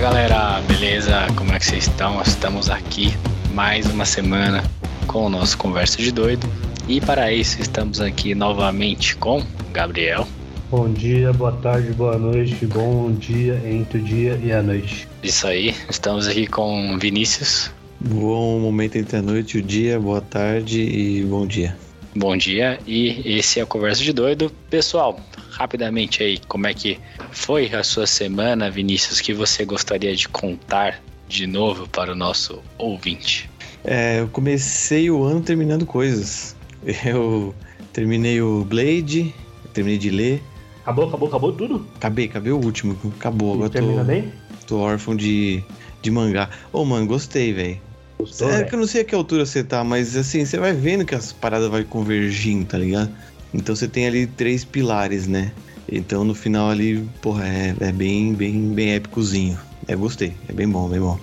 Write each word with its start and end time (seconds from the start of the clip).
Fala 0.00 0.12
galera, 0.12 0.62
beleza? 0.62 1.26
Como 1.36 1.52
é 1.52 1.58
que 1.58 1.66
vocês 1.66 1.86
estão? 1.86 2.22
Estamos 2.22 2.70
aqui 2.70 3.12
mais 3.52 3.84
uma 3.84 4.06
semana 4.06 4.64
com 5.06 5.26
o 5.26 5.28
nosso 5.28 5.58
Conversa 5.58 5.98
de 5.98 6.10
Doido. 6.10 6.48
E 6.88 7.02
para 7.02 7.30
isso 7.30 7.60
estamos 7.60 8.00
aqui 8.00 8.34
novamente 8.34 9.14
com 9.14 9.44
Gabriel. 9.74 10.26
Bom 10.70 10.90
dia, 10.90 11.34
boa 11.34 11.52
tarde, 11.52 11.92
boa 11.92 12.16
noite, 12.18 12.64
bom 12.64 13.12
dia 13.12 13.60
entre 13.66 13.98
o 13.98 14.02
dia 14.02 14.40
e 14.42 14.50
a 14.50 14.62
noite. 14.62 15.06
Isso 15.22 15.46
aí, 15.46 15.76
estamos 15.90 16.26
aqui 16.26 16.46
com 16.46 16.98
Vinícius. 16.98 17.70
Bom 18.00 18.58
momento 18.58 18.96
entre 18.96 19.18
a 19.18 19.22
noite 19.22 19.58
e 19.58 19.60
o 19.60 19.62
dia, 19.62 20.00
boa 20.00 20.22
tarde 20.22 20.80
e 20.80 21.22
bom 21.24 21.46
dia. 21.46 21.76
Bom 22.14 22.36
dia, 22.36 22.80
e 22.86 23.36
esse 23.38 23.60
é 23.60 23.62
o 23.62 23.66
Conversa 23.66 24.02
de 24.02 24.12
Doido. 24.12 24.50
Pessoal, 24.68 25.20
rapidamente 25.52 26.24
aí, 26.24 26.38
como 26.48 26.66
é 26.66 26.74
que 26.74 26.98
foi 27.30 27.72
a 27.72 27.84
sua 27.84 28.04
semana, 28.04 28.68
Vinícius, 28.68 29.20
que 29.20 29.32
você 29.32 29.64
gostaria 29.64 30.14
de 30.16 30.28
contar 30.28 31.00
de 31.28 31.46
novo 31.46 31.88
para 31.88 32.12
o 32.12 32.16
nosso 32.16 32.60
ouvinte? 32.76 33.48
É, 33.84 34.20
eu 34.20 34.28
comecei 34.28 35.08
o 35.08 35.22
ano 35.22 35.40
terminando 35.40 35.86
coisas. 35.86 36.56
Eu 37.04 37.54
terminei 37.92 38.40
o 38.40 38.64
Blade, 38.64 39.32
terminei 39.72 39.98
de 39.98 40.10
ler. 40.10 40.42
Acabou, 40.82 41.06
acabou, 41.06 41.28
acabou 41.28 41.52
tudo? 41.52 41.86
Acabei, 41.94 42.24
acabei 42.24 42.52
o 42.52 42.56
último. 42.56 42.98
Acabou. 43.18 43.54
Agora 43.54 43.70
termina 43.70 44.00
tô, 44.00 44.06
bem? 44.06 44.32
tô 44.66 44.78
órfão 44.78 45.14
de, 45.14 45.62
de 46.02 46.10
mangá. 46.10 46.50
Ô, 46.72 46.84
mano, 46.84 47.06
gostei, 47.06 47.52
velho. 47.52 47.89
Gostou, 48.20 48.48
É 48.50 48.56
velho? 48.58 48.68
que 48.68 48.74
eu 48.74 48.78
não 48.78 48.86
sei 48.86 49.02
a 49.02 49.04
que 49.04 49.14
altura 49.14 49.46
você 49.46 49.64
tá, 49.64 49.82
mas 49.82 50.16
assim, 50.16 50.44
você 50.44 50.58
vai 50.58 50.72
vendo 50.72 51.04
que 51.04 51.14
as 51.14 51.32
paradas 51.32 51.68
vai 51.68 51.84
convergindo, 51.84 52.66
tá 52.66 52.78
ligado? 52.78 53.10
Então 53.52 53.74
você 53.74 53.88
tem 53.88 54.06
ali 54.06 54.26
três 54.26 54.64
pilares, 54.64 55.26
né? 55.26 55.52
Então 55.90 56.24
no 56.24 56.34
final 56.34 56.70
ali, 56.70 57.04
porra, 57.20 57.46
é, 57.48 57.74
é 57.80 57.92
bem, 57.92 58.32
bem, 58.34 58.72
bem 58.72 58.94
épicozinho. 58.94 59.58
É, 59.88 59.96
gostei, 59.96 60.34
é 60.48 60.52
bem 60.52 60.68
bom, 60.68 60.88
bem 60.88 61.00
bom. 61.00 61.18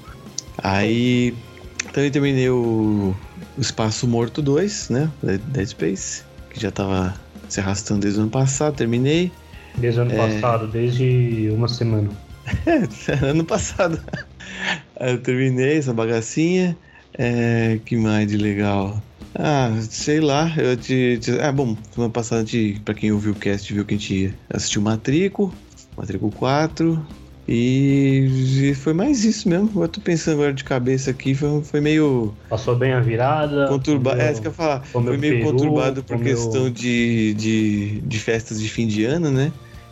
Aí 0.57 1.33
também 1.93 2.11
terminei 2.11 2.49
o, 2.49 3.15
o 3.57 3.61
Espaço 3.61 4.07
Morto 4.07 4.41
2, 4.41 4.89
né? 4.89 5.09
Dead 5.23 5.39
Dead 5.47 5.67
Space, 5.67 6.23
que 6.49 6.59
já 6.59 6.71
tava 6.71 7.15
se 7.47 7.59
arrastando 7.59 8.01
desde 8.01 8.19
o 8.19 8.23
ano 8.23 8.31
passado, 8.31 8.75
terminei. 8.75 9.31
Desde 9.77 9.99
o 9.99 10.03
ano 10.03 10.11
É. 10.11 10.17
passado, 10.17 10.67
desde 10.67 11.49
uma 11.53 11.67
semana. 11.67 12.09
ano 13.21 13.45
passado. 13.45 14.01
Aí 14.99 15.11
eu 15.11 15.21
terminei 15.21 15.77
essa 15.77 15.93
bagacinha. 15.93 16.77
É, 17.17 17.79
que 17.85 17.95
mais 17.95 18.27
de 18.27 18.37
legal? 18.37 19.01
Ah, 19.35 19.71
sei 19.89 20.19
lá, 20.19 20.51
eu 20.57 20.75
te. 20.77 21.17
te- 21.19 21.39
ah, 21.39 21.51
bom, 21.51 21.75
semana 21.91 22.11
passada, 22.11 22.43
te, 22.43 22.79
pra 22.83 22.93
quem 22.93 23.11
ouviu 23.11 23.31
o 23.31 23.35
cast, 23.35 23.71
viu 23.73 23.85
que 23.85 23.93
a 23.95 23.97
gente 23.97 24.33
assistiu 24.49 24.81
Matrico, 24.81 25.53
Matrico 25.97 26.29
4. 26.31 27.03
E, 27.47 28.27
e 28.69 28.73
foi 28.75 28.93
mais 28.93 29.23
isso 29.23 29.47
mesmo. 29.47 29.81
Eu 29.81 29.87
tô 29.87 30.01
pensando 30.01 30.33
agora 30.35 30.53
de 30.53 30.63
cabeça 30.63 31.11
aqui, 31.11 31.33
foi, 31.33 31.63
foi 31.63 31.79
meio 31.79 32.33
Passou 32.49 32.75
bem 32.75 32.91
a 32.93 32.99
virada. 32.99 33.67
conturbado. 33.67 34.19
É, 34.19 34.31
isso 34.31 34.41
que 34.41 34.47
eu 34.47 34.51
ia 34.51 34.55
falar. 34.55 34.83
Foi 34.83 35.17
meio 35.17 35.35
peru, 35.35 35.51
conturbado 35.51 36.03
por 36.03 36.17
comeu- 36.17 36.35
questão 36.35 36.69
de, 36.69 37.33
de, 37.35 38.01
de 38.01 38.19
festas 38.19 38.59
de 38.59 38.67
fim 38.69 38.85
de 38.85 39.05
ano, 39.05 39.31
né? 39.31 39.51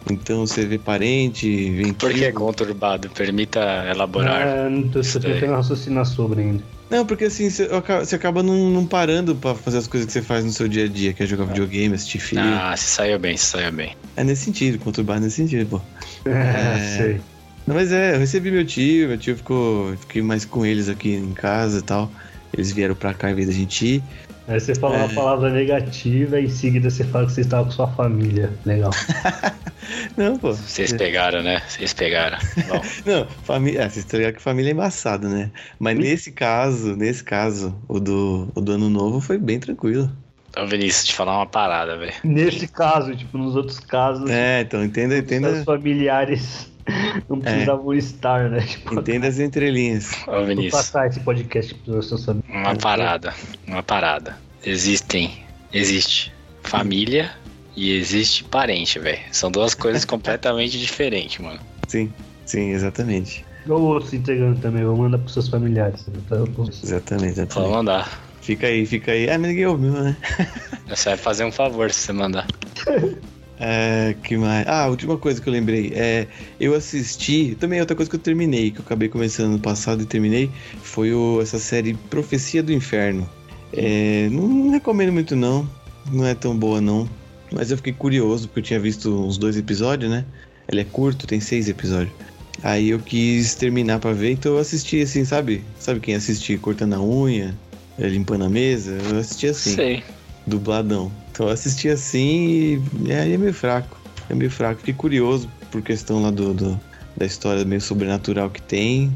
Então 0.09 0.45
você 0.45 0.65
vê 0.65 0.77
parente, 0.77 1.71
vem 1.71 1.93
Por 1.93 2.13
que 2.13 2.25
é 2.25 2.31
conturbado? 2.31 3.09
Permita 3.09 3.59
elaborar. 3.89 4.41
É, 4.41 4.69
não 4.69 4.87
tô, 4.89 5.01
tentando 5.01 5.53
raciocinar 5.53 6.05
sobre 6.05 6.41
ainda. 6.41 6.63
Não, 6.89 7.05
porque 7.05 7.25
assim, 7.25 7.49
você 7.49 7.67
acaba, 8.15 8.43
não, 8.43 8.69
não 8.69 8.85
parando 8.85 9.35
pra 9.35 9.55
fazer 9.55 9.79
as 9.79 9.87
coisas 9.87 10.05
que 10.05 10.13
você 10.13 10.21
faz 10.21 10.45
no 10.45 10.51
seu 10.51 10.67
dia 10.67 10.85
a 10.85 10.87
dia, 10.87 11.13
que 11.13 11.23
é 11.23 11.25
jogar 11.25 11.45
videogame, 11.45 11.95
assistir 11.95 12.19
filme. 12.19 12.47
Ah, 12.47 12.75
se 12.77 12.85
saiu 12.85 13.17
bem, 13.17 13.35
se 13.35 13.45
saiu 13.45 13.71
bem. 13.71 13.95
É 14.15 14.23
nesse 14.23 14.45
sentido, 14.45 14.77
conturbado 14.77 15.21
nesse 15.21 15.37
sentido, 15.37 15.67
pô. 15.67 15.81
É, 16.29 16.97
sei. 16.97 17.21
Não, 17.65 17.73
mas 17.73 17.91
é, 17.91 18.13
eu 18.13 18.19
recebi 18.19 18.51
meu 18.51 18.65
tio, 18.65 19.07
meu 19.07 19.17
tio 19.17 19.35
ficou. 19.35 19.97
Fiquei 19.97 20.21
mais 20.21 20.45
com 20.45 20.63
eles 20.63 20.87
aqui 20.87 21.15
em 21.15 21.33
casa 21.33 21.79
e 21.79 21.81
tal. 21.81 22.11
Eles 22.53 22.71
vieram 22.71 22.93
pra 22.93 23.13
cá 23.13 23.31
em 23.31 23.35
vez 23.35 23.47
da 23.47 23.53
gente 23.53 23.85
ir. 23.85 24.03
Aí 24.47 24.59
você 24.59 24.75
fala 24.75 24.95
É. 24.95 24.99
uma 25.05 25.09
palavra 25.13 25.49
negativa 25.49 26.39
e 26.39 26.45
em 26.45 26.49
seguida 26.49 26.89
você 26.89 27.03
fala 27.03 27.25
que 27.25 27.31
você 27.33 27.41
estava 27.41 27.65
com 27.65 27.71
sua 27.71 27.87
família. 27.87 28.53
Legal. 28.65 28.91
Não, 30.17 30.37
pô. 30.37 30.53
Vocês 30.53 30.93
pegaram, 30.93 31.41
né? 31.43 31.61
Vocês 31.67 31.93
pegaram. 31.93 32.37
Não, 33.05 33.27
família. 33.43 33.81
É, 33.81 33.89
vocês 33.89 34.05
ligados 34.13 34.37
que 34.37 34.41
família 34.43 34.69
é 34.69 34.73
embaçado, 34.73 35.27
né? 35.27 35.51
Mas 35.79 35.97
nesse 35.97 36.31
caso, 36.31 36.95
nesse 36.95 37.23
caso, 37.23 37.75
o 37.87 37.99
do, 37.99 38.49
o 38.55 38.61
do 38.61 38.73
ano 38.73 38.89
novo 38.89 39.19
foi 39.19 39.37
bem 39.37 39.59
tranquilo. 39.59 40.11
ô 40.57 40.65
Vinícius, 40.67 41.05
te 41.05 41.15
falar 41.15 41.37
uma 41.37 41.45
parada, 41.47 41.97
velho. 41.97 42.13
Nesse 42.23 42.67
caso, 42.67 43.15
tipo, 43.15 43.37
nos 43.37 43.55
outros 43.55 43.79
casos, 43.79 44.29
É, 44.29 44.61
então 44.61 44.83
entenda, 44.83 45.17
entenda, 45.17 45.63
familiares 45.63 46.69
não 47.29 47.39
precisavam 47.39 47.93
estar, 47.93 48.49
né? 48.49 48.61
Tipo, 48.67 48.95
entenda 48.95 49.27
as 49.27 49.39
entrelinhas. 49.39 50.11
Ô 50.27 50.31
vou 50.31 50.45
Vinícius, 50.45 50.73
passar 50.73 51.07
esse 51.07 51.19
podcast 51.19 51.73
pros 51.75 52.07
seus 52.07 52.27
amigos. 52.27 52.49
uma 52.49 52.75
parada. 52.75 53.33
Uma 53.67 53.83
parada. 53.83 54.37
Existem. 54.63 55.43
Existe 55.73 56.33
família 56.63 57.31
e 57.75 57.91
existe 57.91 58.43
parente, 58.43 58.97
velho. 58.99 59.19
São 59.31 59.51
duas 59.51 59.73
coisas 59.73 60.03
completamente 60.05 60.79
diferentes, 60.79 61.39
mano. 61.39 61.59
Sim, 61.87 62.11
sim, 62.45 62.71
exatamente. 62.71 63.45
Vou 63.65 63.99
se 64.01 64.15
entregando 64.15 64.59
também, 64.61 64.83
vou 64.83 64.95
mandar 64.95 65.17
pros 65.17 65.33
seus 65.33 65.47
familiares. 65.47 66.05
Tá? 66.29 66.37
Exatamente, 66.83 67.35
Só 67.35 67.41
exatamente. 67.41 67.71
mandar. 67.71 68.21
Fica 68.41 68.67
aí, 68.67 68.85
fica 68.85 69.11
aí. 69.11 69.27
Ah, 69.27 69.39
mas 69.39 69.49
ninguém 69.49 69.65
ouviu, 69.65 69.91
né? 69.91 70.15
Você 70.87 71.09
vai 71.09 71.17
fazer 71.17 71.45
um 71.45 71.51
favor 71.51 71.89
se 71.91 72.01
você 72.01 72.13
mandar. 72.13 72.45
É, 73.59 74.15
que 74.23 74.35
mais? 74.37 74.67
Ah, 74.67 74.83
a 74.83 74.87
última 74.87 75.17
coisa 75.17 75.41
que 75.41 75.47
eu 75.47 75.53
lembrei. 75.53 75.91
É, 75.95 76.27
eu 76.59 76.73
assisti. 76.75 77.55
Também 77.59 77.79
outra 77.79 77.95
coisa 77.95 78.09
que 78.09 78.15
eu 78.15 78.19
terminei, 78.19 78.71
que 78.71 78.79
eu 78.79 78.83
acabei 78.85 79.07
começando 79.07 79.51
no 79.53 79.59
passado 79.59 80.01
e 80.03 80.05
terminei, 80.05 80.51
foi 80.81 81.13
o- 81.13 81.41
essa 81.41 81.57
série 81.59 81.93
Profecia 82.09 82.61
do 82.61 82.73
Inferno. 82.73 83.29
É, 83.73 84.27
não, 84.29 84.47
não 84.47 84.71
recomendo 84.71 85.11
muito, 85.13 85.35
não. 85.35 85.67
Não 86.11 86.25
é 86.25 86.35
tão 86.35 86.55
boa, 86.57 86.79
não. 86.81 87.09
Mas 87.51 87.71
eu 87.71 87.77
fiquei 87.77 87.93
curioso, 87.93 88.47
porque 88.47 88.59
eu 88.59 88.63
tinha 88.63 88.79
visto 88.79 89.09
uns 89.25 89.37
dois 89.37 89.57
episódios, 89.57 90.11
né? 90.11 90.25
Ele 90.67 90.81
é 90.81 90.85
curto, 90.85 91.25
tem 91.27 91.39
seis 91.39 91.69
episódios. 91.69 92.13
Aí 92.63 92.89
eu 92.89 92.99
quis 92.99 93.55
terminar 93.55 93.99
pra 93.99 94.13
ver, 94.13 94.31
então 94.31 94.53
eu 94.53 94.57
assisti 94.59 95.01
assim, 95.01 95.23
sabe? 95.25 95.63
Sabe 95.79 95.99
quem 95.99 96.15
assiste 96.15 96.57
cortando 96.57 96.93
a 96.93 97.01
unha, 97.01 97.55
é, 97.97 98.07
limpando 98.07 98.45
a 98.45 98.49
mesa? 98.49 98.97
Eu 99.11 99.19
assisti 99.19 99.47
assim 99.47 99.75
Sei. 99.75 100.03
dubladão. 100.47 101.11
Então 101.35 101.47
eu 101.47 101.51
assisti 101.51 101.89
assim 101.89 102.81
e 103.05 103.11
aí 103.11 103.33
é 103.33 103.37
meio 103.37 103.53
fraco. 103.53 103.97
É 104.29 104.33
meio 104.33 104.49
fraco. 104.49 104.79
Fiquei 104.79 104.93
curioso 104.93 105.49
por 105.69 105.81
questão 105.81 106.21
lá 106.21 106.31
do, 106.31 106.53
do- 106.53 106.79
da 107.17 107.25
história 107.25 107.65
meio 107.65 107.81
sobrenatural 107.81 108.49
que 108.49 108.61
tem. 108.61 109.11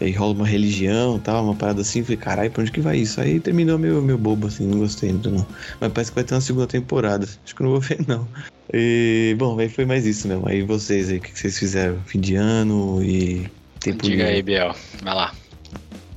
Aí 0.00 0.12
rola 0.12 0.34
uma 0.34 0.46
religião 0.46 1.16
e 1.16 1.20
tal, 1.20 1.42
uma 1.44 1.54
parada 1.54 1.80
assim. 1.80 2.04
Falei, 2.04 2.16
caralho, 2.16 2.50
pra 2.52 2.62
onde 2.62 2.70
que 2.70 2.80
vai 2.80 2.98
isso? 2.98 3.20
Aí 3.20 3.40
terminou 3.40 3.76
meio, 3.76 4.00
meio 4.00 4.16
bobo, 4.16 4.46
assim, 4.46 4.66
não 4.68 4.78
gostei 4.78 5.10
muito 5.10 5.30
não. 5.30 5.44
Mas 5.80 5.92
parece 5.92 6.10
que 6.12 6.14
vai 6.14 6.24
ter 6.24 6.34
uma 6.34 6.40
segunda 6.40 6.66
temporada. 6.68 7.26
Acho 7.44 7.54
que 7.54 7.60
eu 7.60 7.64
não 7.64 7.72
vou 7.72 7.80
ver, 7.80 7.98
não. 8.06 8.28
E, 8.72 9.34
bom, 9.36 9.58
aí 9.58 9.68
foi 9.68 9.84
mais 9.84 10.06
isso 10.06 10.28
mesmo. 10.28 10.48
Aí 10.48 10.62
vocês 10.62 11.10
aí, 11.10 11.18
o 11.18 11.20
que 11.20 11.36
vocês 11.36 11.58
fizeram? 11.58 12.00
Fim 12.06 12.20
de 12.20 12.36
ano 12.36 13.02
e 13.02 13.48
tempo 13.80 14.04
Diga 14.04 14.26
aí, 14.26 14.36
livre? 14.36 14.52
Biel. 14.52 14.74
Vai 15.02 15.14
lá. 15.14 15.34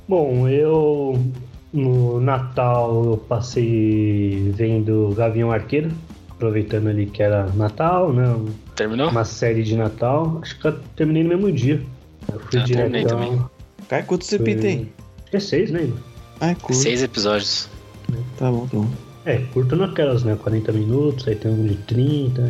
Bom, 0.08 0.48
eu 0.48 1.20
no 1.72 2.20
Natal 2.20 3.04
eu 3.04 3.16
passei 3.16 4.50
vendo 4.54 5.14
Gavião 5.16 5.52
Arqueiro, 5.52 5.90
aproveitando 6.30 6.88
ali 6.88 7.06
que 7.06 7.22
era 7.22 7.46
Natal, 7.54 8.12
né? 8.12 8.24
Terminou? 8.74 9.10
Uma 9.10 9.24
série 9.24 9.62
de 9.62 9.76
Natal. 9.76 10.38
Acho 10.42 10.58
que 10.58 10.66
eu 10.66 10.78
terminei 10.96 11.22
no 11.22 11.30
mesmo 11.30 11.52
dia. 11.52 11.82
Eu 12.32 12.40
fui 12.40 12.50
terminei 12.50 13.02
direto. 13.02 13.08
também. 13.08 13.44
Cara, 13.88 14.02
quantos 14.02 14.28
CP 14.28 14.54
tem? 14.56 14.92
Acho 15.22 15.30
que 15.30 15.36
é 15.36 15.40
seis, 15.40 15.70
né? 15.70 15.90
Ah, 16.40 16.50
é 16.50 16.54
curto. 16.54 16.74
Seis 16.74 17.02
episódios. 17.02 17.68
Tá 18.38 18.50
bom, 18.50 18.66
tá 18.66 18.76
bom. 18.76 18.88
É, 19.24 19.38
curto 19.52 19.76
naquelas, 19.76 20.22
né? 20.24 20.36
40 20.40 20.72
minutos, 20.72 21.26
aí 21.28 21.34
tem 21.34 21.50
um 21.50 21.66
de 21.66 21.76
30, 21.76 22.40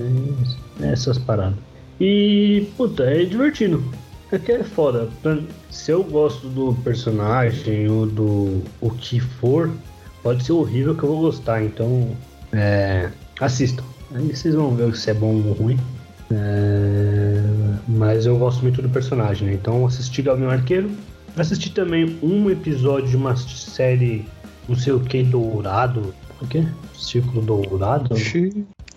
é, 0.80 0.92
essas 0.92 1.18
paradas. 1.18 1.58
E, 2.00 2.68
puta, 2.76 3.02
é 3.02 3.24
divertido. 3.24 3.82
É 4.30 4.38
que 4.38 4.52
é 4.52 4.62
foda. 4.62 5.08
Se 5.70 5.90
eu 5.90 6.04
gosto 6.04 6.48
do 6.48 6.74
personagem 6.84 7.88
ou 7.88 8.06
do 8.06 8.62
o 8.80 8.90
que 8.90 9.20
for, 9.20 9.70
pode 10.22 10.44
ser 10.44 10.52
horrível 10.52 10.94
que 10.94 11.02
eu 11.02 11.08
vou 11.08 11.20
gostar. 11.20 11.62
Então, 11.62 12.10
é, 12.52 13.10
assistam. 13.40 13.84
Aí 14.14 14.34
vocês 14.34 14.54
vão 14.54 14.74
ver 14.74 14.94
se 14.96 15.10
é 15.10 15.14
bom 15.14 15.34
ou 15.46 15.52
ruim. 15.52 15.78
É, 16.30 17.42
mas 17.86 18.26
eu 18.26 18.36
gosto 18.36 18.62
muito 18.62 18.82
do 18.82 18.88
personagem, 18.88 19.48
né? 19.48 19.54
Então 19.54 19.86
assisti 19.86 20.20
Gavião 20.20 20.50
Arqueiro. 20.50 20.90
Assisti 21.36 21.70
também 21.70 22.18
um 22.22 22.50
episódio 22.50 23.08
de 23.08 23.16
uma 23.16 23.36
série, 23.36 24.26
não 24.68 24.76
sei 24.76 24.92
o 24.92 25.00
que, 25.00 25.22
dourado. 25.22 26.14
O 26.40 26.46
quê? 26.46 26.66
Círculo 26.94 27.42
Dourado? 27.42 28.14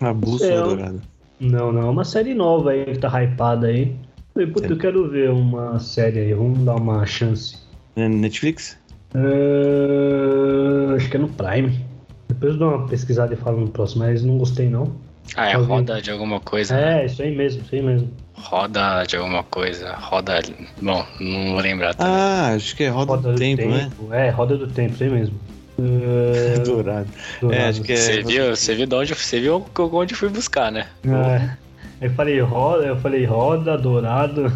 A 0.00 0.12
bússola 0.12 0.50
É, 0.50 0.62
dourada. 0.62 1.02
Não, 1.40 1.72
não, 1.72 1.82
é 1.82 1.90
uma 1.90 2.04
série 2.04 2.34
nova 2.34 2.70
aí 2.70 2.84
que 2.84 2.98
tá 2.98 3.08
hypada 3.22 3.68
aí. 3.68 3.96
Puta, 4.34 4.66
eu 4.66 4.78
quero 4.78 5.08
ver 5.10 5.30
uma 5.30 5.78
série 5.78 6.18
aí, 6.20 6.34
vamos 6.34 6.60
dar 6.64 6.76
uma 6.76 7.04
chance. 7.04 7.56
É 7.96 8.08
Netflix? 8.08 8.78
É, 9.14 10.96
acho 10.96 11.10
que 11.10 11.16
é 11.16 11.20
no 11.20 11.28
Prime. 11.28 11.84
Depois 12.28 12.52
eu 12.54 12.58
dou 12.58 12.68
uma 12.70 12.88
pesquisada 12.88 13.34
e 13.34 13.36
falo 13.36 13.60
no 13.60 13.68
próximo, 13.68 14.04
mas 14.04 14.24
não 14.24 14.38
gostei 14.38 14.68
não. 14.70 14.90
Ah, 15.36 15.50
é 15.50 15.54
Alguém- 15.54 15.68
roda 15.76 16.00
de 16.00 16.10
alguma 16.10 16.40
coisa. 16.40 16.78
É, 16.78 17.04
isso 17.06 17.22
aí 17.22 17.34
mesmo, 17.34 17.62
isso 17.62 17.74
aí 17.74 17.82
mesmo. 17.82 18.10
Roda 18.34 19.04
de 19.04 19.16
alguma 19.16 19.42
coisa. 19.44 19.94
Roda. 19.94 20.40
Bom, 20.80 21.04
não 21.20 21.52
vou 21.52 21.60
lembrar 21.60 21.94
também. 21.94 22.14
Ah, 22.14 22.52
acho 22.54 22.74
que 22.74 22.84
é 22.84 22.88
Roda, 22.88 23.16
do, 23.18 23.34
Tempo, 23.34 23.68
né? 23.68 23.90
É, 24.10 24.30
Roda 24.30 24.56
do 24.56 24.66
Tempo, 24.66 24.94
isso 24.94 25.04
aí 25.04 25.10
mesmo. 25.10 25.34
É... 25.78 26.58
Dourado. 26.60 27.08
Dourado. 27.40 27.62
É, 27.62 27.68
acho 27.68 27.82
que 27.82 27.92
é. 27.92 27.96
Você 27.96 28.22
viu, 28.22 28.54
você 28.54 28.74
viu 28.74 28.86
de 28.86 28.94
onde, 28.94 29.14
você 29.14 29.40
viu 29.40 29.66
onde 29.74 30.14
fui 30.14 30.28
buscar, 30.28 30.70
né? 30.70 30.86
É. 31.04 31.56
Eu 32.02 32.10
falei 32.10 32.40
roda, 32.40 32.84
eu 32.84 32.96
falei 32.96 33.24
roda, 33.24 33.78
dourado. 33.78 34.52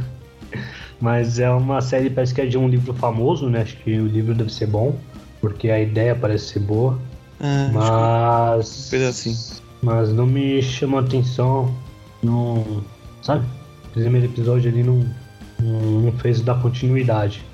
Mas 1.00 1.38
é 1.38 1.48
uma 1.48 1.80
série, 1.80 2.10
parece 2.10 2.34
que 2.34 2.40
é 2.40 2.46
de 2.46 2.58
um 2.58 2.68
livro 2.68 2.92
famoso, 2.92 3.48
né? 3.48 3.62
Acho 3.62 3.76
que 3.76 3.98
o 3.98 4.06
livro 4.06 4.34
deve 4.34 4.52
ser 4.52 4.66
bom, 4.66 4.98
porque 5.40 5.70
a 5.70 5.80
ideia 5.80 6.14
parece 6.14 6.54
ser 6.54 6.60
boa. 6.60 6.98
Ah, 7.38 7.70
mas. 7.70 8.90
Um 8.92 9.08
assim. 9.08 9.36
Mas 9.82 10.10
não 10.10 10.26
me 10.26 10.62
chama 10.62 11.00
atenção. 11.00 11.72
Não. 12.22 12.82
Sabe? 13.22 13.44
O 13.84 13.90
primeiro 13.90 14.26
episódio 14.26 14.70
ali 14.70 14.82
não, 14.82 15.06
não 15.62 16.12
fez 16.12 16.40
dar 16.40 16.60
continuidade. 16.62 17.44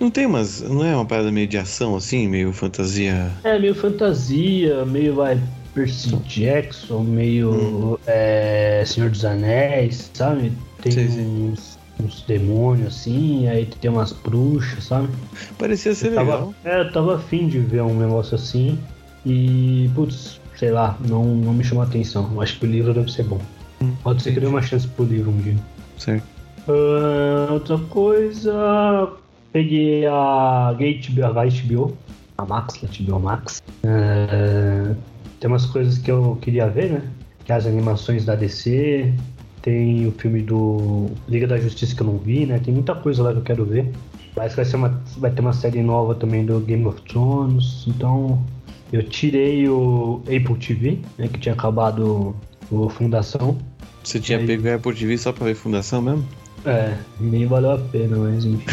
Não 0.00 0.10
tem 0.10 0.26
mas 0.26 0.62
Não 0.62 0.84
é 0.84 0.94
uma 0.96 1.04
parada 1.04 1.30
meio 1.30 1.46
de 1.46 1.58
ação 1.58 1.94
assim, 1.94 2.26
meio 2.26 2.52
fantasia? 2.52 3.30
É, 3.44 3.58
meio 3.58 3.74
fantasia, 3.74 4.84
meio 4.84 5.14
vai. 5.14 5.40
Percy 5.74 6.16
Jackson, 6.26 7.00
meio 7.00 7.52
hum. 7.52 7.98
é, 8.06 8.82
Senhor 8.86 9.10
dos 9.10 9.24
Anéis, 9.24 10.10
sabe? 10.12 10.52
Tem 10.82 10.92
sim, 10.92 11.08
sim. 11.08 11.52
uns 11.52 11.80
uns 12.02 12.22
demônios 12.22 12.88
assim, 12.88 13.46
aí 13.48 13.66
tem 13.66 13.90
umas 13.90 14.12
bruxas, 14.12 14.84
sabe? 14.84 15.08
Parecia 15.58 15.94
ser 15.94 16.08
eu 16.08 16.20
legal. 16.20 16.54
Tava, 16.62 16.76
é, 16.76 16.80
eu 16.80 16.92
tava 16.92 17.16
afim 17.16 17.46
de 17.46 17.58
ver 17.58 17.82
um 17.82 17.98
negócio 17.98 18.34
assim 18.34 18.78
e, 19.24 19.90
putz, 19.94 20.40
sei 20.56 20.70
lá, 20.70 20.96
não, 21.06 21.24
não 21.24 21.52
me 21.52 21.62
chamou 21.62 21.84
a 21.84 21.86
atenção. 21.86 22.40
Acho 22.40 22.58
que 22.58 22.66
o 22.66 22.68
livro 22.70 22.94
deve 22.94 23.10
ser 23.10 23.24
bom. 23.24 23.40
Hum, 23.82 23.94
Pode 24.02 24.22
ser 24.22 24.32
que 24.32 24.40
dê 24.40 24.46
uma 24.46 24.62
chance 24.62 24.86
pro 24.88 25.04
livro 25.04 25.30
um 25.30 25.38
dia. 25.38 25.56
Certo. 25.98 26.24
Uh, 26.68 27.52
outra 27.52 27.78
coisa, 27.78 29.10
peguei 29.52 30.06
a 30.06 30.74
Gate 30.78 31.10
a 31.22 31.30
HBO, 31.30 31.96
a 32.38 32.44
Max, 32.44 32.80
a 32.84 32.86
HBO 32.86 33.20
Max. 33.20 33.62
Uh, 33.84 34.94
tem 35.40 35.48
umas 35.48 35.66
coisas 35.66 35.98
que 35.98 36.10
eu 36.10 36.38
queria 36.40 36.68
ver, 36.68 36.90
né? 36.90 37.02
Que 37.44 37.52
as 37.52 37.66
animações 37.66 38.24
da 38.26 38.34
DC, 38.36 39.12
tem 39.62 40.06
o 40.06 40.12
filme 40.12 40.42
do 40.42 41.10
Liga 41.26 41.46
da 41.46 41.58
Justiça 41.58 41.96
que 41.96 42.02
eu 42.02 42.06
não 42.06 42.18
vi, 42.18 42.46
né? 42.46 42.60
Tem 42.62 42.72
muita 42.72 42.94
coisa 42.94 43.22
lá 43.22 43.32
que 43.32 43.38
eu 43.38 43.42
quero 43.42 43.64
ver. 43.64 43.90
Parece 44.34 44.54
que 44.54 44.60
vai, 44.60 44.64
ser 44.64 44.76
uma, 44.76 45.02
vai 45.16 45.30
ter 45.30 45.40
uma 45.40 45.52
série 45.52 45.82
nova 45.82 46.14
também 46.14 46.44
do 46.44 46.60
Game 46.60 46.84
of 46.86 47.00
Thrones. 47.02 47.84
Então, 47.88 48.42
eu 48.92 49.02
tirei 49.02 49.66
o 49.66 50.22
Apple 50.24 50.56
TV, 50.56 50.98
né? 51.18 51.26
Que 51.26 51.40
tinha 51.40 51.54
acabado 51.54 52.36
o 52.70 52.88
Fundação. 52.90 53.58
Você 54.04 54.20
tinha 54.20 54.38
Aí... 54.38 54.46
pego 54.46 54.68
a 54.68 54.74
Apple 54.74 54.94
TV 54.94 55.16
só 55.16 55.32
pra 55.32 55.46
ver 55.46 55.54
Fundação 55.54 56.02
mesmo? 56.02 56.24
É, 56.66 56.94
nem 57.18 57.46
valeu 57.46 57.72
a 57.72 57.78
pena, 57.78 58.18
mas 58.18 58.44
enfim. 58.44 58.64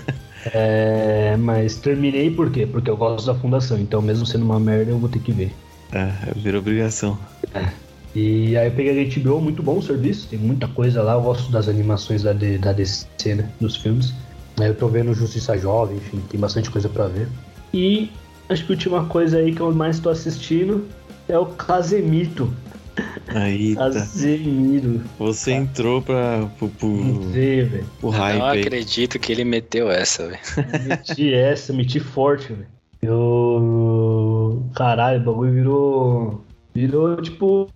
é, 0.54 1.36
mas 1.38 1.76
terminei 1.76 2.30
por 2.30 2.50
quê? 2.50 2.66
Porque 2.66 2.88
eu 2.88 2.96
gosto 2.96 3.26
da 3.26 3.34
Fundação. 3.34 3.78
Então, 3.78 4.00
mesmo 4.00 4.24
sendo 4.24 4.44
uma 4.44 4.58
merda, 4.58 4.90
eu 4.90 4.98
vou 4.98 5.08
ter 5.08 5.18
que 5.18 5.30
ver. 5.30 5.52
É, 5.92 6.32
virou 6.36 6.60
obrigação. 6.60 7.18
É. 7.54 7.68
E 8.14 8.56
aí 8.56 8.68
eu 8.68 8.72
peguei 8.72 9.04
a 9.04 9.18
HBO, 9.18 9.40
muito 9.40 9.62
bom 9.62 9.78
o 9.78 9.82
serviço, 9.82 10.28
tem 10.28 10.38
muita 10.38 10.68
coisa 10.68 11.02
lá, 11.02 11.14
eu 11.14 11.20
gosto 11.20 11.50
das 11.50 11.68
animações 11.68 12.22
da, 12.22 12.32
D, 12.32 12.58
da 12.58 12.72
DC, 12.72 13.34
né, 13.34 13.50
dos 13.60 13.74
filmes. 13.76 14.14
Aí 14.60 14.68
eu 14.68 14.74
tô 14.74 14.86
vendo 14.86 15.12
Justiça 15.12 15.58
Jovem, 15.58 15.96
enfim, 15.96 16.22
tem 16.30 16.38
bastante 16.38 16.70
coisa 16.70 16.88
para 16.88 17.08
ver. 17.08 17.28
E 17.72 18.10
acho 18.48 18.64
que 18.64 18.72
a 18.72 18.74
última 18.76 19.04
coisa 19.06 19.38
aí 19.38 19.52
que 19.52 19.60
eu 19.60 19.72
mais 19.72 19.98
tô 19.98 20.10
assistindo 20.10 20.86
é 21.28 21.36
o 21.36 21.46
Casemito. 21.46 22.54
Aí, 23.28 23.74
Casemiro. 23.74 25.02
Você 25.18 25.50
tá. 25.50 25.56
entrou 25.56 26.00
pra, 26.00 26.48
pro, 26.56 26.68
pro, 26.68 26.88
Entrei, 26.88 27.64
velho. 27.64 27.86
Eu 28.00 28.12
não 28.12 28.46
acredito 28.46 29.18
que 29.18 29.32
ele 29.32 29.44
meteu 29.44 29.90
essa, 29.90 30.28
velho. 30.28 30.40
Meti 30.86 31.34
essa, 31.34 31.72
meti 31.72 31.98
forte, 31.98 32.52
velho. 32.52 32.68
Eu. 33.02 33.93
Caralho, 34.74 35.20
o 35.20 35.24
bagulho 35.24 35.52
virou 35.52 36.44
Virou, 36.74 37.22
tipo, 37.22 37.68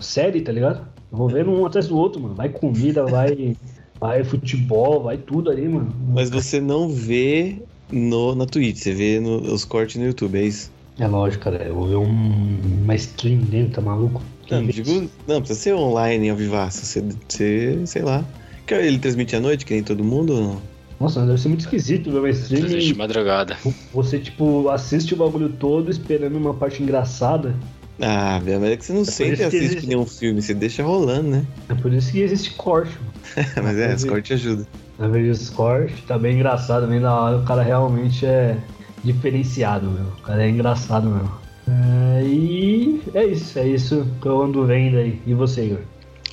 série, 0.00 0.40
tá 0.40 0.50
ligado? 0.50 0.84
Eu 1.12 1.18
vou 1.18 1.28
vendo 1.28 1.48
um 1.52 1.64
atrás 1.64 1.86
do 1.86 1.96
outro, 1.96 2.20
mano. 2.20 2.34
Vai 2.34 2.48
comida, 2.48 3.06
vai, 3.06 3.56
vai 4.00 4.24
futebol, 4.24 5.00
vai 5.00 5.16
tudo 5.16 5.48
ali, 5.48 5.68
mano. 5.68 5.94
Mas 6.08 6.28
você 6.28 6.60
não 6.60 6.88
vê 6.88 7.62
no, 7.88 8.34
na 8.34 8.44
Twitch, 8.44 8.78
você 8.78 8.92
vê 8.92 9.20
no, 9.20 9.36
os 9.54 9.64
cortes 9.64 9.94
no 9.94 10.06
YouTube, 10.06 10.36
é 10.38 10.42
isso? 10.42 10.72
É 10.98 11.06
lógico, 11.06 11.44
cara. 11.44 11.62
Eu 11.62 11.76
vou 11.76 11.86
ver 11.86 11.96
um, 11.96 12.58
uma 12.82 12.96
stream 12.96 13.38
dentro, 13.42 13.74
tá 13.74 13.80
maluco? 13.80 14.20
Não, 14.50 14.66
digo, 14.66 15.08
não, 15.28 15.38
precisa 15.38 15.60
ser 15.60 15.74
online, 15.74 16.28
ao 16.28 16.36
vivaço. 16.36 16.84
Você, 16.84 17.04
você, 17.28 17.86
sei 17.86 18.02
lá. 18.02 18.24
Ele 18.68 18.98
transmite 18.98 19.36
à 19.36 19.40
noite, 19.40 19.64
que 19.64 19.72
nem 19.72 19.84
todo 19.84 20.02
mundo 20.02 20.34
ou 20.34 20.40
não? 20.40 20.62
Nossa, 20.98 21.24
deve 21.26 21.38
ser 21.38 21.48
muito 21.48 21.60
esquisito 21.60 22.10
ver 22.10 22.18
uma 22.18 22.30
stream. 22.30 22.60
Transmite 22.60 22.86
de 22.86 22.94
madrugada. 22.94 23.56
Você, 23.92 24.18
tipo, 24.18 24.68
assiste 24.70 25.12
o 25.14 25.16
bagulho 25.16 25.50
todo 25.50 25.90
esperando 25.90 26.36
uma 26.36 26.54
parte 26.54 26.82
engraçada. 26.82 27.54
Ah, 28.00 28.40
mas 28.44 28.62
é 28.62 28.76
que 28.76 28.84
você 28.84 28.92
não 28.92 29.02
é 29.02 29.04
sente 29.04 29.40
e 29.40 29.44
assiste 29.44 29.64
existe... 29.64 29.86
nenhum 29.86 30.04
filme, 30.04 30.42
você 30.42 30.52
deixa 30.52 30.82
rolando, 30.82 31.30
né? 31.30 31.46
É 31.68 31.74
por 31.74 31.92
isso 31.92 32.12
que 32.12 32.20
existe 32.20 32.50
corte, 32.52 32.96
mas 33.62 33.78
é, 33.78 33.94
esse 33.94 34.06
corte 34.06 34.34
ajuda. 34.34 34.66
Na 34.98 35.08
vez 35.08 35.40
esse 35.40 35.50
corte, 35.50 36.02
tá 36.06 36.18
bem 36.18 36.36
engraçado, 36.36 36.86
bem 36.86 37.00
da 37.00 37.14
hora, 37.14 37.38
o 37.38 37.44
cara 37.44 37.62
realmente 37.62 38.26
é 38.26 38.56
diferenciado, 39.02 39.86
meu. 39.86 40.04
O 40.04 40.22
cara 40.22 40.44
é 40.44 40.48
engraçado 40.48 41.08
mesmo. 41.08 41.32
É, 41.68 42.22
e 42.22 43.00
é 43.14 43.24
isso, 43.24 43.58
é 43.58 43.66
isso 43.66 44.06
que 44.20 44.28
eu 44.28 44.42
ando 44.42 44.66
vendo 44.66 44.98
aí. 44.98 45.20
E 45.26 45.34
você, 45.34 45.64
Igor? 45.64 45.80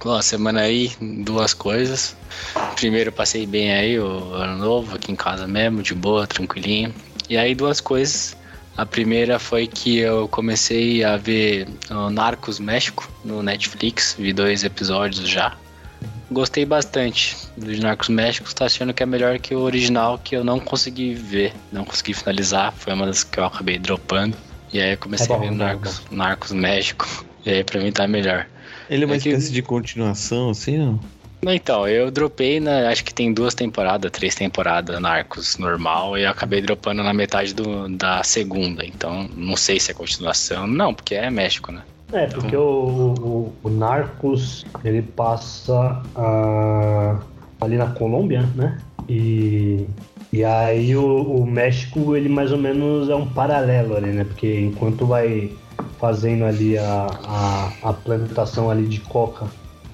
Bom, 0.03 0.21
semana 0.21 0.61
aí, 0.61 0.91
duas 1.00 1.53
coisas. 1.53 2.13
Primeiro, 2.75 3.09
passei 3.09 3.45
bem 3.45 3.71
aí 3.71 3.97
o 3.97 4.33
ano 4.33 4.57
novo, 4.57 4.97
aqui 4.97 5.13
em 5.13 5.15
casa 5.15 5.47
mesmo, 5.47 5.81
de 5.81 5.94
boa, 5.94 6.27
tranquilinho. 6.27 6.94
E 7.29 7.38
aí, 7.38 7.55
duas 7.55 7.79
coisas. 7.79 8.35
A 8.75 8.85
primeira 8.85 9.39
foi 9.39 9.65
que 9.65 10.00
eu 10.00 10.27
comecei 10.27 11.05
a 11.05 11.15
ver 11.15 11.69
o 11.89 12.09
Narcos 12.09 12.59
México 12.59 13.09
no 13.23 13.41
Netflix, 13.41 14.15
vi 14.19 14.33
dois 14.33 14.65
episódios 14.65 15.25
já. 15.29 15.55
Gostei 16.29 16.65
bastante 16.65 17.38
do 17.56 17.71
Narcos 17.77 18.09
México, 18.09 18.47
está 18.47 18.65
achando 18.65 18.94
que 18.94 19.03
é 19.03 19.06
melhor 19.06 19.39
que 19.39 19.56
o 19.56 19.59
original, 19.59 20.17
que 20.17 20.35
eu 20.35 20.44
não 20.44 20.59
consegui 20.59 21.13
ver, 21.13 21.53
não 21.71 21.85
consegui 21.85 22.13
finalizar, 22.13 22.73
foi 22.73 22.91
uma 22.91 23.06
das 23.06 23.23
que 23.23 23.39
eu 23.39 23.45
acabei 23.45 23.79
dropando. 23.79 24.35
E 24.73 24.81
aí 24.81 24.91
eu 24.91 24.97
comecei 24.97 25.27
é 25.27 25.29
bom, 25.29 25.35
a 25.35 25.47
ver 25.47 25.51
o 25.51 25.56
Narcos, 25.56 26.01
Narcos 26.11 26.51
México, 26.51 27.25
e 27.45 27.51
aí 27.51 27.63
pra 27.63 27.79
mim 27.79 27.91
tá 27.91 28.06
melhor. 28.06 28.47
Ele 28.94 29.04
é 29.04 29.06
uma 29.07 29.16
é 29.16 29.18
espécie 29.18 29.48
que... 29.48 29.54
de 29.54 29.62
continuação, 29.63 30.51
assim, 30.51 30.78
não? 30.78 31.00
Então, 31.52 31.88
eu 31.88 32.12
dropei 32.12 32.59
na. 32.59 32.90
Acho 32.90 33.04
que 33.04 33.14
tem 33.14 33.33
duas 33.33 33.54
temporadas, 33.54 34.09
três 34.12 34.35
temporadas 34.35 35.02
Narcos 35.02 35.57
normal, 35.57 36.18
e 36.18 36.23
eu 36.23 36.30
acabei 36.30 36.62
dropando 36.62 37.04
na 37.04 37.14
metade 37.14 37.54
do, 37.54 37.90
da 37.90 38.23
segunda. 38.23 38.85
Então, 38.85 39.28
não 39.35 39.57
sei 39.57 39.80
se 39.80 39.92
é 39.92 39.94
continuação. 39.94 40.68
Não, 40.68 40.94
porque 40.94 41.16
é 41.16 41.30
México, 41.30 41.71
né? 41.71 41.81
É, 42.14 42.26
então... 42.26 42.40
porque 42.40 42.56
o, 42.56 42.62
o, 42.62 43.54
o, 43.64 43.69
Narcos 43.69 44.64
ele 44.85 45.02
passa 45.02 46.04
uh, 46.16 47.19
ali 47.59 47.76
na 47.76 47.88
Colômbia, 47.88 48.47
né? 48.56 48.80
E, 49.09 49.88
e 50.31 50.44
aí 50.45 50.95
o, 50.95 51.40
o 51.40 51.45
México 51.45 52.16
ele 52.16 52.30
mais 52.30 52.52
ou 52.52 52.57
menos 52.59 53.09
é 53.09 53.16
um 53.16 53.26
paralelo 53.26 53.97
ali, 53.97 54.12
né? 54.12 54.23
Porque 54.23 54.59
enquanto 54.59 55.07
vai 55.07 55.52
fazendo 56.04 56.44
ali 56.44 56.78
a, 56.78 57.07
a, 57.24 57.72
a 57.81 57.94
plantação 57.94 58.69
ali 58.69 58.86
de 58.88 59.00
coca 59.00 59.48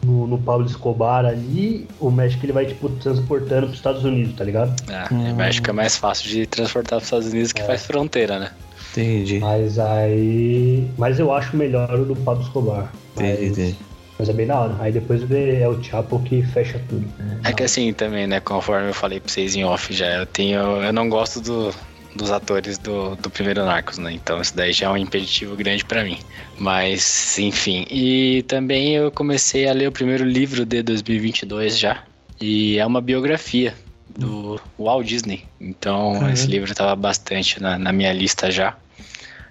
no, 0.04 0.26
no 0.26 0.40
Pablo 0.40 0.66
Escobar 0.66 1.24
ali, 1.24 1.88
o 2.00 2.10
México 2.10 2.44
ele 2.44 2.52
vai, 2.52 2.66
tipo, 2.66 2.90
transportando 2.90 3.68
para 3.68 3.70
os 3.70 3.76
Estados 3.76 4.04
Unidos, 4.04 4.34
tá 4.36 4.44
ligado? 4.44 4.74
É, 4.92 5.14
hum. 5.14 5.34
o 5.34 5.36
México 5.36 5.70
é 5.70 5.74
mais 5.74 5.98
fácil 5.98 6.28
de 6.28 6.48
transportar 6.48 6.98
para 6.98 6.98
os 6.98 7.04
Estados 7.04 7.28
Unidos 7.28 7.54
que 7.54 7.62
é. 7.62 7.66
faz 7.66 7.86
fronteira, 7.86 8.40
né? 8.40 8.50
Entendi. 8.92 9.38
Mas 9.38 9.78
aí. 9.78 10.90
Mas 10.98 11.20
eu 11.20 11.32
acho 11.32 11.56
melhor 11.56 11.94
o 11.94 12.06
do 12.06 12.16
Pablo 12.16 12.42
Escobar. 12.42 12.92
Entendi, 13.16 13.32
mas... 13.32 13.52
entendi. 13.52 13.76
Mas 14.18 14.30
é 14.30 14.34
bem 14.34 14.48
da 14.48 14.60
hora. 14.60 14.76
Aí 14.80 14.92
depois 14.92 15.22
é 15.32 15.68
o 15.68 15.82
Chapo 15.84 16.20
que 16.24 16.42
fecha 16.42 16.82
tudo. 16.90 17.08
Né? 17.20 17.40
É 17.44 17.54
que 17.54 17.62
assim 17.62 17.94
também, 17.94 18.26
né? 18.26 18.40
Conforme 18.40 18.90
eu 18.90 18.94
falei 18.96 19.20
pra 19.20 19.32
vocês 19.32 19.56
em 19.56 19.64
off 19.64 19.94
já, 19.94 20.08
eu 20.16 20.26
tenho. 20.26 20.60
Eu 20.60 20.92
não 20.92 21.08
gosto 21.08 21.40
do, 21.40 21.72
dos 22.16 22.32
atores 22.32 22.78
do, 22.78 23.16
do 23.16 23.30
primeiro 23.30 23.64
Narcos, 23.66 23.98
né? 23.98 24.12
Então 24.12 24.42
isso 24.42 24.56
daí 24.56 24.74
já 24.74 24.88
é 24.88 24.90
um 24.90 24.98
impeditivo 24.98 25.56
grande 25.56 25.86
para 25.86 26.04
mim. 26.04 26.20
Mas, 26.58 27.38
enfim. 27.38 27.86
E 27.90 28.44
também 28.48 28.96
eu 28.96 29.12
comecei 29.12 29.68
a 29.68 29.74
ler 29.74 29.88
o 29.88 29.92
primeiro 29.92 30.24
livro 30.24 30.66
de 30.66 30.82
2022 30.82 31.78
já. 31.78 32.04
E 32.42 32.78
é 32.78 32.86
uma 32.86 33.02
biografia 33.02 33.74
do 34.18 34.60
Walt 34.78 35.06
Disney. 35.06 35.46
Então 35.60 36.14
uhum. 36.14 36.30
esse 36.30 36.48
livro 36.48 36.72
estava 36.72 36.96
bastante 36.96 37.62
na, 37.62 37.78
na 37.78 37.92
minha 37.92 38.12
lista 38.12 38.50
já. 38.50 38.76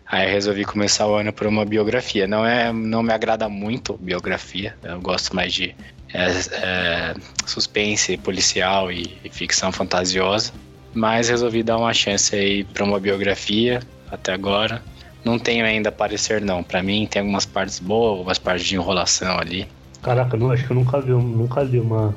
Aí 0.07 0.31
resolvi 0.31 0.65
começar 0.65 1.07
o 1.07 1.15
ano 1.15 1.33
por 1.33 1.47
uma 1.47 1.65
biografia. 1.65 2.27
Não 2.27 2.45
é, 2.45 2.73
não 2.73 3.03
me 3.03 3.13
agrada 3.13 3.49
muito 3.49 3.97
biografia. 3.99 4.75
Eu 4.83 5.01
gosto 5.01 5.37
mais 5.37 5.53
de 5.53 5.75
é, 6.15 6.31
é, 6.53 7.15
suspense 7.47 8.17
policial 8.17 8.91
e, 8.91 9.19
e, 9.23 9.29
ficção 9.29 9.71
fantasiosa. 9.71 10.53
Mas 10.99 11.29
resolvi 11.29 11.63
dar 11.63 11.79
uma 11.79 11.95
chance 11.95 12.35
aí 12.35 12.65
para 12.65 12.83
uma 12.83 12.99
biografia 12.99 13.81
até 14.11 14.33
agora. 14.33 14.83
Não 15.25 15.39
tenho 15.39 15.65
ainda 15.65 15.93
parecer 15.93 16.41
não. 16.41 16.61
Para 16.61 16.83
mim 16.83 17.07
tem 17.09 17.21
algumas 17.21 17.47
partes 17.47 17.79
boas, 17.79 18.19
algumas 18.19 18.37
partes 18.37 18.67
de 18.67 18.75
enrolação 18.75 19.39
ali. 19.39 19.69
Caraca, 20.03 20.37
não, 20.37 20.51
acho 20.51 20.67
que 20.67 20.73
eu 20.73 20.77
nunca 20.77 21.01
vi, 21.01 21.13
nunca 21.13 21.63
li 21.63 21.79
uma 21.79 22.13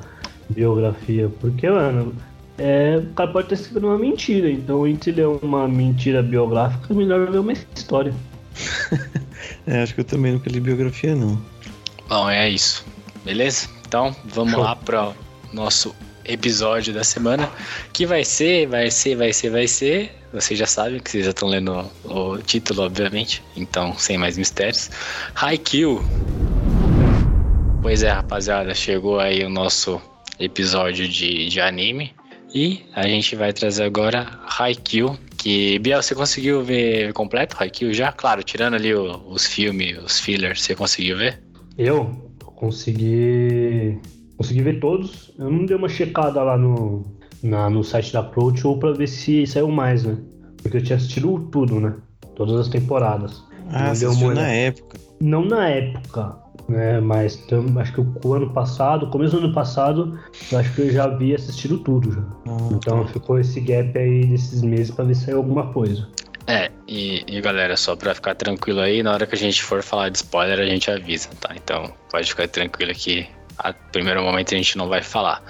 biografia. 0.50 1.30
Porque, 1.40 1.70
mano, 1.70 2.12
é, 2.58 2.96
o 2.96 3.14
cara 3.14 3.30
pode 3.30 3.48
ter 3.48 3.54
escrito 3.54 3.86
uma 3.86 3.96
mentira. 3.96 4.50
Então, 4.50 4.84
entre 4.84 5.12
ler 5.12 5.28
uma 5.28 5.68
mentira 5.68 6.20
biográfica, 6.20 6.92
é 6.92 6.96
melhor 6.96 7.30
ver 7.30 7.38
uma 7.38 7.52
história. 7.52 8.12
é, 9.64 9.82
acho 9.82 9.94
que 9.94 10.00
eu 10.00 10.04
também 10.04 10.32
nunca 10.32 10.50
li 10.50 10.58
biografia, 10.58 11.14
não. 11.14 11.40
Bom, 12.08 12.28
é 12.28 12.50
isso. 12.50 12.84
Beleza? 13.24 13.68
Então, 13.86 14.12
vamos 14.24 14.54
Show. 14.54 14.62
lá 14.64 14.74
para 14.74 15.12
nosso 15.52 15.94
episódio 16.24 16.92
da 16.92 17.04
semana, 17.04 17.50
que 17.92 18.06
vai 18.06 18.24
ser, 18.24 18.66
vai 18.66 18.90
ser, 18.90 19.16
vai 19.16 19.32
ser, 19.32 19.50
vai 19.50 19.66
ser. 19.66 20.10
Vocês 20.32 20.58
já 20.58 20.66
sabem 20.66 20.98
que 21.00 21.10
vocês 21.10 21.24
já 21.24 21.30
estão 21.30 21.48
lendo 21.48 21.84
o, 22.04 22.38
título, 22.38 22.82
obviamente. 22.82 23.42
Então, 23.56 23.96
sem 23.98 24.16
mais 24.16 24.38
mistérios. 24.38 24.90
Haikyuu. 25.34 26.02
Pois 27.82 28.02
é, 28.02 28.10
rapaziada, 28.10 28.74
chegou 28.74 29.18
aí 29.18 29.44
o 29.44 29.50
nosso 29.50 30.00
episódio 30.38 31.08
de, 31.08 31.48
de 31.48 31.60
anime. 31.60 32.14
E 32.54 32.84
a 32.94 33.06
gente 33.08 33.34
vai 33.34 33.52
trazer 33.52 33.84
agora 33.84 34.38
Haikyuu, 34.58 35.18
que... 35.38 35.78
Biel, 35.78 36.02
você 36.02 36.14
conseguiu 36.14 36.62
ver 36.62 37.12
completo 37.14 37.56
Haikyuu 37.58 37.94
já? 37.94 38.12
Claro, 38.12 38.42
tirando 38.42 38.74
ali 38.74 38.94
o, 38.94 39.22
os 39.26 39.46
filmes, 39.46 39.98
os 39.98 40.20
fillers, 40.20 40.62
você 40.62 40.74
conseguiu 40.74 41.16
ver? 41.16 41.42
Eu 41.78 42.30
consegui 42.56 43.98
consegui 44.36 44.62
ver 44.62 44.80
todos. 44.80 45.32
Eu 45.38 45.50
não 45.50 45.64
dei 45.64 45.76
uma 45.76 45.88
checada 45.88 46.42
lá 46.42 46.56
no, 46.56 47.04
na, 47.42 47.68
no 47.68 47.82
site 47.82 48.12
da 48.12 48.20
Approach 48.20 48.66
ou 48.66 48.78
pra 48.78 48.92
ver 48.92 49.06
se 49.06 49.46
saiu 49.46 49.68
mais, 49.68 50.04
né? 50.04 50.16
Porque 50.62 50.76
eu 50.76 50.82
tinha 50.82 50.96
assistido 50.96 51.48
tudo, 51.50 51.80
né? 51.80 51.94
Todas 52.34 52.58
as 52.60 52.68
temporadas. 52.68 53.42
Ah, 53.72 53.94
você 53.94 54.06
assistiu 54.06 54.34
na 54.34 54.48
época? 54.48 54.98
Não 55.20 55.44
na 55.44 55.68
época, 55.68 56.36
né? 56.68 57.00
Mas 57.00 57.36
tam, 57.46 57.78
acho 57.78 57.92
que 57.92 58.26
o 58.26 58.34
ano 58.34 58.52
passado, 58.52 59.08
começo 59.08 59.36
do 59.38 59.44
ano 59.46 59.54
passado, 59.54 60.18
eu 60.50 60.58
acho 60.58 60.74
que 60.74 60.82
eu 60.82 60.90
já 60.90 61.04
havia 61.04 61.36
assistido 61.36 61.78
tudo 61.78 62.12
já. 62.12 62.22
Ah, 62.46 62.68
então 62.72 63.04
tá. 63.04 63.12
ficou 63.12 63.38
esse 63.38 63.60
gap 63.60 63.96
aí 63.98 64.26
desses 64.26 64.62
meses 64.62 64.90
pra 64.90 65.04
ver 65.04 65.14
se 65.14 65.24
saiu 65.24 65.38
alguma 65.38 65.72
coisa. 65.72 66.08
É, 66.46 66.70
e, 66.88 67.24
e, 67.28 67.40
galera, 67.40 67.76
só 67.76 67.94
pra 67.94 68.14
ficar 68.14 68.34
tranquilo 68.34 68.80
aí, 68.80 69.02
na 69.02 69.12
hora 69.12 69.26
que 69.26 69.34
a 69.34 69.38
gente 69.38 69.62
for 69.62 69.80
falar 69.80 70.08
de 70.08 70.18
spoiler, 70.18 70.58
a 70.58 70.66
gente 70.66 70.90
avisa, 70.90 71.28
tá? 71.40 71.54
Então 71.54 71.92
pode 72.10 72.28
ficar 72.28 72.48
tranquilo 72.48 72.92
que 72.92 73.28
a 73.62 73.72
primeiro 73.72 74.22
momento 74.22 74.54
a 74.54 74.56
gente 74.56 74.76
não 74.76 74.88
vai 74.88 75.02
falar. 75.02 75.42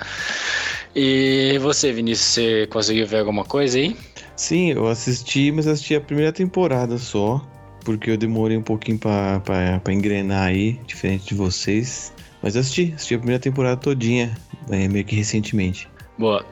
E 0.95 1.59
você, 1.61 1.93
Vinícius, 1.93 2.29
você 2.29 2.67
conseguiu 2.67 3.07
ver 3.07 3.21
alguma 3.21 3.45
coisa 3.45 3.79
aí? 3.79 3.97
Sim, 4.37 4.73
eu 4.73 4.87
assisti, 4.89 5.51
mas 5.51 5.67
assisti 5.67 5.95
a 5.95 6.01
primeira 6.01 6.33
temporada 6.33 6.99
só, 6.99 7.41
porque 7.85 8.11
eu 8.11 8.17
demorei 8.17 8.57
um 8.57 8.63
pouquinho 8.63 8.99
pra, 8.99 9.41
engrenar 9.89 10.49
aí, 10.49 10.79
diferente 10.87 11.29
de 11.29 11.35
vocês. 11.35 12.13
Mas 12.43 12.57
assisti, 12.57 12.93
assisti 12.95 13.15
a 13.15 13.19
primeira 13.19 13.41
temporada 13.41 13.77
todinha, 13.77 14.37
é, 14.71 14.89
meio 14.89 15.05
que 15.05 15.15
recentemente. 15.15 15.89
Boa. 16.19 16.45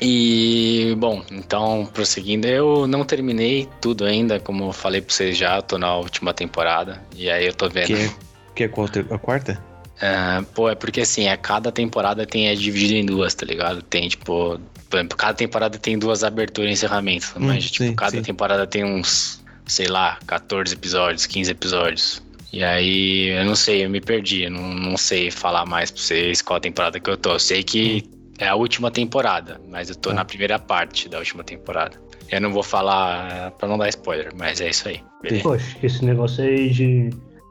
E, 0.00 0.94
bom, 0.98 1.22
então, 1.30 1.88
prosseguindo, 1.92 2.46
eu 2.46 2.86
não 2.86 3.04
terminei 3.04 3.68
tudo 3.80 4.04
ainda, 4.04 4.38
como 4.38 4.64
eu 4.64 4.72
falei 4.72 5.00
pra 5.00 5.14
vocês 5.14 5.36
já, 5.36 5.60
tô 5.62 5.78
na 5.78 5.94
última 5.96 6.34
temporada, 6.34 7.02
e 7.14 7.30
aí 7.30 7.46
eu 7.46 7.54
tô 7.54 7.68
vendo... 7.68 7.86
Que 7.86 7.94
é, 7.94 8.10
que 8.54 8.64
é 8.64 8.66
a 8.66 9.18
quarta? 9.18 9.62
Uh, 9.96 10.44
pô, 10.54 10.68
é 10.68 10.74
porque 10.74 11.00
assim, 11.00 11.28
a 11.28 11.36
cada 11.36 11.72
temporada 11.72 12.26
tem 12.26 12.48
é 12.48 12.54
dividido 12.54 12.94
em 12.94 13.06
duas, 13.06 13.34
tá 13.34 13.46
ligado? 13.46 13.82
Tem, 13.82 14.08
tipo, 14.08 14.60
por 14.90 14.96
exemplo, 14.96 15.16
cada 15.16 15.34
temporada 15.34 15.78
tem 15.78 15.98
duas 15.98 16.22
aberturas 16.22 16.70
e 16.70 16.72
encerramentos. 16.74 17.32
Hum, 17.36 17.46
mas, 17.46 17.70
tipo, 17.70 17.84
sim, 17.84 17.94
cada 17.94 18.12
sim. 18.12 18.22
temporada 18.22 18.66
tem 18.66 18.84
uns, 18.84 19.42
sei 19.64 19.86
lá, 19.86 20.18
14 20.26 20.74
episódios, 20.74 21.26
15 21.26 21.50
episódios. 21.50 22.22
E 22.52 22.62
aí, 22.62 23.28
eu 23.28 23.44
não 23.44 23.56
sei, 23.56 23.84
eu 23.84 23.90
me 23.90 24.00
perdi, 24.00 24.42
eu 24.44 24.50
não, 24.50 24.74
não 24.74 24.96
sei 24.96 25.30
falar 25.30 25.66
mais 25.66 25.90
pra 25.90 26.00
vocês 26.00 26.42
qual 26.42 26.60
temporada 26.60 27.00
que 27.00 27.08
eu 27.08 27.16
tô. 27.16 27.32
Eu 27.32 27.38
sei 27.38 27.62
que 27.62 28.04
é 28.38 28.48
a 28.48 28.54
última 28.54 28.90
temporada, 28.90 29.60
mas 29.68 29.88
eu 29.88 29.96
tô 29.96 30.10
ah. 30.10 30.14
na 30.14 30.24
primeira 30.24 30.58
parte 30.58 31.08
da 31.08 31.18
última 31.18 31.42
temporada. 31.42 31.98
Eu 32.30 32.40
não 32.40 32.52
vou 32.52 32.62
falar 32.62 33.52
pra 33.52 33.68
não 33.68 33.78
dar 33.78 33.88
spoiler, 33.88 34.32
mas 34.36 34.60
é 34.60 34.70
isso 34.70 34.88
aí. 34.88 35.00
Beleza? 35.22 35.42
Poxa, 35.42 35.76
esse 35.82 36.04
negócio 36.04 36.44
aí 36.44 36.70
de 36.70 37.10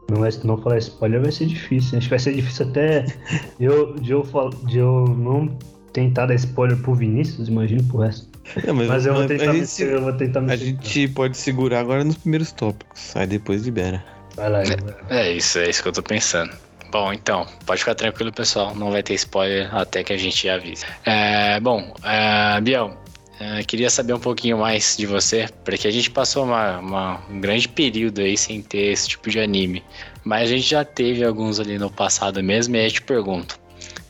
não, 0.09 0.19
vai, 0.19 0.29
não 0.43 0.57
falar 0.57 0.77
spoiler 0.77 1.21
vai 1.21 1.31
ser 1.31 1.45
difícil. 1.45 1.97
Acho 1.97 2.07
que 2.07 2.09
vai 2.12 2.19
ser 2.19 2.33
difícil 2.33 2.67
até 2.67 3.05
eu, 3.59 3.93
de, 3.95 4.12
eu, 4.12 4.24
de 4.65 4.77
eu 4.77 5.05
não 5.07 5.57
tentar 5.93 6.25
dar 6.25 6.35
spoiler 6.35 6.77
pro 6.77 6.93
Vinícius, 6.93 7.47
imagino 7.47 7.83
pro 7.85 8.00
resto. 8.00 8.27
É, 8.63 8.71
mas, 8.71 8.88
mas, 8.88 9.05
eu, 9.05 9.13
vou 9.13 9.25
tentar 9.25 9.53
gente, 9.53 9.83
me, 9.83 9.91
eu 9.91 10.01
vou 10.01 10.13
tentar 10.13 10.41
me 10.41 10.53
A 10.53 10.55
gente 10.55 11.07
pode 11.09 11.35
segurar 11.35 11.79
agora 11.79 12.03
nos 12.03 12.17
primeiros 12.17 12.51
tópicos, 12.51 13.15
aí 13.15 13.25
depois 13.25 13.63
libera. 13.63 14.03
Vai 14.35 14.50
lá, 14.50 14.62
é, 14.62 14.75
é 15.09 15.31
isso, 15.31 15.57
é 15.57 15.69
isso 15.69 15.81
que 15.81 15.88
eu 15.88 15.93
tô 15.93 16.03
pensando. 16.03 16.51
Bom, 16.91 17.12
então, 17.12 17.45
pode 17.65 17.79
ficar 17.79 17.95
tranquilo, 17.95 18.31
pessoal. 18.31 18.75
Não 18.75 18.91
vai 18.91 19.01
ter 19.01 19.15
spoiler 19.15 19.74
até 19.75 20.03
que 20.03 20.13
a 20.13 20.17
gente 20.17 20.47
avise. 20.47 20.85
É, 21.05 21.59
bom, 21.59 21.93
é, 22.03 22.62
Biel, 22.62 22.95
é, 23.39 23.63
queria 23.63 23.89
saber 23.89 24.13
um 24.13 24.20
pouquinho 24.20 24.60
mais 24.60 24.96
de 24.98 25.06
você, 25.06 25.48
porque 25.63 25.88
a 25.88 25.92
gente 25.92 26.10
passou 26.10 26.46
uma, 26.46 26.80
uma, 26.80 27.22
um 27.30 27.39
grande 27.39 27.68
período 27.68 28.22
aí 28.22 28.38
sem 28.38 28.62
ter 28.62 28.92
esse 28.94 29.10
tipo 29.10 29.30
de 29.30 29.39
anime. 29.39 29.84
Mas 30.24 30.44
a 30.44 30.56
gente 30.56 30.70
já 30.70 30.86
teve 30.86 31.24
alguns 31.24 31.60
ali 31.60 31.77
no 31.77 31.92
passado 31.92 32.42
mesmo, 32.42 32.75
e 32.75 32.80
aí 32.80 32.86
eu 32.86 32.92
te 32.92 33.01
pergunto: 33.01 33.60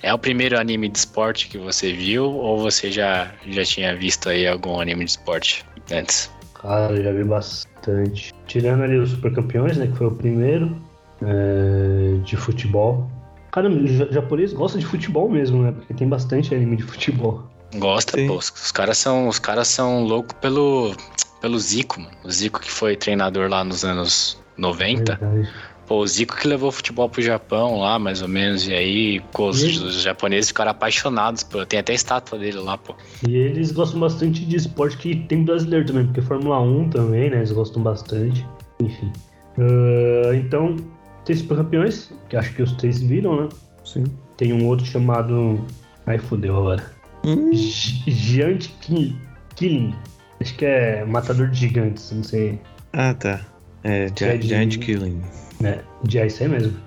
é 0.04 0.14
o 0.14 0.20
primeiro 0.20 0.60
anime 0.60 0.90
de 0.90 1.00
esporte 1.00 1.48
que 1.48 1.58
você 1.58 1.92
viu, 1.92 2.26
ou 2.26 2.60
você 2.60 2.92
já, 2.92 3.32
já 3.48 3.64
tinha 3.64 3.96
visto 3.96 4.30
aí 4.30 4.48
algum 4.48 4.80
anime 4.80 5.06
de 5.06 5.12
esporte 5.12 5.66
antes? 5.92 6.30
Cara, 6.54 7.02
já 7.02 7.12
vi 7.12 7.24
bastante. 7.24 8.32
Tirando 8.46 8.84
ali 8.84 8.98
os 8.98 9.10
Super 9.10 9.34
Campeões, 9.34 9.78
né, 9.78 9.88
que 9.88 9.98
foi 9.98 10.08
o 10.08 10.12
primeiro, 10.12 10.80
é, 11.24 12.20
de 12.24 12.36
futebol. 12.36 13.10
Cara, 13.52 13.70
o 13.70 13.88
japonês 13.88 14.54
gosta 14.54 14.78
de 14.78 14.86
futebol 14.86 15.30
mesmo, 15.30 15.64
né? 15.64 15.72
Porque 15.72 15.94
tem 15.94 16.08
bastante 16.08 16.54
anime 16.54 16.76
de 16.76 16.84
futebol. 16.84 17.55
Gosta, 17.76 18.18
Sim. 18.18 18.28
pô. 18.28 18.38
Os 18.38 18.72
caras 18.72 18.98
são, 18.98 19.28
os 19.28 19.40
caras 19.40 19.68
são 19.68 20.04
loucos 20.04 20.36
pelo, 20.40 20.96
pelo 21.42 21.60
Zico, 21.60 22.00
mano. 22.00 22.16
O 22.24 22.32
Zico 22.32 22.60
que 22.60 22.72
foi 22.72 22.96
treinador 22.96 23.50
lá 23.50 23.64
nos 23.64 23.84
anos 23.84 24.38
90. 24.58 25.16
Verdade. 25.16 25.50
Pô, 25.88 26.00
o 26.00 26.08
Zico 26.08 26.36
que 26.36 26.48
levou 26.48 26.70
o 26.70 26.72
futebol 26.72 27.08
pro 27.08 27.22
Japão 27.22 27.80
lá, 27.80 28.00
mais 28.00 28.22
ou 28.22 28.28
menos, 28.28 28.68
e 28.68 28.74
aí 28.74 29.20
pô, 29.32 29.50
os, 29.50 29.62
os, 29.62 30.02
japoneses 30.02 30.48
ficaram 30.48 30.72
apaixonados, 30.72 31.44
pô. 31.44 31.64
Tem 31.64 31.80
até 31.80 31.94
estátua 31.94 32.40
dele 32.40 32.58
lá, 32.58 32.76
pô. 32.76 32.96
E 33.28 33.36
eles 33.36 33.72
gostam 33.72 34.00
bastante 34.00 34.44
de 34.44 34.56
esporte 34.56 34.98
que 34.98 35.16
tem 35.16 35.44
brasileiro 35.44 35.86
também, 35.86 36.06
porque 36.06 36.22
Fórmula 36.22 36.60
1 36.60 36.90
também, 36.90 37.30
né? 37.30 37.38
Eles 37.38 37.52
gostam 37.52 37.84
bastante. 37.84 38.46
Enfim. 38.80 39.12
Uh, 39.58 40.34
então, 40.34 40.76
tem 41.24 41.36
super 41.36 41.58
campeões, 41.58 42.12
que 42.30 42.36
acho 42.36 42.54
que 42.56 42.64
os 42.64 42.72
três 42.74 43.02
viram, 43.02 43.44
né? 43.44 43.50
Sim. 43.84 44.06
Tem 44.38 44.54
um 44.54 44.66
outro 44.66 44.86
chamado. 44.86 45.64
Ai, 46.08 46.18
fodeu 46.18 46.58
agora. 46.58 46.95
Hum. 47.26 47.52
Giant 47.54 48.70
Killing. 49.56 49.96
Acho 50.40 50.56
que 50.56 50.66
é 50.66 51.04
Matador 51.06 51.50
de 51.50 51.60
Gigantes, 51.60 52.12
não 52.12 52.24
sei. 52.24 52.60
Ah, 52.94 53.14
tá. 53.14 53.42
É, 53.84 54.06
é 54.06 54.42
Giant 54.42 54.78
Killing. 54.78 55.22
É, 55.64 55.80
é 56.18 56.28
isso 56.28 56.44
aí 56.44 56.50
mesmo. 56.50 56.78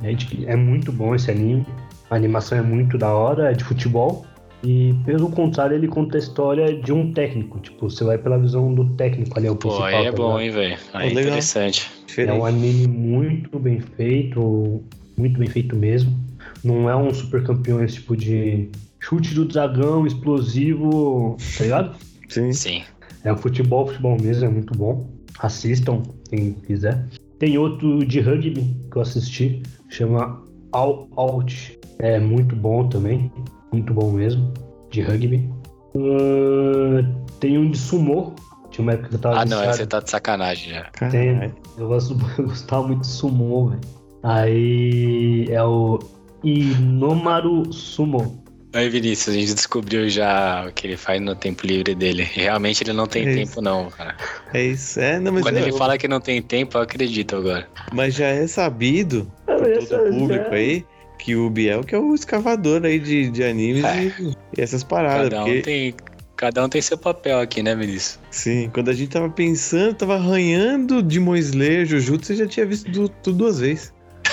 É 0.47 0.57
muito 0.57 0.93
bom 0.93 1.15
esse 1.15 1.31
anime. 1.31 1.67
A 2.11 2.17
animação 2.17 2.59
é 2.59 2.63
muito 2.63 2.97
da 2.97 3.13
hora, 3.13 3.51
é 3.51 3.55
de 3.55 3.65
futebol. 3.65 4.27
E 4.63 4.95
pelo 5.05 5.31
contrário, 5.31 5.77
ele 5.77 5.87
conta 5.87 6.17
a 6.17 6.19
história 6.19 6.75
de 6.75 6.93
um 6.93 7.13
técnico. 7.13 7.61
Tipo, 7.61 7.89
você 7.89 8.03
vai 8.03 8.19
pela 8.19 8.39
visão 8.39 8.75
do 8.75 8.85
técnico 8.97 9.39
ali, 9.39 9.47
é 9.47 9.51
o 9.51 9.57
Pô, 9.57 9.69
principal. 9.69 9.87
aí 9.87 10.07
é 10.07 10.11
tá 10.11 10.17
bom, 10.17 10.41
hein, 10.41 10.51
velho. 10.51 10.79
Aí 10.93 11.09
é 11.09 11.13
interessante. 11.13 11.89
É 12.17 12.33
um 12.33 12.45
anime 12.45 12.89
muito 12.89 13.59
bem 13.59 13.81
feito, 13.81 14.83
muito 15.19 15.39
bem 15.39 15.49
feito 15.49 15.77
mesmo. 15.77 16.17
Não 16.65 16.89
é 16.89 16.97
um 16.97 17.13
super 17.13 17.43
campeão 17.43 17.83
esse 17.83 17.97
tipo 17.97 18.17
de 18.17 18.71
chute 19.01 19.35
do 19.35 19.45
dragão, 19.45 20.07
explosivo, 20.07 21.37
tá 21.57 21.65
ligado? 21.65 21.97
Sim. 22.29 22.53
Sim. 22.53 22.83
É 23.25 23.33
um 23.33 23.37
futebol, 23.37 23.87
futebol 23.87 24.17
mesmo, 24.21 24.45
é 24.45 24.49
muito 24.49 24.77
bom. 24.77 25.11
Assistam, 25.41 26.03
quem 26.29 26.53
quiser. 26.53 27.05
Tem 27.39 27.57
outro 27.59 28.05
de 28.05 28.21
rugby 28.21 28.77
que 28.91 28.97
eu 28.97 29.03
assisti, 29.03 29.63
chama 29.89 30.43
All 30.73 31.09
Out. 31.17 31.79
É 31.99 32.19
muito 32.19 32.55
bom 32.57 32.89
também, 32.89 33.31
muito 33.73 33.93
bom 33.93 34.11
mesmo, 34.13 34.53
de 34.91 35.01
rugby. 35.03 35.49
Uh, 35.95 37.03
tem 37.41 37.59
um 37.59 37.71
de 37.71 37.79
sumo, 37.79 38.35
tinha 38.71 38.83
uma 38.83 38.93
época 38.93 39.09
que 39.09 39.15
eu 39.17 39.19
tava 39.19 39.41
Ah, 39.41 39.45
não, 39.45 39.65
você 39.65 39.87
tá 39.87 40.01
de 40.01 40.11
sacanagem 40.11 40.75
já. 40.75 40.85
Tem, 41.11 41.53
eu, 41.77 41.89
gosto, 41.89 42.17
eu 42.39 42.47
gostava 42.47 42.87
muito 42.87 43.03
de 43.03 43.09
sumo, 43.09 43.71
velho. 43.71 43.81
Aí 44.23 45.47
é 45.51 45.63
o 45.63 45.99
Inomaru 46.43 47.73
Sumo. 47.73 48.43
Aí, 48.75 48.89
Vinícius, 48.91 49.35
a 49.35 49.39
gente 49.39 49.55
descobriu 49.55 50.09
já 50.11 50.67
o 50.69 50.73
que 50.73 50.87
ele 50.87 50.97
faz 50.97 51.21
no 51.23 51.35
tempo 51.35 51.67
livre 51.67 51.95
dele. 51.95 52.23
Realmente 52.23 52.85
ele 52.85 52.93
não 52.93 53.07
tem 53.07 53.27
é 53.27 53.35
tempo, 53.35 53.63
não, 53.63 53.89
cara. 53.91 54.15
É 54.53 54.63
isso, 54.63 55.01
é. 55.01 55.19
Não, 55.19 55.33
mas 55.33 55.43
Quando 55.43 55.57
ele 55.57 55.73
fala 55.73 55.97
que 55.97 56.07
não 56.07 56.21
tem 56.21 56.43
tempo, 56.43 56.77
eu 56.77 56.83
acredito 56.83 57.37
agora. 57.37 57.67
Mas 57.93 58.15
já 58.15 58.27
é 58.27 58.47
sabido 58.47 59.31
por 59.47 59.89
todo 59.89 60.09
o 60.09 60.19
público 60.19 60.55
aí 60.55 60.85
que 61.19 61.35
o 61.35 61.51
Biel 61.51 61.83
que 61.83 61.95
é 61.95 61.99
o 61.99 62.15
escavador 62.15 62.85
aí 62.85 62.99
de, 62.99 63.31
de 63.31 63.43
animes 63.43 63.85
é. 63.85 64.05
e, 64.05 64.37
e, 64.57 64.61
essas 64.61 64.85
paradas. 64.85 65.31
Cada 65.31 65.43
um, 65.43 65.47
porque... 65.47 65.63
tem, 65.63 65.95
cada 66.37 66.65
um 66.65 66.69
tem 66.69 66.81
seu 66.81 66.99
papel 66.99 67.41
aqui, 67.41 67.63
né, 67.63 67.75
Vinícius? 67.75 68.21
Sim, 68.31 68.71
quando 68.73 68.91
a 68.91 68.95
gente 68.95 69.09
tava 69.09 69.29
pensando, 69.31 69.95
tava 69.95 70.15
arranhando 70.15 71.03
de 71.03 71.19
Slayer, 71.19 71.87
Jujutsu, 71.87 72.27
você 72.27 72.37
já 72.37 72.47
tinha 72.47 72.67
visto 72.67 73.09
tudo 73.23 73.39
duas 73.39 73.61
vezes. 73.61 73.93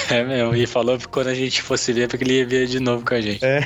É 0.10 0.24
mesmo, 0.24 0.56
e 0.56 0.68
falou 0.68 0.98
que 0.98 1.08
quando 1.08 1.28
a 1.28 1.34
gente 1.34 1.62
fosse 1.62 1.92
ver, 1.92 2.08
porque 2.08 2.24
ele 2.24 2.40
ia 2.40 2.46
ver 2.46 2.68
de 2.68 2.80
novo 2.80 3.06
com 3.06 3.14
a 3.16 3.22
gente. 3.22 3.44
É. 3.44 3.62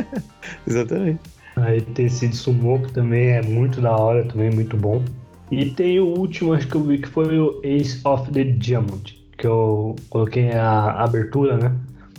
Exatamente. 0.66 1.20
Aí 1.56 1.80
tem 1.80 2.06
esse 2.06 2.30
Sumo, 2.32 2.82
que 2.82 2.92
também 2.92 3.30
é 3.30 3.42
muito 3.42 3.80
da 3.80 3.94
hora, 3.96 4.24
também 4.24 4.50
muito 4.50 4.76
bom. 4.76 5.02
E 5.50 5.66
tem 5.66 5.98
o 5.98 6.06
último, 6.06 6.52
acho 6.52 6.68
que 6.68 6.74
eu 6.74 6.84
vi, 6.84 6.98
que 6.98 7.08
foi 7.08 7.38
o 7.38 7.60
Ace 7.64 8.00
of 8.04 8.30
the 8.30 8.44
Diamond, 8.44 9.18
que 9.36 9.46
eu 9.46 9.96
coloquei 10.08 10.52
a 10.52 11.02
abertura, 11.02 11.56
né? 11.56 11.74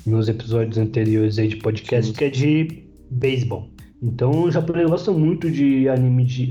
Nos 0.05 0.27
episódios 0.27 0.77
anteriores 0.77 1.39
aí 1.39 1.47
de 1.47 1.57
podcast, 1.57 2.11
que 2.13 2.25
é 2.25 2.29
de 2.29 2.83
beisebol. 3.09 3.69
Então 4.01 4.43
o 4.43 4.51
japonês 4.51 4.89
gosta 4.89 5.11
muito 5.11 5.49
de 5.49 5.87
anime 5.87 6.25
de 6.25 6.49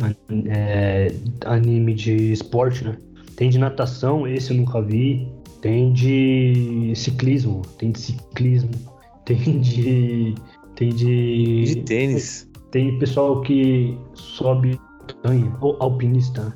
é, 0.48 1.12
anime 1.44 1.94
de 1.94 2.32
esporte, 2.32 2.84
né? 2.84 2.96
Tem 3.36 3.50
de 3.50 3.58
natação, 3.58 4.26
esse 4.26 4.52
eu 4.52 4.56
nunca 4.56 4.80
vi. 4.80 5.28
Tem 5.60 5.92
de 5.92 6.92
ciclismo, 6.96 7.62
tem 7.78 7.90
de 7.92 7.98
ciclismo, 8.00 8.70
tem 9.24 9.60
de 9.60 10.34
tem 10.74 10.88
de 10.90 11.64
De 11.64 11.82
tênis. 11.82 12.48
tem 12.70 12.98
pessoal 12.98 13.42
que 13.42 13.98
sobe 14.14 14.78
montanha, 15.00 15.52
ou 15.60 15.76
alpinista, 15.80 16.44
né? 16.44 16.52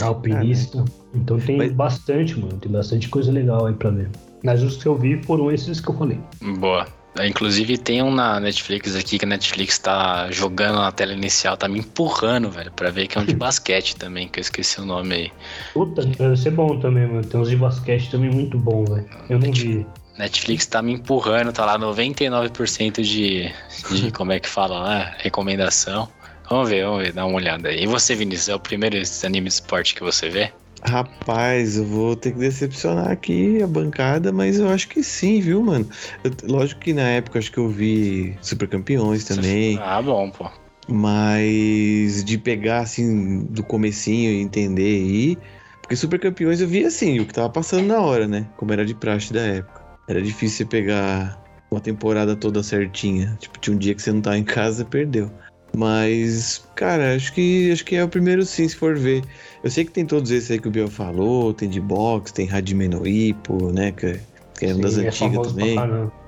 é, 0.00 0.04
alpinista. 0.04 0.84
Então 1.14 1.38
tem 1.38 1.56
Mas- 1.58 1.72
bastante, 1.72 2.38
mano. 2.38 2.56
Tem 2.58 2.70
bastante 2.72 3.08
coisa 3.08 3.30
legal 3.32 3.66
aí 3.66 3.74
pra 3.74 3.90
ver. 3.90 4.08
Mas 4.44 4.62
os 4.62 4.76
que 4.82 4.86
eu 4.88 4.96
vi 4.96 5.22
foram 5.22 5.50
esses 5.50 5.80
que 5.80 5.88
eu 5.90 5.94
falei. 5.94 6.18
Boa. 6.58 6.86
Inclusive 7.20 7.76
tem 7.76 8.02
um 8.02 8.10
na 8.10 8.40
Netflix 8.40 8.96
aqui 8.96 9.18
que 9.18 9.24
a 9.24 9.28
Netflix 9.28 9.78
tá 9.78 10.30
jogando 10.30 10.78
na 10.78 10.90
tela 10.90 11.12
inicial, 11.12 11.56
tá 11.56 11.68
me 11.68 11.80
empurrando, 11.80 12.50
velho, 12.50 12.72
pra 12.72 12.90
ver 12.90 13.06
que 13.06 13.18
é 13.18 13.20
um 13.20 13.24
de 13.24 13.34
basquete 13.36 13.96
também, 13.96 14.28
que 14.28 14.38
eu 14.38 14.42
esqueci 14.42 14.80
o 14.80 14.86
nome 14.86 15.14
aí. 15.14 15.32
Puta, 15.74 16.04
deve 16.04 16.36
ser 16.36 16.52
bom 16.52 16.78
também, 16.78 17.06
mano. 17.06 17.24
Tem 17.24 17.38
uns 17.38 17.50
de 17.50 17.56
basquete 17.56 18.10
também 18.10 18.30
muito 18.30 18.58
bom, 18.58 18.84
velho. 18.84 19.06
Eu 19.28 19.38
não 19.38 19.52
vi. 19.52 19.86
Netflix 20.18 20.66
tá 20.66 20.80
me 20.80 20.92
empurrando, 20.92 21.52
tá 21.52 21.64
lá 21.64 21.78
99% 21.78 23.02
de, 23.02 23.52
de 23.90 24.12
como 24.12 24.32
é 24.32 24.40
que 24.40 24.48
fala 24.48 24.78
lá, 24.78 25.14
recomendação. 25.18 26.08
Vamos 26.48 26.68
ver, 26.68 26.84
vamos 26.84 27.02
ver, 27.02 27.12
dá 27.12 27.24
uma 27.24 27.36
olhada 27.36 27.68
aí. 27.68 27.84
E 27.84 27.86
você, 27.86 28.14
Vinícius, 28.14 28.48
é 28.48 28.54
o 28.54 28.60
primeiro 28.60 28.96
anime 29.24 29.48
de 29.48 29.54
esporte 29.54 29.94
que 29.94 30.02
você 30.02 30.28
vê? 30.28 30.52
Rapaz, 30.84 31.76
eu 31.76 31.84
vou 31.84 32.16
ter 32.16 32.32
que 32.32 32.38
decepcionar 32.38 33.08
aqui 33.10 33.62
a 33.62 33.66
bancada, 33.68 34.32
mas 34.32 34.58
eu 34.58 34.68
acho 34.68 34.88
que 34.88 35.02
sim, 35.02 35.40
viu, 35.40 35.62
mano? 35.62 35.88
Eu- 36.24 36.32
lógico 36.50 36.80
que 36.80 36.92
na 36.92 37.02
época 37.08 37.38
acho 37.38 37.52
que 37.52 37.58
eu 37.58 37.68
vi 37.68 38.36
Super 38.42 38.68
Campeões 38.68 39.24
também, 39.24 39.78
Ah, 39.80 40.02
bom, 40.02 40.28
pô. 40.30 40.50
mas 40.88 42.24
de 42.24 42.36
pegar 42.36 42.80
assim 42.80 43.44
do 43.44 43.62
comecinho 43.62 44.32
e 44.32 44.40
entender 44.40 44.82
aí, 44.82 45.38
porque 45.80 45.94
Super 45.94 46.18
Campeões 46.18 46.60
eu 46.60 46.66
vi 46.66 46.84
assim, 46.84 47.20
o 47.20 47.26
que 47.26 47.32
tava 47.32 47.48
passando 47.48 47.86
na 47.86 48.00
hora, 48.00 48.26
né? 48.26 48.48
Como 48.56 48.72
era 48.72 48.84
de 48.84 48.94
praxe 48.94 49.32
da 49.32 49.40
época. 49.40 49.82
Era 50.08 50.20
difícil 50.20 50.58
você 50.58 50.64
pegar 50.64 51.40
uma 51.70 51.80
temporada 51.80 52.34
toda 52.34 52.60
certinha. 52.62 53.36
Tipo, 53.40 53.58
tinha 53.60 53.74
um 53.74 53.78
dia 53.78 53.94
que 53.94 54.02
você 54.02 54.12
não 54.12 54.20
tava 54.20 54.36
em 54.36 54.44
casa, 54.44 54.84
perdeu. 54.84 55.30
Mas, 55.76 56.62
cara, 56.74 57.14
acho 57.16 57.32
que 57.32 57.70
acho 57.72 57.84
que 57.84 57.96
é 57.96 58.04
o 58.04 58.08
primeiro 58.08 58.44
sim, 58.44 58.68
se 58.68 58.76
for 58.76 58.96
ver. 58.96 59.24
Eu 59.62 59.70
sei 59.70 59.84
que 59.84 59.90
tem 59.92 60.04
todos 60.04 60.30
esses 60.30 60.50
aí 60.50 60.58
que 60.58 60.68
o 60.68 60.70
Biel 60.70 60.88
falou, 60.88 61.54
tem 61.54 61.68
de 61.68 61.80
boxe, 61.80 62.34
tem 62.34 62.50
Hajime 62.50 62.88
no 62.88 63.06
Ippo, 63.06 63.72
né, 63.72 63.92
que, 63.92 64.18
que 64.58 64.66
é 64.66 64.74
uma 64.74 64.82
das 64.82 64.94
Sim, 64.94 65.06
antigas 65.06 65.40
pra 65.40 65.50
também. 65.50 65.78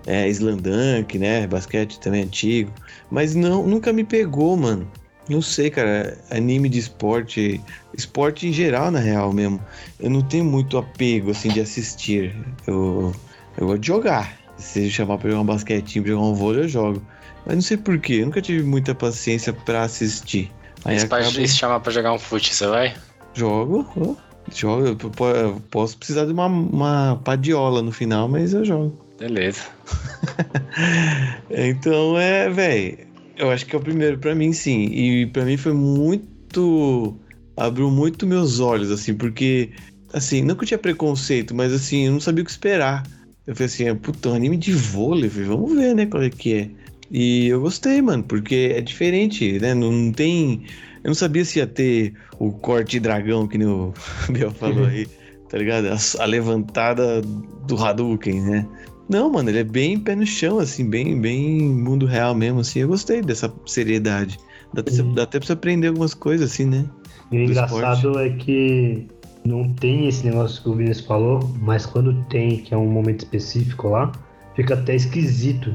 É, 0.06 0.28
Slandunk, 0.28 1.18
né, 1.18 1.46
basquete 1.46 2.00
também 2.00 2.22
é 2.22 2.24
antigo. 2.24 2.70
Mas 3.10 3.34
não, 3.34 3.66
nunca 3.66 3.92
me 3.92 4.04
pegou, 4.04 4.56
mano. 4.56 4.90
Não 5.28 5.40
sei, 5.40 5.70
cara, 5.70 6.18
anime 6.30 6.68
de 6.68 6.78
esporte, 6.78 7.60
esporte 7.96 8.46
em 8.46 8.52
geral, 8.52 8.90
na 8.90 8.98
real 8.98 9.32
mesmo. 9.32 9.58
Eu 9.98 10.10
não 10.10 10.20
tenho 10.22 10.44
muito 10.44 10.76
apego, 10.76 11.30
assim, 11.30 11.50
de 11.50 11.60
assistir. 11.60 12.36
Eu, 12.66 13.14
eu 13.56 13.66
gosto 13.66 13.80
de 13.80 13.86
jogar. 13.86 14.38
Se 14.58 14.90
chamar 14.90 15.18
pra 15.18 15.30
jogar 15.30 15.42
um 15.42 15.46
basquetinho, 15.46 16.04
pra 16.04 16.12
jogar 16.12 16.26
um 16.26 16.34
vôlei, 16.34 16.64
eu 16.64 16.68
jogo. 16.68 17.02
Mas 17.46 17.54
não 17.56 17.62
sei 17.62 17.76
porquê, 17.76 18.14
eu 18.14 18.26
nunca 18.26 18.40
tive 18.40 18.62
muita 18.62 18.94
paciência 18.94 19.52
pra 19.52 19.82
assistir. 19.82 20.50
Aí 20.84 20.98
Se, 20.98 21.06
acaba... 21.06 21.24
se 21.24 21.48
chamar 21.48 21.80
pra 21.80 21.92
jogar 21.92 22.12
um 22.12 22.18
fute, 22.18 22.54
você 22.54 22.66
vai? 22.66 22.94
Jogo, 23.34 23.86
ó, 23.96 24.14
jogo. 24.54 24.86
Eu 24.86 24.96
po- 24.96 25.28
eu 25.28 25.62
posso 25.70 25.96
precisar 25.98 26.24
de 26.26 26.32
uma, 26.32 26.46
uma 26.46 27.20
padiola 27.24 27.82
no 27.82 27.92
final, 27.92 28.28
mas 28.28 28.52
eu 28.54 28.64
jogo. 28.64 28.98
Beleza. 29.18 29.62
Então 31.50 32.18
é, 32.18 32.48
velho. 32.50 32.98
Eu 33.36 33.50
acho 33.50 33.66
que 33.66 33.74
é 33.74 33.78
o 33.78 33.82
primeiro 33.82 34.18
pra 34.18 34.34
mim, 34.34 34.52
sim. 34.52 34.84
E 34.86 35.26
pra 35.26 35.44
mim 35.44 35.56
foi 35.56 35.72
muito. 35.72 37.16
Abriu 37.56 37.90
muito 37.90 38.26
meus 38.26 38.60
olhos, 38.60 38.90
assim, 38.90 39.14
porque. 39.14 39.70
Assim, 40.12 40.42
não 40.42 40.54
que 40.54 40.62
eu 40.62 40.68
tinha 40.68 40.78
preconceito, 40.78 41.54
mas 41.54 41.72
assim, 41.72 42.06
eu 42.06 42.12
não 42.12 42.20
sabia 42.20 42.42
o 42.42 42.44
que 42.44 42.50
esperar. 42.50 43.02
Eu 43.46 43.54
falei 43.54 43.66
assim, 43.66 43.88
é, 43.88 43.94
puta, 43.94 44.28
um 44.28 44.34
anime 44.34 44.56
de 44.56 44.72
vôlei, 44.72 45.28
falei, 45.28 45.48
vamos 45.48 45.74
ver, 45.74 45.94
né, 45.94 46.06
qual 46.06 46.22
é 46.22 46.30
que 46.30 46.54
é. 46.54 46.70
E 47.16 47.46
eu 47.46 47.60
gostei, 47.60 48.02
mano, 48.02 48.24
porque 48.24 48.72
é 48.74 48.80
diferente, 48.80 49.60
né? 49.60 49.72
Não, 49.72 49.92
não 49.92 50.10
tem. 50.10 50.64
Eu 51.04 51.10
não 51.10 51.14
sabia 51.14 51.44
se 51.44 51.60
ia 51.60 51.66
ter 51.66 52.12
o 52.40 52.50
corte 52.50 52.98
dragão, 52.98 53.46
que 53.46 53.56
nem 53.56 53.68
o 53.68 53.94
Biel 54.28 54.50
falou 54.50 54.84
aí, 54.84 55.06
tá 55.48 55.56
ligado? 55.56 55.86
A, 55.86 56.22
a 56.24 56.26
levantada 56.26 57.22
do 57.22 57.76
Hadouken, 57.76 58.40
né? 58.40 58.68
Não, 59.08 59.30
mano, 59.30 59.48
ele 59.48 59.60
é 59.60 59.64
bem 59.64 59.96
pé 59.96 60.16
no 60.16 60.26
chão, 60.26 60.58
assim, 60.58 60.90
bem, 60.90 61.20
bem 61.20 61.60
mundo 61.62 62.04
real 62.04 62.34
mesmo, 62.34 62.58
assim. 62.58 62.80
Eu 62.80 62.88
gostei 62.88 63.22
dessa 63.22 63.52
seriedade. 63.64 64.36
Dá, 64.72 64.80
até- 64.80 65.00
Uhum. 65.00 65.14
dá 65.14 65.22
até 65.22 65.38
pra 65.38 65.46
você 65.46 65.52
aprender 65.52 65.86
algumas 65.86 66.14
coisas, 66.14 66.50
assim, 66.50 66.64
né? 66.64 66.84
E 67.30 67.36
o 67.36 67.46
do 67.46 67.50
engraçado 67.52 68.18
é 68.18 68.30
que 68.30 69.06
não 69.44 69.72
tem 69.74 70.08
esse 70.08 70.26
negócio 70.26 70.60
que 70.60 70.68
o 70.68 70.74
Vinícius 70.74 71.06
falou, 71.06 71.48
mas 71.60 71.86
quando 71.86 72.24
tem, 72.24 72.56
que 72.56 72.74
é 72.74 72.76
um 72.76 72.90
momento 72.90 73.20
específico 73.20 73.86
lá, 73.90 74.10
fica 74.56 74.74
até 74.74 74.96
esquisito. 74.96 75.72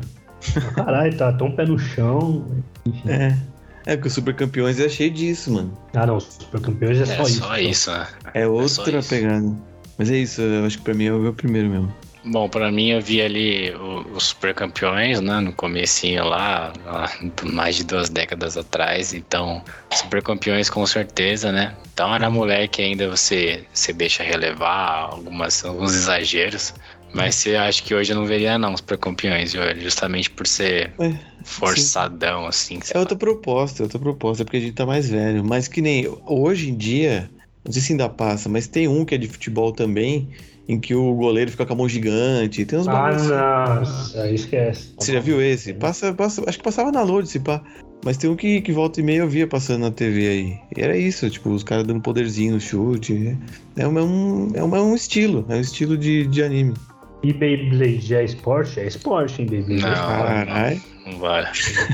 Caralho, 0.75 1.17
tá 1.17 1.31
tão 1.33 1.51
pé 1.51 1.65
no 1.65 1.77
chão. 1.77 2.45
Enfim. 2.85 3.09
É. 3.09 3.37
É, 3.85 3.95
porque 3.95 4.07
o 4.09 4.11
Super 4.11 4.35
Campeões 4.35 4.79
é 4.79 4.87
cheio 4.89 5.09
disso, 5.11 5.51
mano. 5.51 5.75
Ah 5.95 6.05
não, 6.05 6.19
Super 6.19 6.61
Campeões 6.61 6.99
é, 6.99 7.03
É 7.03 7.17
só 7.17 7.25
só, 7.25 7.57
isso. 7.57 7.69
isso, 7.69 7.91
né? 7.91 8.07
É 8.33 8.43
só 8.43 8.49
outra 8.51 8.99
isso. 8.99 9.09
pegada. 9.09 9.51
Mas 9.97 10.11
é 10.11 10.17
isso, 10.17 10.41
eu 10.41 10.65
acho 10.65 10.77
que 10.77 10.83
pra 10.83 10.93
mim 10.93 11.05
é 11.05 11.13
o 11.13 11.19
meu 11.19 11.33
primeiro 11.33 11.69
mesmo. 11.69 11.93
Bom, 12.23 12.49
pra 12.49 12.69
mim 12.69 12.89
eu 12.89 13.01
vi 13.01 13.21
ali 13.21 13.73
o- 13.75 14.05
os 14.15 14.25
super 14.25 14.53
campeões, 14.53 15.21
né, 15.21 15.39
no 15.39 15.53
comecinho 15.53 16.25
lá, 16.25 16.73
lá, 16.85 17.09
mais 17.43 17.77
de 17.77 17.85
duas 17.85 18.09
décadas 18.09 18.57
atrás, 18.57 19.13
então 19.13 19.63
super 19.93 20.21
campeões 20.21 20.69
com 20.69 20.85
certeza, 20.85 21.49
né? 21.51 21.73
Então 21.93 22.13
era 22.13 22.29
moleque 22.29 22.81
ainda 22.81 23.09
você, 23.09 23.65
você 23.73 23.93
deixa 23.93 24.21
relevar 24.21 25.09
algumas, 25.13 25.63
alguns 25.63 25.95
exageros, 25.95 26.73
mas 27.13 27.35
você 27.35 27.55
acha 27.55 27.81
que 27.83 27.93
hoje 27.93 28.11
eu 28.11 28.15
não 28.15 28.25
veria 28.25 28.57
não 28.57 28.75
super 28.77 28.97
campeões, 28.97 29.53
viu? 29.53 29.61
justamente 29.79 30.29
por 30.29 30.45
ser 30.47 30.93
É, 30.99 31.13
forçadão 31.43 32.45
assim. 32.45 32.79
sei 32.81 32.93
É 32.93 32.97
lá. 32.97 33.01
outra 33.01 33.17
proposta, 33.17 33.81
é 33.81 33.83
outra 33.83 33.99
proposta, 33.99 34.43
porque 34.43 34.57
a 34.57 34.61
gente 34.61 34.73
tá 34.73 34.85
mais 34.85 35.09
velho. 35.09 35.43
Mas 35.43 35.67
que 35.67 35.81
nem 35.81 36.07
hoje 36.25 36.69
em 36.69 36.77
dia, 36.77 37.29
não 37.65 37.71
sei 37.71 37.81
se 37.81 37.93
ainda 37.93 38.09
passa, 38.09 38.47
mas 38.49 38.67
tem 38.67 38.87
um 38.87 39.03
que 39.05 39.15
é 39.15 39.17
de 39.17 39.27
futebol 39.27 39.71
também, 39.71 40.29
em 40.67 40.79
que 40.79 40.93
o 40.93 41.13
goleiro 41.15 41.51
fica 41.51 41.65
com 41.65 41.73
a 41.73 41.75
mão 41.75 41.89
gigante. 41.89 42.65
Tem 42.65 42.77
uns 42.77 42.87
Ah, 42.87 42.91
bagulhos 42.91 43.21
assim. 43.31 43.79
nossa, 43.79 44.21
aí 44.21 44.35
esquece. 44.35 44.93
Você 44.97 45.13
já 45.13 45.19
viu 45.19 45.41
esse? 45.41 45.73
Passa, 45.73 46.13
passa, 46.13 46.43
acho 46.47 46.57
que 46.57 46.63
passava 46.63 46.91
na 46.91 47.01
Load, 47.01 47.27
se 47.27 47.39
pá. 47.39 47.63
Mas 48.05 48.15
tem 48.15 48.29
um 48.29 48.35
que, 48.35 48.61
que 48.61 48.71
volta 48.71 49.01
e 49.01 49.03
meia 49.03 49.19
eu 49.19 49.27
via 49.29 49.45
passando 49.45 49.81
na 49.81 49.91
TV 49.91 50.27
aí. 50.27 50.57
E 50.77 50.81
era 50.81 50.95
isso, 50.97 51.29
tipo, 51.29 51.49
os 51.49 51.63
caras 51.63 51.85
dando 51.85 52.01
poderzinho 52.01 52.53
no 52.53 52.59
chute. 52.59 53.37
É 53.75 53.85
um, 53.87 53.99
é 53.99 54.03
um, 54.03 54.51
é 54.55 54.63
um, 54.63 54.75
é 54.75 54.81
um 54.81 54.95
estilo, 54.95 55.45
é 55.49 55.55
um 55.55 55.59
estilo 55.59 55.97
de, 55.97 56.25
de 56.27 56.41
anime. 56.41 56.73
E 57.21 57.33
Beyblade 57.33 58.15
é 58.15 58.23
esporte? 58.23 58.79
É 58.79 58.87
esporte, 58.87 59.41
hein, 59.41 59.47
Beyblade? 59.47 59.81
Não. 59.81 59.89
É 59.89 59.93
esporte. 59.93 60.45
Caralho. 60.47 60.81
Não 61.05 61.19
vai. 61.19 61.43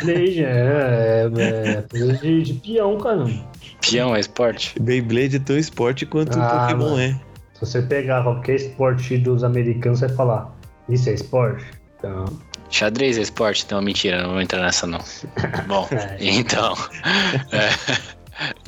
Beyblade 0.05 0.43
é, 0.43 1.29
é, 1.37 1.69
é 1.77 1.81
coisa 1.89 2.13
de, 2.17 2.41
de 2.43 2.53
peão, 2.55 2.97
caramba. 2.99 3.49
Peão 3.81 4.15
é 4.15 4.19
esporte? 4.19 4.79
Beyblade 4.79 5.37
é 5.37 5.39
tão 5.39 5.57
esporte 5.57 6.05
quanto 6.05 6.37
o 6.37 6.41
Ah, 6.41 6.67
Pokémon 6.67 6.89
mano. 6.91 6.99
é. 7.01 7.19
Se 7.53 7.61
você 7.61 7.81
pegar 7.81 8.21
qualquer 8.23 8.55
esporte 8.55 9.17
dos 9.17 9.43
americanos, 9.43 9.99
você 9.99 10.07
vai 10.07 10.15
falar, 10.17 10.55
isso 10.89 11.09
é 11.09 11.13
esporte? 11.13 11.63
Então, 11.97 12.25
Xadrez 12.69 13.17
é 13.17 13.21
esporte? 13.21 13.65
Não, 13.71 13.81
mentira, 13.81 14.21
não 14.21 14.31
vou 14.33 14.41
entrar 14.41 14.61
nessa 14.61 14.85
não. 14.85 14.99
Bom, 15.67 15.87
É. 15.91 16.17
então. 16.19 16.73
é, 17.51 18.15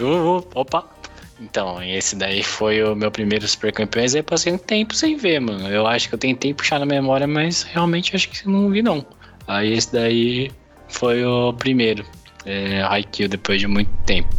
Uh, 0.01 0.37
uh, 0.37 0.47
opa! 0.55 0.85
Então, 1.39 1.81
esse 1.83 2.15
daí 2.15 2.41
foi 2.41 2.83
o 2.83 2.95
meu 2.95 3.11
primeiro 3.11 3.47
Super 3.47 3.71
Campeões. 3.71 4.15
Aí 4.15 4.21
eu 4.21 4.23
passei 4.23 4.51
um 4.51 4.57
tempo 4.57 4.95
sem 4.95 5.15
ver, 5.17 5.39
mano. 5.39 5.67
Eu 5.67 5.85
acho 5.85 6.09
que 6.09 6.15
eu 6.15 6.19
tentei 6.19 6.53
puxar 6.53 6.79
na 6.79 6.85
memória, 6.85 7.27
mas 7.27 7.63
realmente 7.63 8.15
acho 8.15 8.29
que 8.29 8.47
não 8.47 8.69
vi, 8.69 8.81
não. 8.81 9.05
Aí 9.47 9.73
esse 9.73 9.93
daí 9.93 10.51
foi 10.87 11.23
o 11.23 11.53
primeiro. 11.53 12.03
É, 12.45 12.81
Haikyuu 12.81 13.29
depois 13.29 13.59
de 13.59 13.67
muito 13.67 13.91
tempo. 14.05 14.29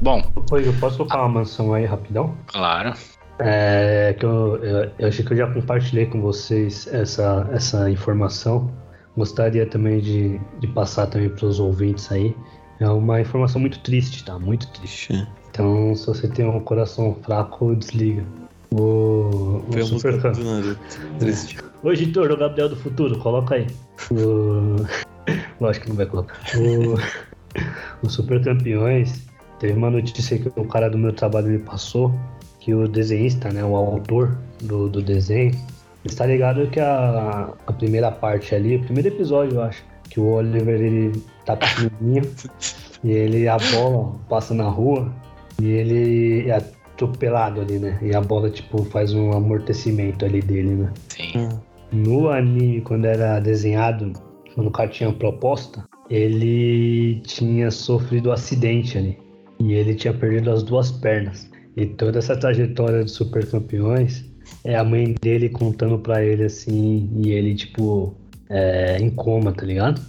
Bom, 0.00 0.22
Oi, 0.52 0.68
eu 0.68 0.72
posso 0.74 0.98
colocar 0.98 1.18
uma 1.18 1.28
mansão 1.28 1.74
aí 1.74 1.84
rapidão? 1.84 2.36
claro. 2.46 2.94
É 3.38 4.16
que 4.18 4.24
eu, 4.24 4.56
eu, 4.64 4.90
eu 4.98 5.08
achei 5.08 5.22
que 5.22 5.32
eu 5.32 5.36
já 5.36 5.46
compartilhei 5.52 6.06
com 6.06 6.22
vocês 6.22 6.86
essa, 6.86 7.46
essa 7.52 7.90
informação. 7.90 8.72
Gostaria 9.14 9.66
também 9.66 10.00
de, 10.00 10.40
de 10.58 10.66
passar 10.68 11.06
também 11.06 11.28
para 11.28 11.44
os 11.44 11.60
ouvintes 11.60 12.10
aí. 12.10 12.34
É 12.78 12.88
uma 12.88 13.20
informação 13.20 13.60
muito 13.60 13.78
triste, 13.80 14.24
tá? 14.24 14.38
Muito 14.38 14.66
triste. 14.68 15.12
Ixi. 15.12 15.26
Então, 15.50 15.94
se 15.94 16.06
você 16.06 16.28
tem 16.28 16.46
um 16.46 16.60
coração 16.60 17.16
fraco, 17.22 17.74
desliga. 17.74 18.24
O, 18.70 19.62
o 19.68 19.86
Super 19.86 20.20
do 20.20 20.44
Naruto. 20.44 21.00
Triste. 21.18 21.58
Ô, 21.82 21.92
editor, 21.92 22.30
o 22.30 22.36
Gabriel 22.36 22.68
do 22.68 22.76
Futuro, 22.76 23.18
coloca 23.18 23.54
aí. 23.54 23.66
O... 24.10 24.76
Lógico 25.60 25.84
que 25.84 25.90
não 25.90 25.96
vai 25.96 26.06
colocar. 26.06 26.38
O... 26.58 26.96
o 28.06 28.10
Super 28.10 28.42
Campeões, 28.42 29.22
teve 29.58 29.72
uma 29.72 29.90
notícia 29.90 30.38
que 30.38 30.48
o 30.60 30.64
cara 30.66 30.90
do 30.90 30.98
meu 30.98 31.12
trabalho 31.12 31.48
me 31.48 31.58
passou, 31.58 32.14
que 32.60 32.74
o 32.74 32.86
desenhista, 32.86 33.50
né, 33.50 33.64
o 33.64 33.74
autor 33.74 34.36
do, 34.62 34.88
do 34.88 35.00
desenho, 35.00 35.54
está 36.04 36.26
ligado 36.26 36.66
que 36.68 36.80
a, 36.80 37.52
a 37.66 37.72
primeira 37.72 38.10
parte 38.10 38.54
ali, 38.54 38.76
o 38.76 38.82
primeiro 38.82 39.08
episódio, 39.08 39.56
eu 39.56 39.62
acho, 39.62 39.82
que 40.10 40.20
o 40.20 40.26
Oliver, 40.26 40.80
ele 40.80 41.12
tá 41.44 41.56
pequenininho, 41.56 42.22
e 43.04 43.10
ele, 43.10 43.48
a 43.48 43.56
bola 43.58 44.14
passa 44.28 44.54
na 44.54 44.68
rua, 44.68 45.12
e 45.60 45.66
ele 45.66 46.50
é 46.50 46.56
atropelado 46.56 47.60
ali, 47.60 47.78
né, 47.78 47.98
e 48.02 48.14
a 48.14 48.20
bola, 48.20 48.50
tipo, 48.50 48.84
faz 48.84 49.12
um 49.12 49.32
amortecimento 49.32 50.24
ali 50.24 50.40
dele, 50.40 50.74
né. 50.74 50.92
Sim. 51.08 51.48
No 51.92 52.28
anime, 52.30 52.80
quando 52.80 53.04
era 53.04 53.38
desenhado, 53.38 54.12
quando 54.54 54.68
o 54.68 54.70
cara 54.70 54.88
tinha 54.88 55.12
proposta, 55.12 55.86
ele 56.10 57.20
tinha 57.20 57.70
sofrido 57.70 58.30
um 58.30 58.32
acidente 58.32 58.98
ali. 58.98 59.18
E 59.60 59.72
ele 59.72 59.94
tinha 59.94 60.12
perdido 60.12 60.50
as 60.50 60.62
duas 60.62 60.90
pernas. 60.90 61.48
E 61.76 61.86
toda 61.86 62.18
essa 62.18 62.36
trajetória 62.36 63.04
de 63.04 63.10
super 63.10 63.48
campeões 63.48 64.24
é 64.64 64.76
a 64.76 64.84
mãe 64.84 65.14
dele 65.20 65.48
contando 65.48 65.98
pra 65.98 66.24
ele 66.24 66.44
assim, 66.44 67.10
e 67.16 67.30
ele, 67.30 67.54
tipo, 67.54 68.14
é, 68.48 68.98
em 68.98 69.10
coma, 69.10 69.52
tá 69.52 69.64
ligado? 69.64 70.00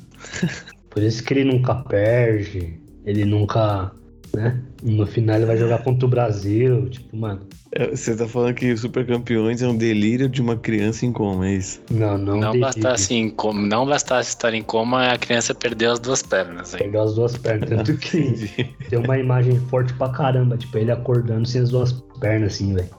Por 0.89 1.03
isso 1.03 1.23
que 1.23 1.33
ele 1.33 1.43
nunca 1.43 1.75
perde, 1.75 2.79
ele 3.05 3.25
nunca. 3.25 3.91
Né? 4.35 4.61
No 4.83 5.05
final 5.07 5.37
ele 5.37 5.45
vai 5.45 5.57
jogar 5.57 5.83
contra 5.83 6.05
o 6.05 6.09
Brasil, 6.09 6.89
tipo, 6.89 7.15
mano. 7.15 7.47
É, 7.71 7.87
Você 7.89 8.15
tá 8.15 8.27
falando 8.27 8.55
que 8.55 8.75
Super 8.75 9.05
Campeões 9.05 9.61
é 9.61 9.67
um 9.67 9.75
delírio 9.75 10.29
de 10.29 10.41
uma 10.41 10.55
criança 10.55 11.05
em 11.05 11.11
coma, 11.11 11.47
é 11.47 11.53
isso? 11.53 11.81
Não, 11.91 12.17
não. 12.17 12.37
Não 12.37 12.51
delírio. 12.51 12.61
bastasse, 12.61 13.13
em 13.13 13.29
coma, 13.29 13.61
não 13.67 13.85
bastasse 13.85 14.29
estar 14.29 14.53
em 14.53 14.63
coma, 14.63 15.07
a 15.07 15.17
criança 15.17 15.53
perdeu 15.53 15.91
as 15.91 15.99
duas 15.99 16.21
pernas. 16.21 16.73
Aí. 16.73 16.81
Perdeu 16.81 17.01
as 17.01 17.15
duas 17.15 17.37
pernas. 17.37 17.69
Tanto 17.69 17.97
que 17.97 18.73
tem 18.89 18.99
uma 18.99 19.17
imagem 19.17 19.59
forte 19.69 19.93
pra 19.93 20.09
caramba, 20.09 20.57
tipo, 20.57 20.77
ele 20.77 20.91
acordando 20.91 21.47
sem 21.47 21.61
as 21.61 21.69
duas 21.69 21.93
pernas, 22.19 22.53
assim, 22.53 22.73
velho. 22.73 22.89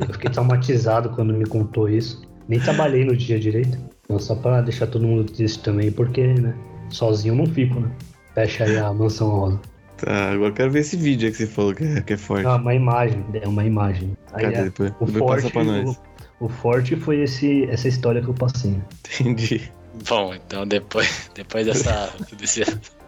Eu 0.00 0.12
fiquei 0.14 0.30
traumatizado 0.30 1.10
quando 1.10 1.32
me 1.32 1.46
contou 1.46 1.88
isso. 1.88 2.22
Nem 2.48 2.60
trabalhei 2.60 3.04
no 3.04 3.16
dia 3.16 3.38
direito. 3.38 3.78
Então, 4.06 4.18
só 4.20 4.34
pra 4.36 4.60
deixar 4.62 4.86
todo 4.86 5.06
mundo 5.06 5.24
triste 5.32 5.60
também, 5.62 5.90
porque, 5.90 6.26
né? 6.26 6.54
Sozinho 6.90 7.32
eu 7.32 7.36
não 7.36 7.46
fico, 7.46 7.80
né? 7.80 7.90
Fecha 8.34 8.64
aí 8.64 8.78
a 8.78 8.92
mansão 8.92 9.28
rosa. 9.28 9.60
Tá, 9.96 10.30
agora 10.30 10.50
eu 10.50 10.54
quero 10.54 10.70
ver 10.70 10.80
esse 10.80 10.96
vídeo 10.96 11.26
aí 11.26 11.32
que 11.32 11.38
você 11.38 11.46
falou 11.46 11.74
que 11.74 11.82
é, 11.82 12.00
que 12.02 12.12
é 12.12 12.16
forte. 12.16 12.46
Ah, 12.46 12.56
uma 12.56 12.74
imagem, 12.74 13.24
é 13.32 13.48
uma 13.48 13.64
imagem. 13.64 14.16
Aí 14.32 14.44
Cadê 14.44 14.54
é- 14.56 14.64
depois? 14.64 14.92
o 15.00 15.06
Depois 15.06 15.42
passa 15.42 15.52
forte, 15.52 15.52
pra 15.52 15.64
nós. 15.64 15.98
o, 16.38 16.44
o 16.44 16.48
forte 16.48 16.94
foi 16.96 17.20
esse, 17.22 17.64
essa 17.64 17.88
história 17.88 18.20
que 18.22 18.28
eu 18.28 18.34
passei. 18.34 18.72
né? 18.72 18.82
Entendi. 19.20 19.72
Bom, 20.08 20.34
então 20.34 20.66
depois, 20.66 21.30
depois 21.34 21.66
dessa, 21.66 22.12
desse- 22.38 22.62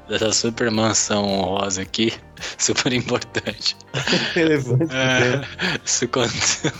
dessa 0.08 0.32
super 0.32 0.70
mansão 0.70 1.24
honrosa 1.24 1.82
aqui, 1.82 2.12
super 2.58 2.92
importante. 2.92 3.76
Relevante. 4.34 4.94
É, 4.94 5.40
isso 5.84 6.04
aconteceu 6.04 6.72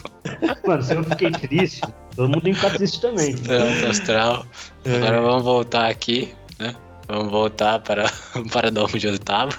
Mano, 0.67 0.83
se 0.83 0.95
eu 0.95 1.05
fiquei 1.05 1.31
triste, 1.31 1.81
todo 2.15 2.29
mundo 2.29 2.43
tem 2.43 2.53
que 2.53 2.61
ficar 2.61 2.75
triste 2.77 3.01
também. 3.01 3.35
no 3.35 3.89
astral. 3.91 4.47
É. 4.85 4.97
Agora 4.97 5.21
vamos 5.23 5.43
voltar 5.45 5.89
aqui, 5.91 6.35
né? 6.59 6.75
Vamos 7.07 7.31
voltar 7.31 7.79
para, 7.81 8.11
para 8.53 8.71
de 8.71 8.79
onde 8.81 9.07
eu 9.07 9.15
estava. 9.15 9.53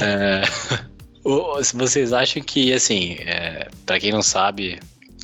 É, 0.00 0.42
o- 1.24 1.62
se 1.62 1.76
vocês 1.76 2.12
acham 2.12 2.42
que, 2.42 2.72
assim, 2.72 3.16
é, 3.20 3.68
para 3.86 3.98
quem 3.98 4.12
não 4.12 4.22
sabe, 4.22 4.78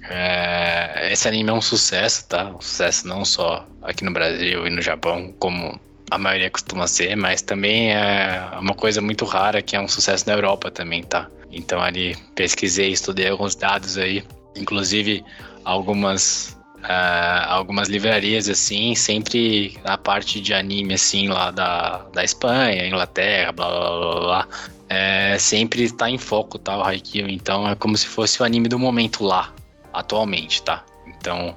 é, 0.09 1.11
esse 1.13 1.29
anime 1.29 1.51
é 1.51 1.53
um 1.53 1.61
sucesso, 1.61 2.27
tá? 2.29 2.47
Um 2.49 2.61
sucesso 2.61 3.07
não 3.07 3.25
só 3.25 3.67
aqui 3.83 4.05
no 4.05 4.13
Brasil 4.13 4.67
e 4.67 4.71
no 4.71 4.81
Japão, 4.81 5.35
como 5.39 5.79
a 6.15 6.19
maioria 6.19 6.51
costuma 6.51 6.87
ser, 6.87 7.17
mas 7.17 7.43
também 7.43 7.93
é 7.93 8.49
uma 8.61 8.75
coisa 8.75 9.01
muito 9.01 9.25
rara 9.25 9.61
que 9.61 9.75
é 9.75 9.81
um 9.81 9.89
sucesso 9.89 10.27
na 10.29 10.35
Europa 10.35 10.71
também, 10.71 11.03
tá? 11.03 11.29
Então 11.51 11.81
ali 11.81 12.17
pesquisei, 12.35 12.91
estudei 12.93 13.29
alguns 13.29 13.55
dados 13.55 13.99
aí, 13.99 14.25
inclusive 14.57 15.25
algumas 15.65 16.57
ah, 16.85 17.47
algumas 17.49 17.89
livrarias 17.89 18.49
assim, 18.49 18.95
sempre 18.95 19.77
a 19.85 19.97
parte 19.97 20.41
de 20.41 20.53
anime 20.53 20.95
assim 20.95 21.29
lá 21.29 21.51
da, 21.51 22.07
da 22.13 22.23
Espanha, 22.23 22.87
Inglaterra, 22.87 23.53
blá 23.53 23.69
blá 23.69 23.99
blá 23.99 24.21
blá, 24.21 24.49
é, 24.89 25.39
sempre 25.39 25.83
está 25.83 26.09
em 26.11 26.19
foco, 26.19 26.59
tá? 26.59 26.77
O 26.77 26.83
Haikyuu, 26.83 27.29
então 27.29 27.69
é 27.69 27.75
como 27.75 27.97
se 27.97 28.07
fosse 28.07 28.41
o 28.41 28.45
anime 28.45 28.69
do 28.69 28.79
momento 28.79 29.25
lá, 29.25 29.53
atualmente, 29.93 30.63
tá? 30.63 30.85
Então, 31.07 31.57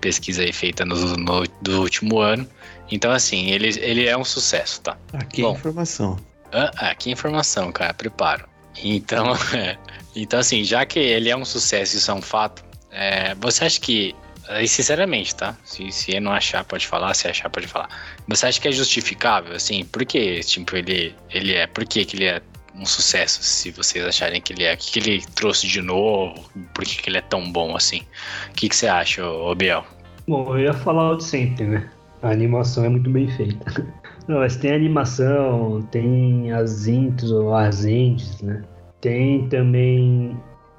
pesquisa 0.00 0.42
aí 0.42 0.52
feita 0.52 0.84
no, 0.84 1.16
no- 1.16 1.44
do 1.60 1.80
último 1.80 2.18
ano. 2.18 2.48
Então, 2.90 3.10
assim, 3.10 3.50
ele, 3.50 3.68
ele 3.80 4.06
é 4.06 4.16
um 4.16 4.24
sucesso, 4.24 4.80
tá? 4.82 4.96
Aqui 5.12 5.40
é 5.40 5.44
Bom. 5.44 5.52
informação. 5.54 6.20
Ah, 6.52 6.70
ah, 6.76 6.94
que 6.94 7.10
informação, 7.10 7.72
cara, 7.72 7.94
preparo. 7.94 8.46
Então, 8.82 9.32
é, 9.54 9.78
então 10.14 10.38
assim, 10.40 10.62
já 10.64 10.84
que 10.84 10.98
ele 10.98 11.30
é 11.30 11.36
um 11.36 11.44
sucesso, 11.44 11.96
isso 11.96 12.10
é 12.10 12.14
um 12.14 12.20
fato, 12.22 12.62
é, 12.90 13.34
você 13.36 13.64
acha 13.64 13.80
que, 13.80 14.14
aí, 14.48 14.68
sinceramente, 14.68 15.34
tá? 15.34 15.56
Se, 15.64 15.90
se 15.90 16.20
não 16.20 16.32
achar, 16.32 16.64
pode 16.64 16.86
falar, 16.86 17.14
se 17.14 17.26
achar, 17.28 17.48
pode 17.48 17.66
falar. 17.66 17.88
Você 18.28 18.46
acha 18.46 18.60
que 18.60 18.68
é 18.68 18.72
justificável, 18.72 19.54
assim? 19.54 19.84
Por 19.84 20.04
que, 20.04 20.40
tipo, 20.40 20.76
ele, 20.76 21.14
ele 21.30 21.54
é, 21.54 21.66
por 21.66 21.86
que 21.86 22.04
que 22.04 22.16
ele 22.16 22.26
é 22.26 22.42
um 22.74 22.86
sucesso, 22.86 23.42
se 23.42 23.70
vocês 23.70 24.04
acharem 24.04 24.40
que 24.40 24.52
ele 24.52 24.64
é? 24.64 24.74
O 24.74 24.76
que, 24.76 24.92
que 24.92 24.98
ele 24.98 25.22
trouxe 25.34 25.66
de 25.66 25.82
novo? 25.82 26.34
Por 26.74 26.84
que, 26.84 27.02
que 27.02 27.10
ele 27.10 27.18
é 27.18 27.22
tão 27.22 27.50
bom, 27.52 27.76
assim? 27.76 28.02
O 28.50 28.54
que, 28.54 28.68
que 28.68 28.76
você 28.76 28.86
acha, 28.86 29.22
Biel? 29.56 29.84
Bom, 30.26 30.56
eu 30.56 30.64
ia 30.64 30.72
falar 30.72 31.10
o 31.10 31.16
de 31.16 31.24
sempre, 31.24 31.64
né? 31.66 31.90
A 32.22 32.30
animação 32.30 32.84
é 32.84 32.88
muito 32.88 33.10
bem 33.10 33.28
feita. 33.28 33.86
Não, 34.28 34.38
mas 34.38 34.56
tem 34.56 34.72
animação, 34.72 35.82
tem 35.90 36.52
as 36.52 36.86
intros 36.86 37.32
ou 37.32 37.54
as 37.54 37.84
ends, 37.84 38.40
né? 38.40 38.62
Tem 39.00 39.48
também 39.48 40.36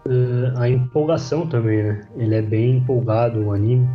eh, 0.08 0.54
a 0.56 0.70
empolgação 0.70 1.46
também, 1.46 1.84
né? 1.84 2.08
Ele 2.16 2.36
é 2.36 2.42
bem 2.42 2.78
empolgado, 2.78 3.42
o 3.42 3.52
anime, 3.52 3.88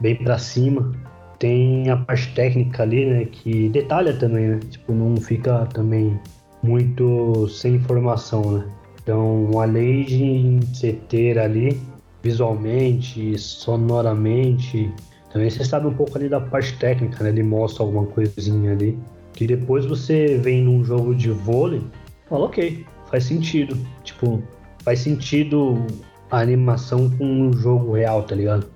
bem 0.00 0.14
pra 0.14 0.38
cima. 0.38 0.92
Tem 1.40 1.90
a 1.90 1.96
parte 1.96 2.32
técnica 2.34 2.84
ali, 2.84 3.06
né? 3.06 3.24
Que 3.24 3.68
detalha 3.70 4.14
também, 4.14 4.50
né? 4.50 4.60
Tipo, 4.70 4.92
não 4.92 5.16
fica 5.16 5.66
também 5.66 6.20
muito 6.62 7.48
sem 7.48 7.76
informação, 7.76 8.58
né? 8.58 8.64
Então, 9.02 9.50
além 9.60 10.04
de 10.04 10.60
você 10.66 10.92
ter 10.92 11.38
ali 11.38 11.80
visualmente, 12.22 13.36
sonoramente, 13.36 14.92
também 15.32 15.50
você 15.50 15.64
sabe 15.64 15.86
um 15.88 15.94
pouco 15.94 16.16
ali 16.16 16.28
da 16.28 16.40
parte 16.40 16.78
técnica, 16.78 17.24
né? 17.24 17.30
Ele 17.30 17.42
mostra 17.42 17.82
alguma 17.82 18.06
coisinha 18.06 18.72
ali. 18.72 18.98
Que 19.32 19.46
depois 19.46 19.86
você 19.86 20.36
vem 20.36 20.62
num 20.62 20.84
jogo 20.84 21.14
de 21.14 21.30
vôlei, 21.30 21.82
fala, 22.28 22.44
ok, 22.44 22.84
faz 23.10 23.24
sentido. 23.24 23.76
Tipo, 24.04 24.42
faz 24.84 25.00
sentido 25.00 25.84
a 26.30 26.40
animação 26.40 27.10
com 27.10 27.24
um 27.24 27.52
jogo 27.52 27.94
real, 27.94 28.22
tá 28.22 28.34
ligado? 28.34 28.66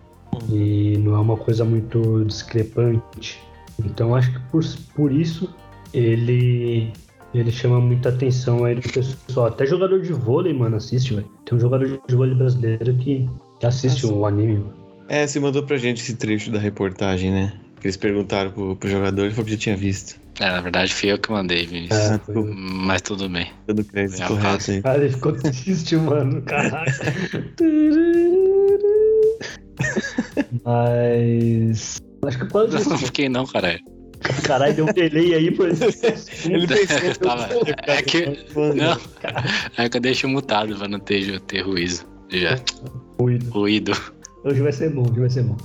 E 0.51 0.96
não 0.99 1.14
é 1.14 1.18
uma 1.18 1.37
coisa 1.37 1.64
muito 1.64 2.25
discrepante. 2.25 3.38
Então 3.85 4.14
acho 4.14 4.33
que 4.33 4.40
por, 4.51 4.64
por 4.94 5.12
isso 5.12 5.55
ele 5.92 6.92
ele 7.38 7.53
chama 7.53 7.81
muita 7.81 8.09
atenção 8.11 8.64
aí 8.64 8.75
do 8.77 8.83
pessoal. 8.88 9.46
Até 9.46 9.66
jogador 9.66 10.01
de 10.01 10.12
vôlei, 10.12 10.53
mano, 10.53 10.77
assiste, 10.77 11.14
velho. 11.14 11.29
Tem 11.44 11.57
um 11.57 11.61
jogador 11.61 12.01
de 12.09 12.14
vôlei 12.14 12.35
brasileiro 12.35 12.94
que, 12.96 13.29
que 13.61 13.66
assiste 13.66 14.07
o 14.07 14.25
anime, 14.27 14.55
mano. 14.59 14.75
É, 15.09 15.27
você 15.27 15.38
mandou 15.38 15.62
pra 15.62 15.77
gente 15.77 16.03
esse 16.03 16.16
trecho 16.16 16.51
da 16.51 16.59
reportagem, 16.59 17.31
né? 17.31 17.53
Que 17.81 17.87
eles 17.87 17.96
perguntaram 17.96 18.51
pro, 18.51 18.75
pro 18.77 18.88
jogador, 18.88 19.22
ele 19.25 19.31
falou 19.33 19.44
que 19.44 19.53
já 19.53 19.59
tinha 19.59 19.77
visto. 19.77 20.18
É, 20.40 20.51
na 20.51 20.61
verdade, 20.61 20.92
fui 20.92 21.11
eu 21.12 21.18
que 21.18 21.31
mandei, 21.31 21.66
Vinícius. 21.66 21.99
É, 21.99 22.14
Ah, 22.14 22.18
foi- 22.18 22.55
Mas 22.55 23.03
tudo 23.03 23.29
bem. 23.29 23.51
dando 23.66 23.85
crédito 23.85 24.22
É, 24.22 24.27
correto 24.27 24.70
aí. 24.70 24.83
Cara, 24.83 25.05
ele 25.05 25.12
ficou 25.12 25.33
triste, 25.33 25.96
mano. 25.96 26.42
Caralho. 26.42 26.92
Mas. 30.64 31.99
Acho 32.27 32.38
que 32.38 32.44
por 32.46 32.68
causa 32.70 32.90
Não 32.90 32.99
fiquei 32.99 33.29
não, 33.29 33.46
caralho. 33.46 33.81
Caralho, 34.45 34.75
deu 34.75 34.85
um 34.87 34.93
delay 34.93 35.35
aí, 35.35 35.51
por 35.51 35.69
Ele 36.45 36.67
pensou 36.67 37.15
Tava- 37.29 37.49
é 37.87 38.03
que- 38.03 38.47
Mano, 38.55 38.75
Não, 38.75 38.97
é 39.77 39.89
que 39.89 39.97
eu 39.97 40.01
deixo 40.01 40.29
mutado 40.29 40.77
pra 40.77 40.89
não 40.89 40.99
ter, 41.01 41.41
ter 41.41 41.61
ruído. 41.62 42.05
Já, 42.31 42.59
Ruído. 43.21 43.51
ruído. 43.51 43.93
Hoje 44.45 44.61
vai 44.62 44.73
ser 44.73 44.91
bom, 44.91 45.03
hoje 45.11 45.21
vai 45.21 45.31
ser 45.31 45.43
bom. 45.45 45.57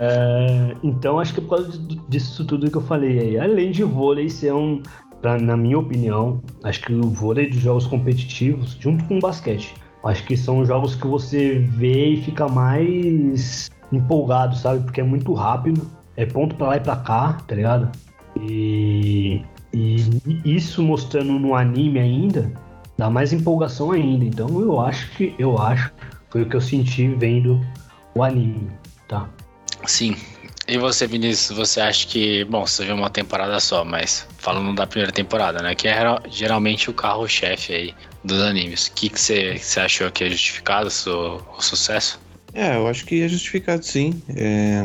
É, 0.00 0.74
então, 0.82 1.18
acho 1.18 1.34
que 1.34 1.40
por 1.40 1.56
causa 1.58 1.78
disso 2.08 2.44
tudo 2.44 2.70
que 2.70 2.76
eu 2.76 2.82
falei 2.82 3.18
aí, 3.20 3.38
além 3.38 3.70
de 3.70 3.82
vôlei 3.84 4.28
ser 4.28 4.52
um, 4.52 4.82
pra- 5.20 5.38
na 5.38 5.56
minha 5.56 5.78
opinião, 5.78 6.40
acho 6.64 6.80
que 6.82 6.92
o 6.92 7.02
vôlei 7.10 7.48
dos 7.48 7.60
jogos 7.60 7.86
competitivos, 7.86 8.76
junto 8.80 9.04
com 9.04 9.18
o 9.18 9.20
basquete, 9.20 9.74
acho 10.04 10.24
que 10.24 10.36
são 10.36 10.64
jogos 10.64 10.94
que 10.94 11.06
você 11.06 11.58
vê 11.76 12.10
e 12.14 12.22
fica 12.22 12.48
mais 12.48 13.68
empolgado, 13.92 14.56
sabe? 14.56 14.82
Porque 14.84 15.00
é 15.00 15.04
muito 15.04 15.32
rápido, 15.32 15.80
é 16.16 16.26
ponto 16.26 16.54
pra 16.56 16.68
lá 16.68 16.76
e 16.76 16.80
pra 16.80 16.96
cá, 16.96 17.34
tá 17.46 17.54
ligado? 17.54 17.90
E, 18.40 19.42
e 19.72 20.04
isso 20.44 20.82
mostrando 20.82 21.38
no 21.38 21.54
anime 21.54 21.98
ainda, 21.98 22.50
dá 22.98 23.10
mais 23.10 23.32
empolgação 23.32 23.92
ainda. 23.92 24.24
Então 24.24 24.60
eu 24.60 24.80
acho 24.80 25.10
que 25.16 25.34
eu 25.38 25.58
acho 25.58 25.90
Foi 26.30 26.42
o 26.42 26.48
que 26.48 26.56
eu 26.56 26.60
senti 26.60 27.08
vendo 27.08 27.60
o 28.14 28.22
anime, 28.22 28.70
tá? 29.08 29.28
Sim. 29.86 30.16
E 30.68 30.78
você, 30.78 31.06
Vinícius, 31.06 31.56
você 31.56 31.80
acha 31.80 32.06
que, 32.08 32.44
bom, 32.44 32.66
você 32.66 32.84
viu 32.84 32.96
uma 32.96 33.08
temporada 33.08 33.60
só, 33.60 33.84
mas 33.84 34.26
falando 34.38 34.74
da 34.74 34.84
primeira 34.84 35.12
temporada, 35.12 35.62
né? 35.62 35.76
Que 35.76 35.86
é 35.86 36.02
geralmente 36.28 36.90
o 36.90 36.92
carro-chefe 36.92 37.72
aí 37.72 37.94
dos 38.24 38.42
animes. 38.42 38.88
O 38.88 38.92
que, 38.94 39.08
que 39.08 39.20
você, 39.20 39.56
você 39.56 39.78
achou 39.78 40.10
que 40.10 40.24
é 40.24 40.28
justificado 40.28 40.88
o, 41.06 41.56
o 41.56 41.62
sucesso? 41.62 42.18
É, 42.52 42.74
eu 42.74 42.88
acho 42.88 43.06
que 43.06 43.22
é 43.22 43.28
justificado 43.28 43.84
sim. 43.84 44.20
É, 44.28 44.82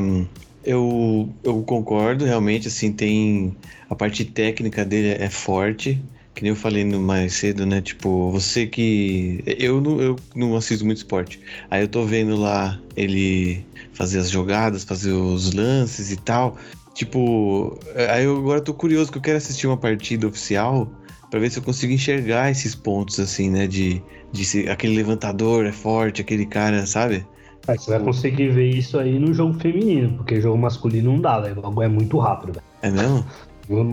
eu, 0.64 1.34
eu 1.44 1.62
concordo, 1.64 2.26
realmente, 2.26 2.68
assim, 2.68 2.92
tem. 2.92 3.56
A 3.90 3.96
parte 3.96 4.24
técnica 4.26 4.86
dele 4.86 5.22
é 5.22 5.30
forte. 5.30 6.02
Que 6.34 6.44
nem 6.44 6.52
eu 6.52 6.56
falei 6.56 6.86
no 6.86 7.02
mais 7.02 7.34
cedo, 7.34 7.66
né? 7.66 7.82
Tipo, 7.82 8.32
você 8.32 8.66
que. 8.66 9.44
Eu 9.46 9.82
não, 9.82 10.02
eu 10.02 10.16
não 10.36 10.56
assisto 10.56 10.86
muito 10.86 10.98
esporte. 11.00 11.42
Aí 11.70 11.84
eu 11.84 11.88
tô 11.88 12.06
vendo 12.06 12.38
lá 12.38 12.80
ele 12.96 13.66
fazer 13.94 14.20
as 14.20 14.30
jogadas, 14.30 14.84
fazer 14.84 15.12
os 15.12 15.54
lances 15.54 16.12
e 16.12 16.18
tal. 16.18 16.58
Tipo, 16.94 17.78
aí 18.10 18.24
eu 18.26 18.38
agora 18.38 18.62
tô 18.62 18.74
curioso 18.74 19.12
que 19.12 19.18
eu 19.18 19.22
quero 19.22 19.38
assistir 19.38 19.68
uma 19.68 19.78
partida 19.78 20.28
oficial 20.28 20.90
para 21.30 21.40
ver 21.40 21.50
se 21.50 21.60
eu 21.60 21.64
consigo 21.64 21.94
enxergar 21.94 22.52
esses 22.52 22.76
pontos 22.76 23.20
assim, 23.20 23.50
né? 23.50 23.68
De, 23.68 24.02
de 24.32 24.70
aquele 24.70 24.96
levantador 24.96 25.66
é 25.66 25.72
forte, 25.72 26.22
aquele 26.22 26.46
cara, 26.46 26.86
sabe? 26.86 27.26
É, 27.68 27.78
você 27.78 27.92
vai 27.92 28.00
conseguir 28.00 28.50
ver 28.50 28.70
isso 28.70 28.98
aí 28.98 29.20
no 29.20 29.34
jogo 29.34 29.54
feminino, 29.60 30.18
porque 30.18 30.42
jogo 30.42 30.58
masculino 30.58 31.12
não 31.14 31.22
dá, 31.22 31.40
velho. 31.40 31.62
O 31.64 31.82
é 31.82 31.88
muito 31.88 32.18
rápido, 32.18 32.54
velho. 32.54 32.66
É 32.82 32.90
mesmo? 32.90 33.26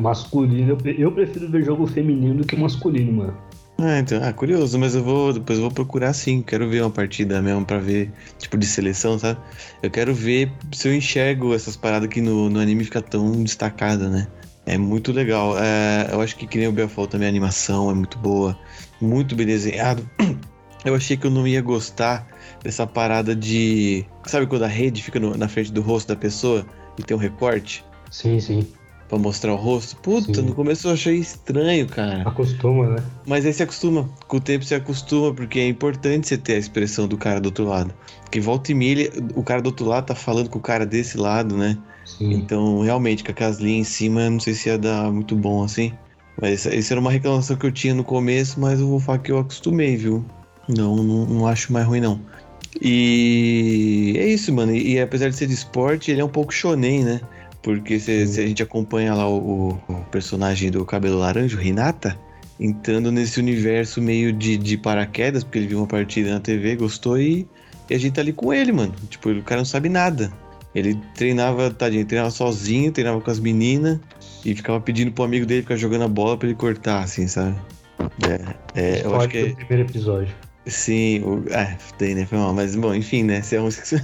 Masculino, 0.00 0.76
eu 0.98 1.12
prefiro 1.12 1.48
ver 1.48 1.62
jogo 1.62 1.86
feminino 1.86 2.36
do 2.36 2.46
que 2.46 2.56
masculino, 2.56 3.12
mano. 3.12 3.34
Ah, 3.80 4.00
então, 4.00 4.20
ah, 4.24 4.32
curioso, 4.32 4.76
mas 4.76 4.96
eu 4.96 5.04
vou, 5.04 5.32
depois 5.32 5.56
eu 5.56 5.62
vou 5.62 5.70
procurar 5.70 6.12
sim, 6.12 6.42
quero 6.42 6.68
ver 6.68 6.82
uma 6.82 6.90
partida 6.90 7.40
mesmo 7.40 7.64
para 7.64 7.78
ver, 7.78 8.10
tipo, 8.36 8.58
de 8.58 8.66
seleção, 8.66 9.16
sabe? 9.20 9.38
Eu 9.80 9.88
quero 9.88 10.12
ver 10.12 10.50
se 10.72 10.88
eu 10.88 10.94
enxergo 10.94 11.54
essas 11.54 11.76
paradas 11.76 12.08
que 12.08 12.20
no, 12.20 12.50
no 12.50 12.58
anime 12.58 12.82
fica 12.82 13.00
tão 13.00 13.40
destacada, 13.44 14.08
né? 14.08 14.26
É 14.66 14.76
muito 14.76 15.12
legal. 15.12 15.56
É, 15.56 16.08
eu 16.12 16.20
acho 16.20 16.36
que, 16.36 16.44
que 16.44 16.58
nem 16.58 16.66
o 16.66 16.72
Bel 16.72 16.88
falou 16.88 17.06
também, 17.06 17.26
a 17.26 17.30
animação 17.30 17.88
é 17.88 17.94
muito 17.94 18.18
boa, 18.18 18.58
muito 19.00 19.36
bem 19.36 19.46
desenhado. 19.46 20.02
Eu 20.84 20.94
achei 20.94 21.16
que 21.16 21.26
eu 21.26 21.30
não 21.30 21.46
ia 21.46 21.60
gostar 21.60 22.26
dessa 22.62 22.86
parada 22.86 23.34
de. 23.34 24.04
Sabe 24.26 24.46
quando 24.46 24.64
a 24.64 24.68
rede 24.68 25.02
fica 25.02 25.18
no, 25.18 25.36
na 25.36 25.48
frente 25.48 25.72
do 25.72 25.80
rosto 25.80 26.08
da 26.08 26.16
pessoa 26.16 26.66
e 26.98 27.02
tem 27.02 27.16
um 27.16 27.20
recorte? 27.20 27.84
Sim, 28.10 28.40
sim 28.40 28.66
pra 29.08 29.18
mostrar 29.18 29.54
o 29.54 29.56
rosto. 29.56 29.96
Puta, 29.96 30.34
Sim. 30.34 30.42
no 30.42 30.54
começo 30.54 30.86
eu 30.86 30.92
achei 30.92 31.16
estranho, 31.16 31.86
cara. 31.86 32.22
Acostuma, 32.22 32.86
né? 32.90 33.04
Mas 33.26 33.46
aí 33.46 33.52
você 33.52 33.62
acostuma. 33.62 34.08
Com 34.28 34.36
o 34.36 34.40
tempo 34.40 34.64
você 34.64 34.74
acostuma, 34.74 35.32
porque 35.32 35.58
é 35.58 35.68
importante 35.68 36.28
você 36.28 36.36
ter 36.36 36.54
a 36.54 36.58
expressão 36.58 37.08
do 37.08 37.16
cara 37.16 37.40
do 37.40 37.46
outro 37.46 37.64
lado. 37.64 37.92
Porque 38.22 38.40
volta 38.40 38.70
e 38.70 38.74
meia, 38.74 39.10
o 39.34 39.42
cara 39.42 39.62
do 39.62 39.68
outro 39.68 39.86
lado 39.86 40.06
tá 40.06 40.14
falando 40.14 40.50
com 40.50 40.58
o 40.58 40.62
cara 40.62 40.84
desse 40.84 41.16
lado, 41.16 41.56
né? 41.56 41.78
Sim. 42.04 42.34
Então, 42.34 42.80
realmente, 42.80 43.24
com 43.24 43.30
aquelas 43.30 43.58
linhas 43.58 43.88
em 43.88 43.90
cima, 43.90 44.30
não 44.30 44.40
sei 44.40 44.54
se 44.54 44.68
ia 44.68 44.78
dar 44.78 45.10
muito 45.10 45.34
bom 45.34 45.64
assim. 45.64 45.92
Mas 46.40 46.66
isso 46.66 46.92
era 46.92 47.00
uma 47.00 47.10
reclamação 47.10 47.56
que 47.56 47.66
eu 47.66 47.72
tinha 47.72 47.94
no 47.94 48.04
começo, 48.04 48.60
mas 48.60 48.78
eu 48.78 48.86
vou 48.86 49.00
falar 49.00 49.18
que 49.18 49.32
eu 49.32 49.38
acostumei, 49.38 49.96
viu? 49.96 50.24
Não, 50.68 50.96
não, 50.96 51.26
não 51.26 51.46
acho 51.46 51.72
mais 51.72 51.86
ruim, 51.86 52.00
não. 52.00 52.20
E 52.80 54.14
é 54.18 54.26
isso, 54.26 54.52
mano. 54.52 54.74
E, 54.74 54.94
e 54.94 55.00
apesar 55.00 55.30
de 55.30 55.36
ser 55.36 55.46
de 55.46 55.54
esporte, 55.54 56.10
ele 56.10 56.20
é 56.20 56.24
um 56.24 56.28
pouco 56.28 56.52
shonen, 56.52 57.04
né? 57.04 57.20
Porque 57.62 57.98
se, 57.98 58.26
se 58.26 58.40
a 58.40 58.46
gente 58.46 58.62
acompanha 58.62 59.14
lá 59.14 59.28
o, 59.28 59.70
o, 59.88 59.94
personagem 60.10 60.70
do 60.70 60.84
cabelo 60.84 61.18
laranja, 61.18 61.56
o 61.56 61.60
Renata, 61.60 62.16
entrando 62.58 63.10
nesse 63.10 63.40
universo 63.40 64.00
meio 64.00 64.32
de, 64.32 64.56
de 64.56 64.76
paraquedas, 64.76 65.42
porque 65.42 65.58
ele 65.58 65.66
viu 65.66 65.78
uma 65.78 65.86
partida 65.86 66.30
na 66.30 66.40
TV, 66.40 66.76
gostou 66.76 67.18
e, 67.18 67.48
e, 67.90 67.94
a 67.94 67.98
gente 67.98 68.14
tá 68.14 68.20
ali 68.20 68.32
com 68.32 68.52
ele, 68.52 68.72
mano. 68.72 68.94
Tipo, 69.08 69.30
o 69.30 69.42
cara 69.42 69.60
não 69.60 69.66
sabe 69.66 69.88
nada. 69.88 70.32
Ele 70.74 70.96
treinava, 71.14 71.70
tadinho, 71.70 72.00
ele 72.00 72.08
treinava 72.08 72.30
sozinho, 72.30 72.92
treinava 72.92 73.20
com 73.20 73.30
as 73.30 73.40
meninas 73.40 73.98
e 74.44 74.54
ficava 74.54 74.80
pedindo 74.80 75.10
pro 75.10 75.24
amigo 75.24 75.44
dele 75.44 75.62
ficar 75.62 75.76
jogando 75.76 76.04
a 76.04 76.08
bola 76.08 76.36
para 76.36 76.48
ele 76.48 76.56
cortar, 76.56 77.02
assim, 77.02 77.26
sabe? 77.26 77.56
É, 78.22 79.00
é 79.00 79.04
eu 79.04 79.16
acho 79.16 79.28
que 79.28 79.38
é... 79.38 79.50
primeiro 79.54 79.90
episódio. 79.90 80.47
Sim, 80.68 81.22
o... 81.22 81.44
é, 81.50 81.76
tem, 81.96 82.14
né? 82.14 82.26
Foi 82.26 82.38
mal. 82.38 82.54
Mas, 82.54 82.76
bom, 82.76 82.94
enfim, 82.94 83.22
né? 83.22 83.40
Se 83.42 83.56
é 83.56 83.60
um, 83.60 83.70
se 83.70 83.96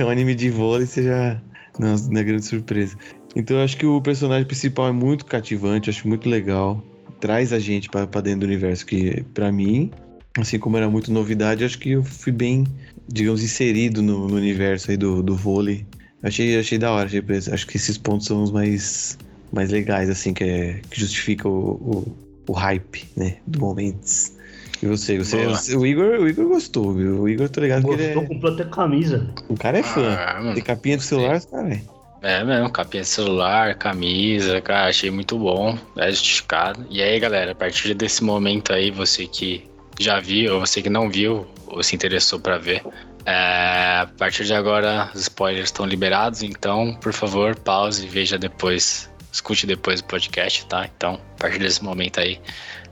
é 0.00 0.04
um 0.04 0.08
anime 0.08 0.34
de 0.34 0.50
vôlei, 0.50 0.86
você 0.86 1.04
já, 1.04 1.40
não, 1.78 1.94
não 1.96 2.20
é 2.20 2.24
grande 2.24 2.44
surpresa. 2.44 2.96
Então 3.36 3.58
eu 3.58 3.64
acho 3.64 3.76
que 3.76 3.86
o 3.86 4.00
personagem 4.00 4.46
principal 4.46 4.88
é 4.88 4.92
muito 4.92 5.26
cativante, 5.26 5.90
acho 5.90 6.08
muito 6.08 6.28
legal. 6.28 6.82
Traz 7.20 7.52
a 7.52 7.58
gente 7.58 7.88
para 7.88 8.06
dentro 8.20 8.40
do 8.40 8.46
universo 8.46 8.86
que, 8.86 9.22
para 9.34 9.52
mim, 9.52 9.90
assim 10.38 10.58
como 10.58 10.76
era 10.76 10.88
muito 10.88 11.12
novidade, 11.12 11.64
acho 11.64 11.78
que 11.78 11.90
eu 11.90 12.02
fui 12.02 12.32
bem, 12.32 12.64
digamos, 13.06 13.42
inserido 13.42 14.02
no, 14.02 14.28
no 14.28 14.36
universo 14.36 14.90
aí 14.90 14.96
do, 14.96 15.22
do 15.22 15.36
vôlei. 15.36 15.86
Achei, 16.22 16.58
achei 16.58 16.78
da 16.78 16.90
hora, 16.90 17.06
achei, 17.06 17.22
acho 17.52 17.66
que 17.66 17.76
esses 17.76 17.98
pontos 17.98 18.26
são 18.26 18.42
os 18.42 18.50
mais, 18.50 19.18
mais 19.52 19.70
legais, 19.70 20.08
assim, 20.08 20.32
que, 20.32 20.44
é, 20.44 20.80
que 20.90 20.98
justifica 20.98 21.48
o, 21.48 21.70
o, 21.70 22.16
o 22.48 22.52
hype, 22.52 23.04
né, 23.16 23.36
do 23.46 23.60
momento. 23.60 24.37
E 24.82 24.86
você, 24.86 25.18
você, 25.18 25.46
você, 25.46 25.76
o 25.76 25.84
Igor, 25.84 26.20
o 26.20 26.28
Igor 26.28 26.46
gostou, 26.46 26.94
viu? 26.94 27.22
O 27.22 27.28
Igor, 27.28 27.48
tá 27.48 27.60
ligado 27.60 27.82
gostou, 27.82 27.96
que 27.96 28.12
ele 28.12 28.24
é... 28.24 28.26
comprou 28.26 28.52
até 28.52 28.64
camisa. 28.64 29.28
O 29.48 29.54
cara 29.56 29.78
é 29.78 29.82
fã. 29.82 30.14
Ah, 30.14 30.52
Tem 30.54 30.62
capinha 30.62 30.96
do 30.96 31.02
celular, 31.02 31.40
cara. 31.44 31.74
É. 32.22 32.40
é 32.40 32.44
mesmo, 32.44 32.70
capinha 32.70 33.02
de 33.02 33.08
celular, 33.08 33.74
camisa, 33.74 34.60
cara, 34.60 34.88
achei 34.88 35.10
muito 35.10 35.36
bom, 35.36 35.76
é 35.96 36.10
justificado. 36.10 36.86
E 36.88 37.02
aí, 37.02 37.18
galera, 37.18 37.52
a 37.52 37.54
partir 37.54 37.92
desse 37.94 38.22
momento 38.22 38.72
aí, 38.72 38.90
você 38.90 39.26
que 39.26 39.68
já 39.98 40.20
viu, 40.20 40.54
ou 40.54 40.60
você 40.60 40.80
que 40.80 40.88
não 40.88 41.10
viu, 41.10 41.44
ou 41.66 41.82
se 41.82 41.96
interessou 41.96 42.38
para 42.38 42.56
ver, 42.56 42.82
é, 43.26 44.00
a 44.00 44.08
partir 44.16 44.44
de 44.44 44.54
agora 44.54 45.10
os 45.12 45.22
spoilers 45.22 45.66
estão 45.66 45.84
liberados, 45.84 46.42
então, 46.42 46.94
por 46.94 47.12
favor, 47.12 47.56
pause 47.56 48.06
e 48.06 48.08
veja 48.08 48.38
depois, 48.38 49.10
escute 49.32 49.66
depois 49.66 50.00
o 50.00 50.04
podcast, 50.04 50.64
tá? 50.66 50.88
Então, 50.96 51.20
a 51.34 51.38
partir 51.40 51.58
desse 51.58 51.82
momento 51.82 52.20
aí, 52.20 52.40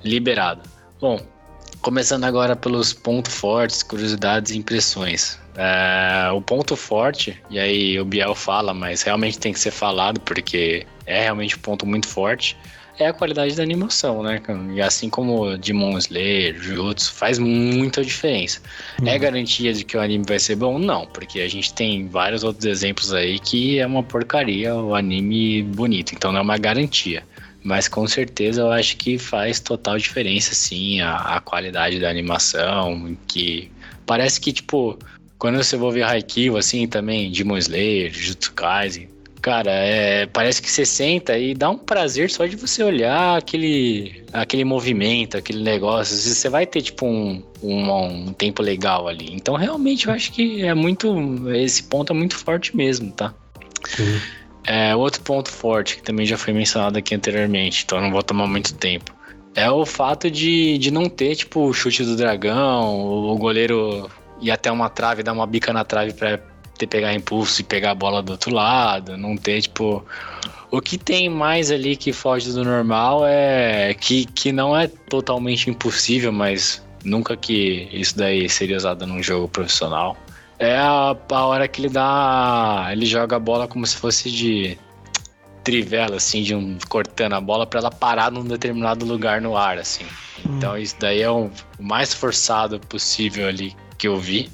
liberado. 0.04 0.60
Bom, 1.00 1.18
Começando 1.80 2.24
agora 2.24 2.56
pelos 2.56 2.92
pontos 2.92 3.34
fortes, 3.34 3.82
curiosidades 3.82 4.52
e 4.52 4.58
impressões. 4.58 5.38
É, 5.56 6.30
o 6.32 6.40
ponto 6.42 6.76
forte, 6.76 7.40
e 7.48 7.58
aí 7.58 7.98
o 7.98 8.04
Biel 8.04 8.34
fala, 8.34 8.74
mas 8.74 9.02
realmente 9.02 9.38
tem 9.38 9.52
que 9.52 9.60
ser 9.60 9.70
falado 9.70 10.20
porque 10.20 10.86
é 11.06 11.22
realmente 11.22 11.56
um 11.56 11.60
ponto 11.60 11.86
muito 11.86 12.06
forte, 12.08 12.56
é 12.98 13.06
a 13.06 13.12
qualidade 13.12 13.54
da 13.54 13.62
animação, 13.62 14.22
né? 14.22 14.40
E 14.74 14.80
assim 14.80 15.10
como 15.10 15.56
Demon 15.58 15.98
Slayer, 15.98 16.56
Jujutsu, 16.58 17.12
faz 17.12 17.38
muita 17.38 18.02
diferença. 18.02 18.60
É 18.98 19.02
uhum. 19.02 19.08
É 19.08 19.18
garantia 19.18 19.72
de 19.72 19.84
que 19.84 19.96
o 19.96 20.00
anime 20.00 20.24
vai 20.26 20.38
ser 20.38 20.56
bom? 20.56 20.78
Não, 20.78 21.06
porque 21.06 21.40
a 21.40 21.48
gente 21.48 21.72
tem 21.74 22.08
vários 22.08 22.42
outros 22.42 22.64
exemplos 22.64 23.12
aí 23.12 23.38
que 23.38 23.78
é 23.78 23.86
uma 23.86 24.02
porcaria 24.02 24.74
o 24.74 24.94
anime 24.94 25.62
bonito, 25.62 26.14
então 26.14 26.32
não 26.32 26.40
é 26.40 26.42
uma 26.42 26.58
garantia. 26.58 27.22
Mas 27.66 27.88
com 27.88 28.06
certeza 28.06 28.60
eu 28.60 28.70
acho 28.70 28.96
que 28.96 29.18
faz 29.18 29.58
total 29.58 29.98
diferença, 29.98 30.54
sim, 30.54 31.00
a, 31.00 31.16
a 31.16 31.40
qualidade 31.40 31.98
da 31.98 32.08
animação, 32.08 33.16
que 33.26 33.68
parece 34.06 34.40
que, 34.40 34.52
tipo, 34.52 34.96
quando 35.36 35.56
você 35.56 35.76
vai 35.76 35.90
ver 35.90 36.04
Haikyuu, 36.04 36.56
assim, 36.56 36.86
também, 36.86 37.28
Demon 37.28 37.58
Slayer, 37.58 38.12
Jujutsu 38.14 38.52
Kaisen, 38.52 39.08
cara, 39.42 39.72
é, 39.72 40.26
parece 40.26 40.62
que 40.62 40.70
você 40.70 40.86
senta 40.86 41.36
e 41.36 41.54
dá 41.54 41.68
um 41.68 41.76
prazer 41.76 42.30
só 42.30 42.46
de 42.46 42.54
você 42.54 42.84
olhar 42.84 43.36
aquele, 43.36 44.22
aquele 44.32 44.64
movimento, 44.64 45.36
aquele 45.36 45.64
negócio. 45.64 46.16
Você 46.16 46.48
vai 46.48 46.66
ter, 46.66 46.82
tipo, 46.82 47.04
um, 47.04 47.42
um, 47.60 47.92
um, 47.92 48.32
tempo 48.32 48.62
legal 48.62 49.08
ali. 49.08 49.28
Então, 49.32 49.56
realmente, 49.56 50.06
eu 50.06 50.12
acho 50.12 50.30
que 50.30 50.62
é 50.62 50.72
muito. 50.72 51.50
Esse 51.50 51.82
ponto 51.82 52.12
é 52.12 52.16
muito 52.16 52.36
forte 52.36 52.76
mesmo, 52.76 53.10
tá? 53.10 53.34
Sim. 53.84 54.20
É, 54.66 54.96
outro 54.96 55.22
ponto 55.22 55.50
forte, 55.50 55.96
que 55.96 56.02
também 56.02 56.26
já 56.26 56.36
foi 56.36 56.52
mencionado 56.52 56.98
aqui 56.98 57.14
anteriormente, 57.14 57.84
então 57.84 58.00
não 58.00 58.10
vou 58.10 58.22
tomar 58.22 58.48
muito 58.48 58.74
tempo, 58.74 59.14
é 59.54 59.70
o 59.70 59.86
fato 59.86 60.30
de, 60.30 60.76
de 60.76 60.90
não 60.90 61.08
ter, 61.08 61.34
tipo, 61.34 61.60
o 61.66 61.72
chute 61.72 62.04
do 62.04 62.14
dragão, 62.14 63.00
o 63.00 63.36
goleiro 63.38 64.10
ir 64.40 64.50
até 64.50 64.70
uma 64.70 64.90
trave, 64.90 65.22
dar 65.22 65.32
uma 65.32 65.46
bica 65.46 65.72
na 65.72 65.82
trave 65.82 66.12
para 66.12 66.38
ter 66.76 66.86
pegar 66.86 67.14
impulso 67.14 67.62
e 67.62 67.64
pegar 67.64 67.92
a 67.92 67.94
bola 67.94 68.22
do 68.22 68.32
outro 68.32 68.52
lado, 68.52 69.16
não 69.16 69.36
ter, 69.36 69.62
tipo. 69.62 70.04
O 70.70 70.80
que 70.80 70.98
tem 70.98 71.30
mais 71.30 71.70
ali 71.70 71.96
que 71.96 72.12
foge 72.12 72.52
do 72.52 72.64
normal 72.64 73.22
é 73.24 73.94
que, 73.94 74.26
que 74.26 74.52
não 74.52 74.76
é 74.76 74.88
totalmente 74.88 75.70
impossível, 75.70 76.32
mas 76.32 76.84
nunca 77.04 77.36
que 77.36 77.88
isso 77.92 78.18
daí 78.18 78.48
seria 78.48 78.76
usado 78.76 79.06
num 79.06 79.22
jogo 79.22 79.48
profissional 79.48 80.16
é 80.58 80.76
a, 80.76 81.16
a 81.30 81.46
hora 81.46 81.68
que 81.68 81.80
ele 81.80 81.88
dá. 81.88 82.88
Ele 82.90 83.06
joga 83.06 83.36
a 83.36 83.40
bola 83.40 83.68
como 83.68 83.86
se 83.86 83.96
fosse 83.96 84.30
de 84.30 84.78
trivela, 85.62 86.16
assim, 86.16 86.42
de 86.42 86.54
um 86.54 86.78
cortando 86.88 87.32
a 87.32 87.40
bola 87.40 87.66
para 87.66 87.80
ela 87.80 87.90
parar 87.90 88.30
num 88.30 88.44
determinado 88.44 89.04
lugar 89.04 89.40
no 89.40 89.56
ar, 89.56 89.78
assim. 89.78 90.04
Hum. 90.46 90.56
Então 90.56 90.78
isso 90.78 90.94
daí 90.98 91.22
é 91.22 91.30
o 91.30 91.50
mais 91.78 92.14
forçado 92.14 92.78
possível 92.78 93.48
ali 93.48 93.74
que 93.98 94.06
eu 94.06 94.16
vi. 94.16 94.48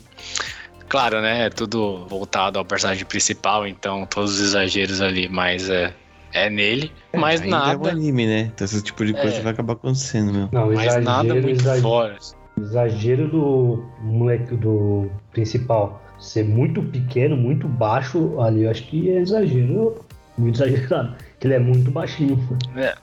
Claro, 0.89 1.21
né? 1.21 1.47
É 1.47 1.51
tudo 1.51 2.07
voltado 2.07 2.59
ao 2.59 2.65
personagem 2.65 3.05
principal, 3.05 3.67
então 3.67 4.07
todos 4.07 4.35
os 4.35 4.41
exageros 4.41 5.01
ali, 5.01 5.29
mas 5.29 5.69
é, 5.69 5.95
é 6.33 6.49
nele. 6.49 6.91
É, 7.13 7.19
mas 7.19 7.41
nada. 7.43 7.73
É 7.73 7.77
um 7.77 7.87
anime, 7.87 8.27
né? 8.27 8.41
Então 8.55 8.65
esse 8.65 8.83
tipo 8.83 9.05
de 9.05 9.13
coisa 9.13 9.37
é. 9.37 9.41
vai 9.41 9.53
acabar 9.53 9.75
acontecendo, 9.75 10.33
meu. 10.33 10.49
Não, 10.51 10.67
mas 10.67 10.81
exagero, 10.81 11.05
nada 11.05 11.35
muito 11.35 11.61
exagero. 11.61 11.83
fora. 11.83 12.17
Exagero 12.63 13.29
do 13.29 13.85
moleque 14.01 14.55
do 14.57 15.11
principal 15.33 16.03
ser 16.19 16.45
muito 16.45 16.83
pequeno, 16.83 17.37
muito 17.37 17.67
baixo, 17.67 18.41
ali 18.41 18.63
eu 18.63 18.71
acho 18.71 18.85
que 18.85 19.11
é 19.11 19.21
exagero, 19.21 20.05
muito 20.39 20.57
exagerado. 20.57 21.15
Que 21.41 21.49
ele 21.49 21.55
é 21.55 21.59
muito 21.59 21.91
baixinho. 21.91 22.39
É. 22.77 22.95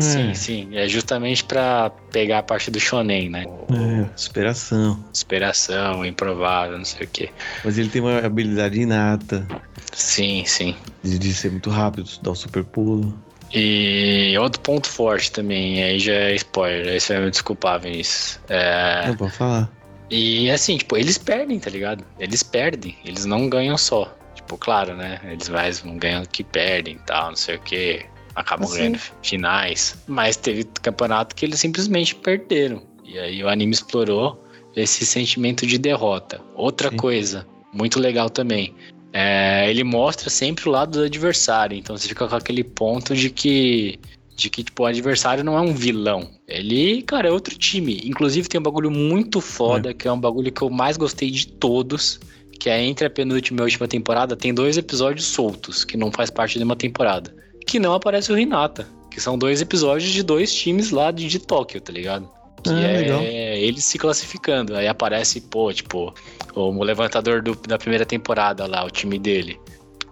Sim, 0.00 0.34
sim. 0.34 0.68
É 0.76 0.86
justamente 0.86 1.42
pra 1.42 1.90
pegar 2.12 2.38
a 2.38 2.42
parte 2.42 2.70
do 2.70 2.78
shonen, 2.78 3.30
né? 3.30 3.44
É, 3.72 4.06
superação. 4.14 5.02
Superação, 5.12 6.04
improvável, 6.04 6.76
não 6.76 6.84
sei 6.84 7.06
o 7.06 7.08
quê. 7.08 7.30
Mas 7.64 7.78
ele 7.78 7.88
tem 7.88 8.00
uma 8.02 8.18
habilidade 8.18 8.80
inata 8.80 9.46
Sim, 9.92 10.44
sim. 10.44 10.76
de, 11.02 11.18
de 11.18 11.34
ser 11.34 11.50
muito 11.50 11.70
rápido, 11.70 12.08
dar 12.22 12.30
um 12.30 12.34
super 12.34 12.62
pulo. 12.62 13.12
E 13.52 14.36
outro 14.38 14.60
ponto 14.60 14.88
forte 14.88 15.32
também, 15.32 15.82
aí 15.82 15.98
já 15.98 16.12
é 16.12 16.34
spoiler, 16.34 16.88
aí 16.88 17.00
você 17.00 17.14
vai 17.14 17.24
me 17.24 17.30
desculpar, 17.30 17.80
Vinícius. 17.80 18.38
É, 18.48 19.08
Não, 19.08 19.16
pode 19.16 19.32
falar. 19.32 19.70
E 20.10 20.50
assim, 20.50 20.76
tipo, 20.76 20.96
eles 20.96 21.18
perdem, 21.18 21.58
tá 21.58 21.70
ligado? 21.70 22.04
Eles 22.18 22.42
perdem, 22.42 22.96
eles 23.04 23.24
não 23.24 23.48
ganham 23.48 23.76
só. 23.76 24.14
Tipo, 24.34 24.56
claro, 24.56 24.94
né? 24.94 25.20
Eles 25.24 25.48
mais 25.48 25.82
não 25.82 25.96
ganham 25.98 26.24
que 26.24 26.42
perdem 26.42 26.94
e 26.94 26.98
tal, 27.00 27.28
não 27.28 27.36
sei 27.36 27.56
o 27.56 27.60
que. 27.60 28.06
Acabam 28.34 28.66
Assim. 28.66 28.78
ganhando 28.78 28.98
finais. 29.22 29.96
Mas 30.06 30.36
teve 30.36 30.64
campeonato 30.80 31.34
que 31.34 31.44
eles 31.44 31.58
simplesmente 31.58 32.14
perderam. 32.14 32.82
E 33.04 33.18
aí 33.18 33.42
o 33.42 33.48
anime 33.48 33.72
explorou 33.72 34.42
esse 34.76 35.04
sentimento 35.04 35.66
de 35.66 35.76
derrota. 35.76 36.40
Outra 36.54 36.90
Sim. 36.90 36.96
coisa, 36.96 37.46
muito 37.72 37.98
legal 37.98 38.30
também. 38.30 38.74
É, 39.12 39.70
ele 39.70 39.84
mostra 39.84 40.28
sempre 40.28 40.68
o 40.68 40.72
lado 40.72 40.98
do 40.98 41.04
adversário. 41.04 41.76
Então 41.76 41.96
você 41.96 42.08
fica 42.08 42.26
com 42.26 42.34
aquele 42.34 42.64
ponto 42.64 43.14
de 43.14 43.30
que. 43.30 43.98
De 44.36 44.48
que, 44.48 44.62
tipo, 44.62 44.84
o 44.84 44.86
adversário 44.86 45.42
não 45.42 45.58
é 45.58 45.60
um 45.60 45.74
vilão. 45.74 46.30
Ele, 46.46 47.02
cara, 47.02 47.26
é 47.26 47.32
outro 47.32 47.58
time. 47.58 48.00
Inclusive 48.04 48.48
tem 48.48 48.60
um 48.60 48.62
bagulho 48.62 48.88
muito 48.88 49.40
foda, 49.40 49.92
que 49.92 50.06
é 50.06 50.12
um 50.12 50.20
bagulho 50.20 50.52
que 50.52 50.62
eu 50.62 50.70
mais 50.70 50.96
gostei 50.96 51.28
de 51.28 51.48
todos. 51.48 52.20
Que 52.60 52.70
é 52.70 52.80
entre 52.80 53.06
a 53.06 53.10
penúltima 53.10 53.58
e 53.58 53.62
a 53.62 53.64
última 53.64 53.88
temporada, 53.88 54.36
tem 54.36 54.54
dois 54.54 54.76
episódios 54.76 55.26
soltos, 55.26 55.84
que 55.84 55.96
não 55.96 56.12
faz 56.12 56.30
parte 56.30 56.56
de 56.56 56.64
uma 56.64 56.76
temporada. 56.76 57.34
Que 57.66 57.80
não 57.80 57.94
aparece 57.94 58.32
o 58.32 58.38
Hinata. 58.38 58.88
Que 59.10 59.20
são 59.20 59.36
dois 59.36 59.60
episódios 59.60 60.10
de 60.10 60.22
dois 60.22 60.54
times 60.54 60.92
lá 60.92 61.10
de, 61.10 61.26
de 61.26 61.40
Tóquio, 61.40 61.80
tá 61.80 61.92
ligado? 61.92 62.30
Que 62.62 62.70
Ah, 62.70 62.80
é 62.80 62.96
legal. 62.98 63.22
eles 63.22 63.84
se 63.84 63.98
classificando. 63.98 64.76
Aí 64.76 64.86
aparece, 64.88 65.40
pô, 65.40 65.72
tipo, 65.72 66.12
o 66.54 66.82
levantador 66.82 67.40
do- 67.42 67.54
da 67.54 67.78
primeira 67.78 68.04
temporada 68.04 68.66
lá, 68.66 68.84
o 68.84 68.90
time 68.90 69.18
dele. 69.18 69.58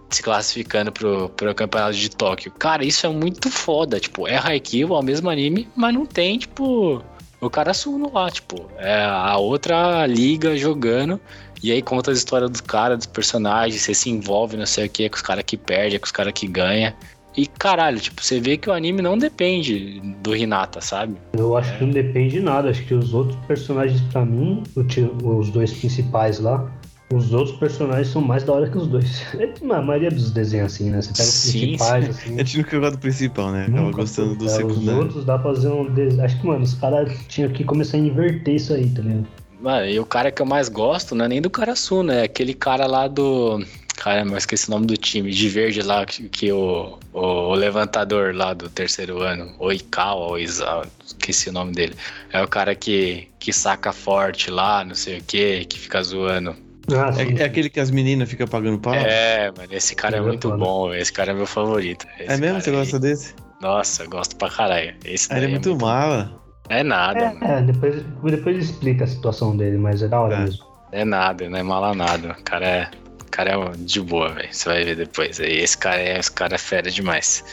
Se 0.09 0.23
classificando 0.23 0.91
pro, 0.91 1.27
pro 1.29 1.53
campeonato 1.53 1.93
de 1.97 2.09
Tóquio. 2.09 2.51
Cara, 2.57 2.85
isso 2.85 3.05
é 3.05 3.09
muito 3.09 3.49
foda. 3.51 3.99
Tipo, 3.99 4.27
é 4.27 4.37
Haikyuu, 4.37 4.95
é 4.95 4.99
o 4.99 5.03
mesmo 5.03 5.29
anime, 5.29 5.67
mas 5.75 5.93
não 5.93 6.05
tem, 6.05 6.37
tipo, 6.39 7.03
o 7.41 7.49
cara 7.49 7.73
Suno 7.73 8.09
lá, 8.13 8.31
tipo. 8.31 8.69
É 8.77 9.03
a 9.03 9.35
outra 9.37 10.05
liga 10.07 10.55
jogando. 10.55 11.19
E 11.61 11.71
aí 11.71 11.81
conta 11.81 12.11
as 12.11 12.19
histórias 12.19 12.49
dos 12.49 12.61
caras, 12.61 12.99
dos 12.99 13.07
personagens, 13.07 13.81
você 13.81 13.93
se 13.93 14.09
envolve, 14.09 14.55
não 14.55 14.65
sei 14.65 14.85
o 14.85 14.89
que, 14.89 15.09
com 15.09 15.15
os 15.17 15.21
caras 15.21 15.43
que 15.45 15.57
perdem, 15.57 15.99
com 15.99 16.05
os 16.05 16.11
caras 16.11 16.31
que 16.31 16.47
ganham. 16.47 16.93
E 17.37 17.45
caralho, 17.45 17.99
tipo, 17.99 18.23
você 18.23 18.39
vê 18.39 18.57
que 18.57 18.67
o 18.67 18.73
anime 18.73 18.99
não 19.01 19.15
depende 19.17 20.01
do 20.23 20.35
Hinata, 20.35 20.81
sabe? 20.81 21.15
Eu 21.33 21.55
acho 21.55 21.77
que 21.77 21.83
não 21.85 21.91
depende 21.91 22.31
de 22.31 22.39
nada. 22.39 22.69
Acho 22.71 22.83
que 22.83 22.95
os 22.95 23.13
outros 23.13 23.37
personagens, 23.45 24.01
pra 24.11 24.25
mim, 24.25 24.63
os 25.23 25.49
dois 25.51 25.71
principais 25.71 26.39
lá, 26.39 26.67
os 27.13 27.31
outros 27.33 27.55
personagens 27.57 28.07
são 28.07 28.21
mais 28.21 28.43
da 28.43 28.53
hora 28.53 28.69
que 28.69 28.77
os 28.77 28.87
dois. 28.87 29.21
É, 29.39 29.53
A 29.73 29.81
maioria 29.83 30.09
dos 30.09 30.31
desenhos 30.31 30.73
assim, 30.73 30.89
né? 30.89 30.99
Você 30.99 31.09
pega 31.13 31.23
os 31.29 31.35
Sim, 31.35 31.59
principais, 31.59 32.09
assim. 32.09 32.33
A 32.33 32.37
gente 32.39 32.57
nunca 32.57 32.79
gosta 32.79 32.91
do 32.97 32.99
principal, 32.99 33.51
né? 33.51 33.65
Acaba 33.69 33.91
gostando 33.91 34.35
do. 34.35 34.43
É, 34.43 34.47
Os 34.47 34.53
secundário. 34.53 35.01
outros 35.01 35.23
dá 35.23 35.37
pra 35.37 35.53
fazer 35.53 35.69
um 35.69 35.93
desenho. 35.93 36.23
Acho 36.25 36.41
que, 36.41 36.47
mano, 36.47 36.63
os 36.63 36.73
caras 36.73 37.11
tinham 37.27 37.49
que 37.51 37.63
começar 37.63 37.97
a 37.97 37.99
inverter 37.99 38.55
isso 38.55 38.73
aí, 38.73 38.89
tá 38.89 39.01
ligado? 39.03 39.27
Mano, 39.61 39.85
e 39.87 39.99
o 39.99 40.05
cara 40.05 40.31
que 40.31 40.41
eu 40.41 40.45
mais 40.45 40.69
gosto 40.69 41.13
não 41.15 41.25
é 41.25 41.27
nem 41.27 41.41
do 41.41 41.49
Karasu, 41.51 42.01
né? 42.03 42.21
É 42.21 42.23
aquele 42.23 42.53
cara 42.55 42.87
lá 42.87 43.07
do. 43.07 43.63
Caramba, 43.97 44.33
eu 44.33 44.37
esqueci 44.37 44.67
o 44.69 44.71
nome 44.71 44.85
do 44.85 44.95
time, 44.95 45.31
de 45.31 45.49
verde 45.49 45.81
lá, 45.81 46.05
que, 46.05 46.29
que 46.29 46.51
o, 46.51 46.97
o, 47.11 47.19
o 47.19 47.53
levantador 47.55 48.33
lá 48.33 48.53
do 48.53 48.69
terceiro 48.69 49.21
ano, 49.21 49.53
Oikawa, 49.59 50.31
Oizawa, 50.33 50.85
esqueci 51.03 51.49
o 51.49 51.51
nome 51.51 51.73
dele. 51.73 51.95
É 52.31 52.41
o 52.41 52.47
cara 52.47 52.75
que, 52.75 53.27
que 53.39 53.51
saca 53.51 53.91
forte 53.91 54.51
lá, 54.51 54.85
não 54.85 54.93
sei 54.93 55.17
o 55.17 55.23
que, 55.23 55.65
que 55.65 55.79
fica 55.79 56.01
zoando. 56.03 56.55
Ah. 56.91 57.11
É, 57.19 57.41
é 57.41 57.45
aquele 57.45 57.69
que 57.71 57.79
as 57.79 57.89
meninas 57.91 58.29
ficam 58.29 58.47
pagando 58.47 58.77
pau? 58.79 58.93
É, 58.93 59.47
É, 59.47 59.51
mano, 59.57 59.67
esse 59.73 59.95
cara 59.95 60.17
é 60.17 60.19
é 60.19 60.21
muito 60.21 60.47
foda. 60.47 60.63
bom, 60.63 60.93
esse 60.93 61.11
cara 61.11 61.31
é 61.31 61.33
meu 61.33 61.47
favorito. 61.47 62.05
Esse 62.19 62.39
mesmo? 62.39 62.45
cara 62.45 62.61
Você 62.61 62.69
aí- 62.69 62.75
gosta 62.77 62.99
desse? 62.99 63.35
Nossa, 63.59 64.03
eu 64.03 64.09
gosto 64.11 64.35
pra 64.35 64.49
caralho. 64.49 64.93
Esse 65.03 65.27
ele 65.33 65.39
é 65.39 65.41
daí 65.43 65.51
muito 65.51 65.75
mala. 65.75 66.39
É 66.69 66.83
nada, 66.83 67.33
mano. 67.33 67.43
É, 67.43 67.61
depois, 67.63 68.03
depois 68.23 68.57
explica 68.69 69.05
a 69.05 69.07
situação 69.07 69.57
dele, 69.57 69.77
mas 69.77 70.03
é 70.03 70.07
da 70.07 70.21
hora 70.21 70.35
É. 70.35 70.39
mesmo. 70.41 70.63
É 70.91 71.03
nada, 71.03 71.49
não 71.49 71.57
é 71.57 71.63
mala 71.63 71.93
nada. 71.95 72.35
O 72.39 72.43
cara 72.43 72.65
é, 72.65 72.87
cara 73.37 73.51
é 73.51 73.77
de 73.77 74.01
boa, 74.01 74.29
velho. 74.29 74.49
Você 74.51 74.67
vai 74.67 74.83
ver 74.83 74.95
depois. 74.95 75.39
Aí 75.39 75.59
esse 75.59 75.77
cara 75.77 76.01
é, 76.01 76.17
esse 76.17 76.31
cara 76.31 76.55
é 76.55 76.57
fera 76.57 76.89
demais. 76.89 77.43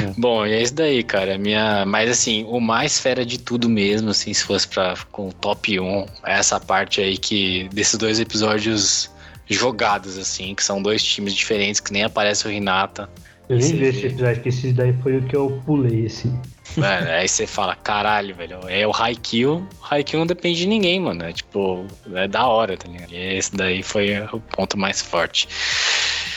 É. 0.00 0.06
Bom, 0.16 0.46
e 0.46 0.52
é 0.52 0.62
isso 0.62 0.74
daí, 0.74 1.02
cara. 1.02 1.36
Minha, 1.36 1.84
mas 1.84 2.08
assim, 2.08 2.44
o 2.44 2.60
mais 2.60 3.00
fera 3.00 3.26
de 3.26 3.38
tudo 3.38 3.68
mesmo, 3.68 4.10
assim, 4.10 4.32
se 4.32 4.44
fosse 4.44 4.68
para 4.68 4.94
com 5.10 5.28
o 5.28 5.32
top 5.32 5.80
1, 5.80 6.06
é 6.24 6.34
essa 6.34 6.60
parte 6.60 7.00
aí 7.00 7.18
que 7.18 7.68
desses 7.72 7.98
dois 7.98 8.20
episódios 8.20 9.10
jogados 9.46 10.16
assim, 10.16 10.54
que 10.54 10.64
são 10.64 10.80
dois 10.80 11.02
times 11.02 11.34
diferentes 11.34 11.80
que 11.80 11.92
nem 11.92 12.04
aparece 12.04 12.46
o 12.46 12.50
Hinata. 12.50 13.10
Eu 13.48 13.58
nem 13.58 13.72
vi 13.76 13.84
esse 13.86 14.06
episódio, 14.06 14.42
que 14.42 14.48
esse 14.48 14.72
daí 14.72 14.94
foi 15.02 15.18
o 15.18 15.22
que 15.24 15.36
eu 15.36 15.60
pulei, 15.66 16.06
assim. 16.06 16.34
Mano, 16.76 17.08
aí 17.10 17.28
você 17.28 17.46
fala, 17.46 17.76
caralho, 17.76 18.34
velho, 18.34 18.58
é 18.68 18.86
o 18.86 18.92
Haikyuu. 18.92 19.66
Haikyuu 19.88 20.20
não 20.20 20.26
depende 20.26 20.60
de 20.60 20.66
ninguém, 20.66 20.98
mano. 20.98 21.22
É 21.24 21.32
tipo, 21.32 21.86
é 22.14 22.26
da 22.26 22.46
hora, 22.46 22.76
tá 22.76 22.88
ligado? 22.88 23.12
E 23.12 23.36
esse 23.36 23.54
daí 23.54 23.82
foi 23.82 24.18
o 24.32 24.40
ponto 24.40 24.76
mais 24.76 25.00
forte. 25.00 25.46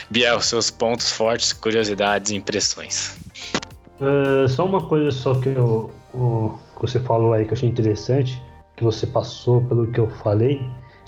Biel, 0.09 0.39
seus 0.41 0.69
pontos 0.69 1.11
fortes, 1.11 1.53
curiosidades 1.53 2.31
e 2.31 2.35
impressões. 2.35 3.17
Ah, 3.99 4.47
só 4.47 4.65
uma 4.65 4.85
coisa 4.87 5.11
só 5.11 5.33
que, 5.35 5.49
eu, 5.49 5.91
o- 6.13 6.57
que 6.75 6.81
você 6.81 6.99
falou 6.99 7.33
aí 7.33 7.43
que 7.45 7.51
eu 7.51 7.55
achei 7.57 7.67
interessante, 7.69 8.39
que 8.75 8.83
você 8.83 9.07
passou 9.07 9.61
pelo 9.63 9.87
que 9.91 9.99
eu 9.99 10.09
falei. 10.09 10.61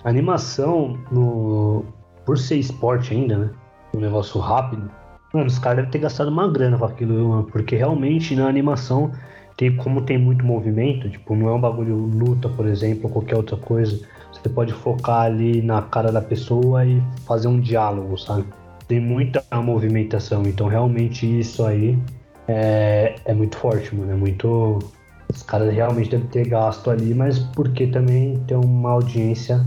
A 0.04 0.10
animação, 0.10 0.98
no, 1.12 1.86
por 2.26 2.38
ser 2.38 2.56
esporte 2.56 3.14
ainda, 3.14 3.38
né? 3.38 3.50
Um 3.94 4.00
negócio 4.00 4.40
rápido. 4.40 4.90
Mano, 5.34 5.48
os 5.48 5.60
caras 5.60 5.78
devem 5.78 5.92
ter 5.92 6.00
gastado 6.00 6.30
uma 6.30 6.48
grana 6.48 6.78
com 6.78 6.86
aquilo, 6.86 7.30
mano? 7.30 7.44
Porque 7.44 7.76
realmente 7.76 8.36
na 8.36 8.48
animação, 8.48 9.12
tem, 9.56 9.76
como 9.76 10.02
tem 10.02 10.18
muito 10.18 10.44
movimento, 10.44 11.10
tipo, 11.10 11.36
não 11.36 11.50
é 11.50 11.54
um 11.54 11.62
bagulho 11.62 11.96
luta, 11.96 12.50
por 12.50 12.66
exemplo, 12.66 13.06
ou 13.06 13.10
qualquer 13.12 13.36
outra 13.36 13.58
coisa. 13.58 14.00
Você 14.32 14.50
pode 14.50 14.74
focar 14.74 15.22
ali 15.22 15.62
na 15.62 15.82
cara 15.82 16.12
da 16.12 16.22
pessoa 16.22 16.86
e 16.86 17.02
fazer 17.28 17.48
um 17.48 17.60
diálogo, 17.60 18.18
sabe? 18.18 18.46
Tem 18.88 19.00
muita 19.00 19.44
movimentação, 19.62 20.44
então 20.44 20.68
realmente 20.68 21.40
isso 21.40 21.64
aí 21.66 22.00
é, 22.48 23.16
é 23.26 23.34
muito 23.34 23.58
forte, 23.58 23.96
mano. 23.96 24.12
É 24.12 24.16
muito. 24.16 24.80
Os 25.32 25.44
caras 25.44 25.72
realmente 25.72 26.10
devem 26.10 26.28
ter 26.28 26.48
gasto 26.48 26.90
ali, 26.90 27.14
mas 27.14 27.38
porque 27.38 27.86
também 27.86 28.38
tem 28.48 28.58
uma 28.58 28.92
audiência 28.92 29.64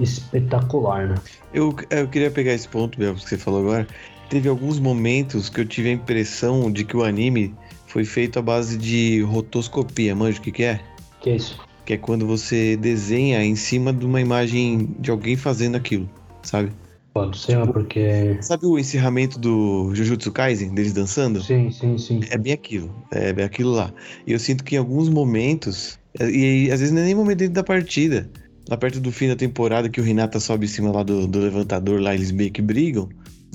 espetacular, 0.00 1.08
né? 1.08 1.14
Eu, 1.52 1.74
eu 1.90 2.08
queria 2.08 2.30
pegar 2.30 2.52
esse 2.52 2.68
ponto, 2.68 2.98
Bel, 2.98 3.14
que 3.14 3.28
você 3.28 3.38
falou 3.38 3.60
agora. 3.60 3.86
Teve 4.28 4.48
alguns 4.48 4.78
momentos 4.78 5.48
que 5.48 5.60
eu 5.60 5.64
tive 5.64 5.88
a 5.88 5.92
impressão 5.92 6.70
de 6.70 6.84
que 6.84 6.96
o 6.96 7.02
anime 7.02 7.54
foi 7.86 8.04
feito 8.04 8.38
à 8.38 8.42
base 8.42 8.78
de 8.78 9.20
rotoscopia. 9.22 10.14
Manja 10.14 10.38
o 10.38 10.42
que, 10.42 10.52
que 10.52 10.62
é? 10.62 10.80
Que 11.20 11.30
é 11.30 11.36
isso? 11.36 11.60
Que 11.84 11.94
é 11.94 11.96
quando 11.96 12.26
você 12.26 12.76
desenha 12.76 13.44
em 13.44 13.56
cima 13.56 13.92
de 13.92 14.06
uma 14.06 14.20
imagem 14.20 14.94
de 15.00 15.10
alguém 15.10 15.36
fazendo 15.36 15.76
aquilo, 15.76 16.08
sabe? 16.42 16.70
Pode 17.12 17.38
ser, 17.38 17.58
né? 17.58 17.66
porque. 17.72 18.38
Sabe 18.40 18.66
o 18.66 18.78
encerramento 18.78 19.38
do 19.38 19.92
Jujutsu 19.94 20.30
Kaisen, 20.30 20.72
deles 20.72 20.92
dançando? 20.92 21.42
Sim, 21.42 21.70
sim, 21.72 21.98
sim. 21.98 22.20
É 22.30 22.38
bem 22.38 22.52
aquilo, 22.52 22.94
é 23.10 23.32
bem 23.32 23.44
aquilo 23.44 23.72
lá. 23.72 23.92
E 24.26 24.32
eu 24.32 24.38
sinto 24.38 24.62
que 24.62 24.76
em 24.76 24.78
alguns 24.78 25.08
momentos, 25.08 25.98
e, 26.20 26.66
e 26.66 26.70
às 26.70 26.78
vezes 26.78 26.94
não 26.94 27.02
é 27.02 27.06
nem 27.06 27.14
momento 27.14 27.38
dentro 27.38 27.54
da 27.54 27.64
partida, 27.64 28.30
lá 28.70 28.76
perto 28.76 29.00
do 29.00 29.10
fim 29.10 29.26
da 29.28 29.36
temporada 29.36 29.88
que 29.88 30.00
o 30.00 30.04
Renata 30.04 30.38
sobe 30.38 30.64
em 30.66 30.68
cima 30.68 30.92
lá 30.92 31.02
do, 31.02 31.26
do 31.26 31.40
levantador, 31.40 32.00
lá 32.00 32.14
eles 32.14 32.30
meio 32.30 32.52
que 32.52 32.62
brigam, 32.62 33.08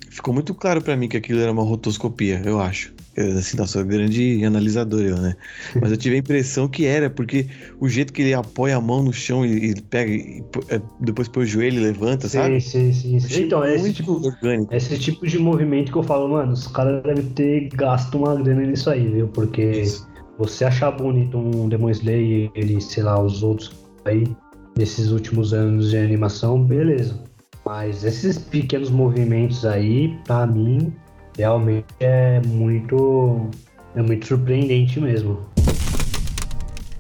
ficou 0.10 0.34
muito 0.34 0.54
claro 0.54 0.82
pra 0.82 0.96
mim 0.98 1.08
que 1.08 1.16
aquilo 1.16 1.40
era 1.40 1.52
uma 1.52 1.64
rotoscopia, 1.64 2.42
eu 2.46 2.60
acho. 2.60 2.94
Eu, 3.16 3.38
assim, 3.38 3.56
nossa, 3.56 3.82
grande 3.82 4.44
analisador 4.44 5.02
eu, 5.02 5.18
né? 5.18 5.38
Mas 5.82 5.90
eu 5.90 5.96
tive 5.96 6.18
a 6.18 6.20
impressão 6.20 6.68
que 6.68 6.86
era, 6.86 7.10
porque 7.10 7.48
o 7.80 7.88
jeito 7.88 8.12
que 8.12 8.22
ele 8.22 8.34
apoia 8.34 8.76
a 8.76 8.82
mão 8.82 9.02
no 9.02 9.14
chão 9.14 9.46
e, 9.46 9.72
e 9.72 9.82
pega, 9.84 10.12
e, 10.12 10.44
é, 10.68 10.82
depois 11.00 11.30
põe 11.30 11.44
o 11.44 11.48
joelho 11.48 11.80
e 11.80 11.84
levanta, 11.84 12.28
sabe? 12.28 12.60
Sim, 12.60 12.92
sim, 12.92 12.94
sim. 12.94 13.20
sim. 13.22 13.26
Achei 13.26 13.46
Então, 13.46 13.64
é 13.64 13.74
esse 13.74 13.94
tipo, 13.94 14.14
orgânico. 14.16 14.74
esse 14.74 15.00
tipo 15.00 15.26
de 15.26 15.40
movimento 15.40 15.94
que 15.94 15.98
eu 15.98 16.04
falo, 16.04 16.28
mano, 16.28 16.52
os 16.52 16.68
caras 16.68 17.02
devem 17.04 17.24
ter 17.28 17.70
gasto 17.70 18.18
uma 18.18 18.36
grana 18.36 18.64
nisso 18.64 18.90
aí, 18.90 19.08
viu? 19.08 19.30
Porque 19.30 19.62
Isso. 19.62 20.06
você 20.38 20.66
achar 20.66 20.92
bonito 20.92 21.38
um 21.38 21.70
Demon 21.70 21.92
Slayer, 21.92 22.52
ele, 22.54 22.82
sei 22.82 23.04
lá, 23.04 23.18
os 23.22 23.44
outros 23.44 23.72
aí, 24.04 24.26
nesses 24.78 25.12
últimos 25.12 25.54
anos 25.54 25.90
de 25.90 25.98
animação, 25.98 26.62
beleza. 26.62 27.16
Mas 27.66 28.04
esses 28.04 28.38
pequenos 28.38 28.90
movimentos 28.90 29.66
aí, 29.66 30.16
pra 30.26 30.46
mim, 30.46 30.94
realmente 31.38 31.88
é 32.00 32.42
muito. 32.46 33.50
É 33.96 34.02
muito 34.02 34.28
surpreendente 34.28 35.00
mesmo. 35.00 35.40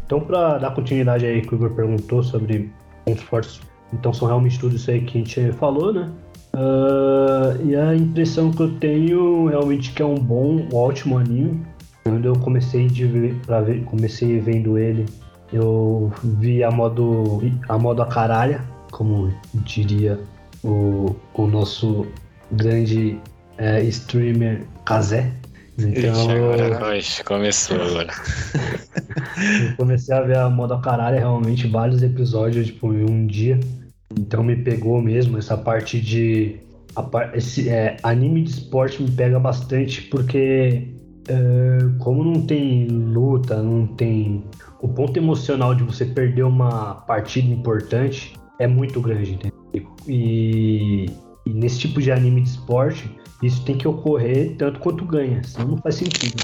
Então, 0.05 0.21
para 0.21 0.57
dar 0.57 0.73
continuidade 0.73 1.25
aí 1.25 1.41
que 1.41 1.53
o 1.53 1.55
Igor 1.55 1.71
perguntou 1.71 2.23
sobre 2.23 2.71
pontos 3.03 3.23
fortes, 3.23 3.59
então 3.91 4.13
são 4.13 4.27
realmente 4.27 4.59
tudo 4.59 4.75
isso 4.75 4.89
aí 4.89 5.01
que 5.01 5.17
a 5.17 5.21
gente 5.21 5.51
falou, 5.53 5.93
né? 5.93 6.09
Uh, 6.53 7.67
e 7.67 7.75
a 7.75 7.93
impressão 7.93 8.49
que 8.49 8.61
eu 8.61 8.71
tenho 8.79 9.47
realmente 9.47 9.91
que 9.91 10.01
é 10.01 10.05
um 10.05 10.15
bom, 10.15 10.67
um 10.71 10.75
ótimo 10.75 11.17
anime. 11.17 11.61
Quando 12.03 12.25
eu 12.25 12.33
comecei 12.35 12.87
de 12.87 13.05
ver, 13.05 13.35
pra 13.45 13.61
ver, 13.61 13.83
comecei 13.83 14.39
vendo 14.39 14.77
ele, 14.77 15.05
eu 15.51 16.11
vi 16.23 16.63
a 16.63 16.71
modo 16.71 17.41
a 17.67 17.77
modo 17.77 18.01
a 18.01 18.07
caralha, 18.07 18.61
como 18.91 19.33
diria 19.53 20.19
o, 20.63 21.15
o 21.33 21.47
nosso 21.47 22.07
grande 22.51 23.19
é, 23.57 23.81
streamer 23.83 24.63
Kazé. 24.85 25.31
Então, 25.77 26.13
Ixi, 26.97 27.21
agora 27.21 27.25
começou 27.25 27.81
agora. 27.81 28.13
eu 29.69 29.75
comecei 29.75 30.15
a 30.15 30.21
ver 30.21 30.37
a 30.37 30.49
moda 30.49 30.79
caralho 30.79 31.17
realmente 31.17 31.67
vários 31.67 32.01
episódios, 32.01 32.67
tipo, 32.67 32.93
em 32.93 33.03
um 33.03 33.27
dia. 33.27 33.59
Então 34.17 34.41
me 34.41 34.55
pegou 34.55 35.01
mesmo 35.01 35.37
essa 35.37 35.57
parte 35.57 35.99
de. 35.99 36.57
A, 36.95 37.05
esse 37.33 37.67
é, 37.67 37.97
anime 38.03 38.43
de 38.43 38.51
esporte 38.51 39.03
me 39.03 39.11
pega 39.11 39.37
bastante 39.37 40.01
porque 40.03 40.94
é, 41.27 41.77
como 41.99 42.23
não 42.23 42.41
tem 42.41 42.87
luta, 42.87 43.61
não 43.61 43.87
tem. 43.87 44.43
O 44.81 44.87
ponto 44.87 45.17
emocional 45.17 45.73
de 45.73 45.83
você 45.83 46.05
perder 46.05 46.43
uma 46.43 46.95
partida 46.95 47.47
importante 47.47 48.33
é 48.59 48.67
muito 48.67 49.01
grande, 49.01 49.33
entendeu? 49.33 49.91
E, 50.07 51.05
e 51.45 51.53
nesse 51.53 51.79
tipo 51.79 52.01
de 52.01 52.11
anime 52.11 52.41
de 52.41 52.49
esporte, 52.49 53.09
isso 53.41 53.63
tem 53.65 53.77
que 53.77 53.87
ocorrer 53.87 54.55
tanto 54.57 54.79
quanto 54.79 55.05
ganha, 55.05 55.43
senão 55.43 55.69
não 55.69 55.77
faz 55.77 55.95
sentido. 55.95 56.43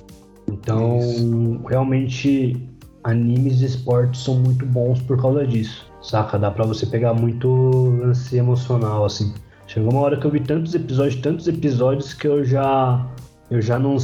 Então, 0.52 1.00
isso. 1.00 1.62
realmente, 1.68 2.70
animes 3.04 3.60
de 3.60 3.66
esporte 3.66 4.18
são 4.18 4.36
muito 4.36 4.66
bons 4.66 5.02
por 5.02 5.20
causa 5.22 5.46
disso, 5.46 5.86
saca? 6.02 6.38
Dá 6.38 6.52
pra 6.52 6.66
você 6.66 6.86
pegar 6.86 7.14
muito 7.14 7.48
lance 8.02 8.38
emocional, 8.38 9.06
assim. 9.06 9.34
Chegou 9.68 9.92
uma 9.92 10.02
hora 10.02 10.18
que 10.18 10.26
eu 10.26 10.32
vi 10.32 10.42
tantos 10.42 10.76
episódios, 10.76 11.22
tantos 11.22 11.48
episódios 11.48 12.14
que 12.14 12.28
eu 12.28 12.44
já 12.44 13.10
eu 13.52 13.62
já 13.62 13.78
não 13.78 13.98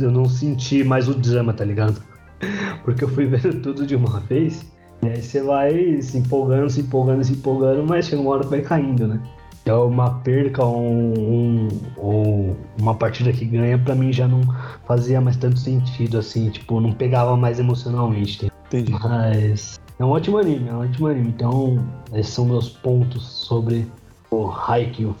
eu 0.00 0.10
não 0.10 0.24
senti 0.24 0.82
mais 0.82 1.08
o 1.08 1.14
drama, 1.14 1.52
tá 1.52 1.64
ligado? 1.64 2.00
Porque 2.84 3.04
eu 3.04 3.08
fui 3.08 3.26
vendo 3.26 3.60
tudo 3.60 3.86
de 3.86 3.94
uma 3.94 4.20
vez, 4.20 4.64
e 5.02 5.08
aí 5.08 5.20
você 5.20 5.42
vai 5.42 6.00
se 6.00 6.16
empolgando, 6.16 6.70
se 6.70 6.80
empolgando, 6.80 7.24
se 7.24 7.32
empolgando, 7.32 7.84
mas 7.86 8.06
chega 8.06 8.22
uma 8.22 8.30
hora 8.30 8.44
que 8.44 8.50
vai 8.50 8.62
caindo, 8.62 9.06
né? 9.06 9.20
é 9.66 9.72
uma 9.72 10.10
perca 10.20 10.62
ou 10.62 10.78
um, 10.78 11.68
um, 11.98 12.56
uma 12.78 12.94
partida 12.94 13.32
que 13.32 13.44
ganha, 13.44 13.78
para 13.78 13.94
mim 13.94 14.12
já 14.12 14.28
não 14.28 14.42
fazia 14.86 15.20
mais 15.20 15.36
tanto 15.36 15.58
sentido, 15.58 16.18
assim, 16.18 16.50
tipo, 16.50 16.80
não 16.80 16.92
pegava 16.92 17.36
mais 17.36 17.58
emocionalmente. 17.58 18.52
Entendi. 18.66 18.92
Mas 18.92 19.80
é 19.98 20.04
um 20.04 20.10
ótimo 20.10 20.38
anime, 20.38 20.68
é 20.68 20.72
um 20.72 20.80
ótimo 20.80 21.06
anime. 21.06 21.28
Então, 21.28 21.86
esses 22.12 22.34
são 22.34 22.44
meus 22.44 22.68
pontos 22.68 23.22
sobre 23.22 23.90
o 24.30 24.50
Haikyuu. 24.50 25.16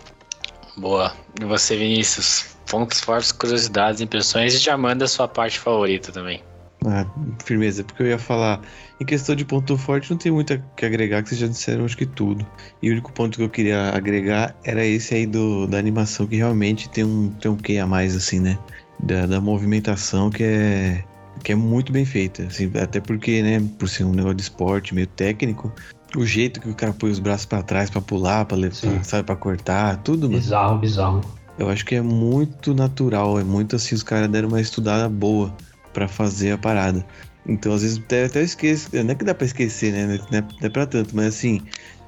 Boa. 0.76 1.12
E 1.40 1.44
você, 1.44 1.76
Vinícius? 1.76 2.53
Pontos 2.74 2.98
fortes, 2.98 3.30
curiosidades, 3.30 4.00
impressões 4.00 4.52
e 4.52 4.58
já 4.58 4.76
manda 4.76 5.04
a 5.04 5.08
sua 5.08 5.28
parte 5.28 5.60
favorita 5.60 6.10
também. 6.10 6.42
Ah, 6.84 7.06
firmeza, 7.44 7.84
porque 7.84 8.02
eu 8.02 8.08
ia 8.08 8.18
falar. 8.18 8.60
Em 9.00 9.04
questão 9.04 9.36
de 9.36 9.44
ponto 9.44 9.78
forte, 9.78 10.10
não 10.10 10.18
tem 10.18 10.32
muito 10.32 10.60
que 10.76 10.84
agregar, 10.84 11.22
que 11.22 11.28
vocês 11.28 11.40
já 11.40 11.46
disseram 11.46 11.84
acho 11.84 11.96
que 11.96 12.04
tudo. 12.04 12.44
E 12.82 12.88
o 12.88 12.92
único 12.92 13.12
ponto 13.12 13.38
que 13.38 13.44
eu 13.44 13.48
queria 13.48 13.90
agregar 13.90 14.56
era 14.64 14.84
esse 14.84 15.14
aí 15.14 15.24
do, 15.24 15.68
da 15.68 15.78
animação, 15.78 16.26
que 16.26 16.34
realmente 16.34 16.88
tem 16.88 17.04
um, 17.04 17.30
tem 17.40 17.48
um 17.48 17.56
quê 17.56 17.78
a 17.78 17.86
mais, 17.86 18.16
assim, 18.16 18.40
né? 18.40 18.58
Da, 18.98 19.24
da 19.24 19.40
movimentação 19.40 20.28
que 20.28 20.42
é, 20.42 21.04
que 21.44 21.52
é 21.52 21.54
muito 21.54 21.92
bem 21.92 22.04
feita. 22.04 22.42
Assim, 22.42 22.68
até 22.82 23.00
porque, 23.00 23.40
né, 23.40 23.62
por 23.78 23.88
ser 23.88 24.02
um 24.02 24.12
negócio 24.12 24.34
de 24.34 24.42
esporte 24.42 24.96
meio 24.96 25.06
técnico, 25.06 25.72
o 26.16 26.26
jeito 26.26 26.60
que 26.60 26.68
o 26.68 26.74
cara 26.74 26.92
põe 26.92 27.12
os 27.12 27.20
braços 27.20 27.46
para 27.46 27.62
trás 27.62 27.88
para 27.88 28.00
pular, 28.00 28.44
para 28.46 28.56
levar, 28.56 29.04
sabe, 29.04 29.22
para 29.22 29.36
cortar, 29.36 29.98
tudo. 29.98 30.28
Bizarro, 30.28 30.70
mano. 30.70 30.80
bizarro. 30.80 31.43
Eu 31.58 31.68
acho 31.68 31.84
que 31.84 31.94
é 31.94 32.02
muito 32.02 32.74
natural, 32.74 33.38
é 33.38 33.44
muito 33.44 33.76
assim, 33.76 33.94
os 33.94 34.02
caras 34.02 34.28
deram 34.28 34.48
uma 34.48 34.60
estudada 34.60 35.08
boa 35.08 35.54
para 35.92 36.08
fazer 36.08 36.52
a 36.52 36.58
parada. 36.58 37.04
Então, 37.46 37.72
às 37.72 37.82
vezes, 37.82 37.98
até, 37.98 38.24
até 38.24 38.42
esqueço. 38.42 38.88
Não 38.92 39.10
é 39.10 39.14
que 39.14 39.24
dá 39.24 39.34
pra 39.34 39.46
esquecer, 39.46 39.92
né? 39.92 40.06
Não 40.06 40.38
é, 40.38 40.40
não 40.40 40.66
é 40.66 40.68
pra 40.68 40.86
tanto, 40.86 41.14
mas 41.14 41.26
assim, 41.26 41.60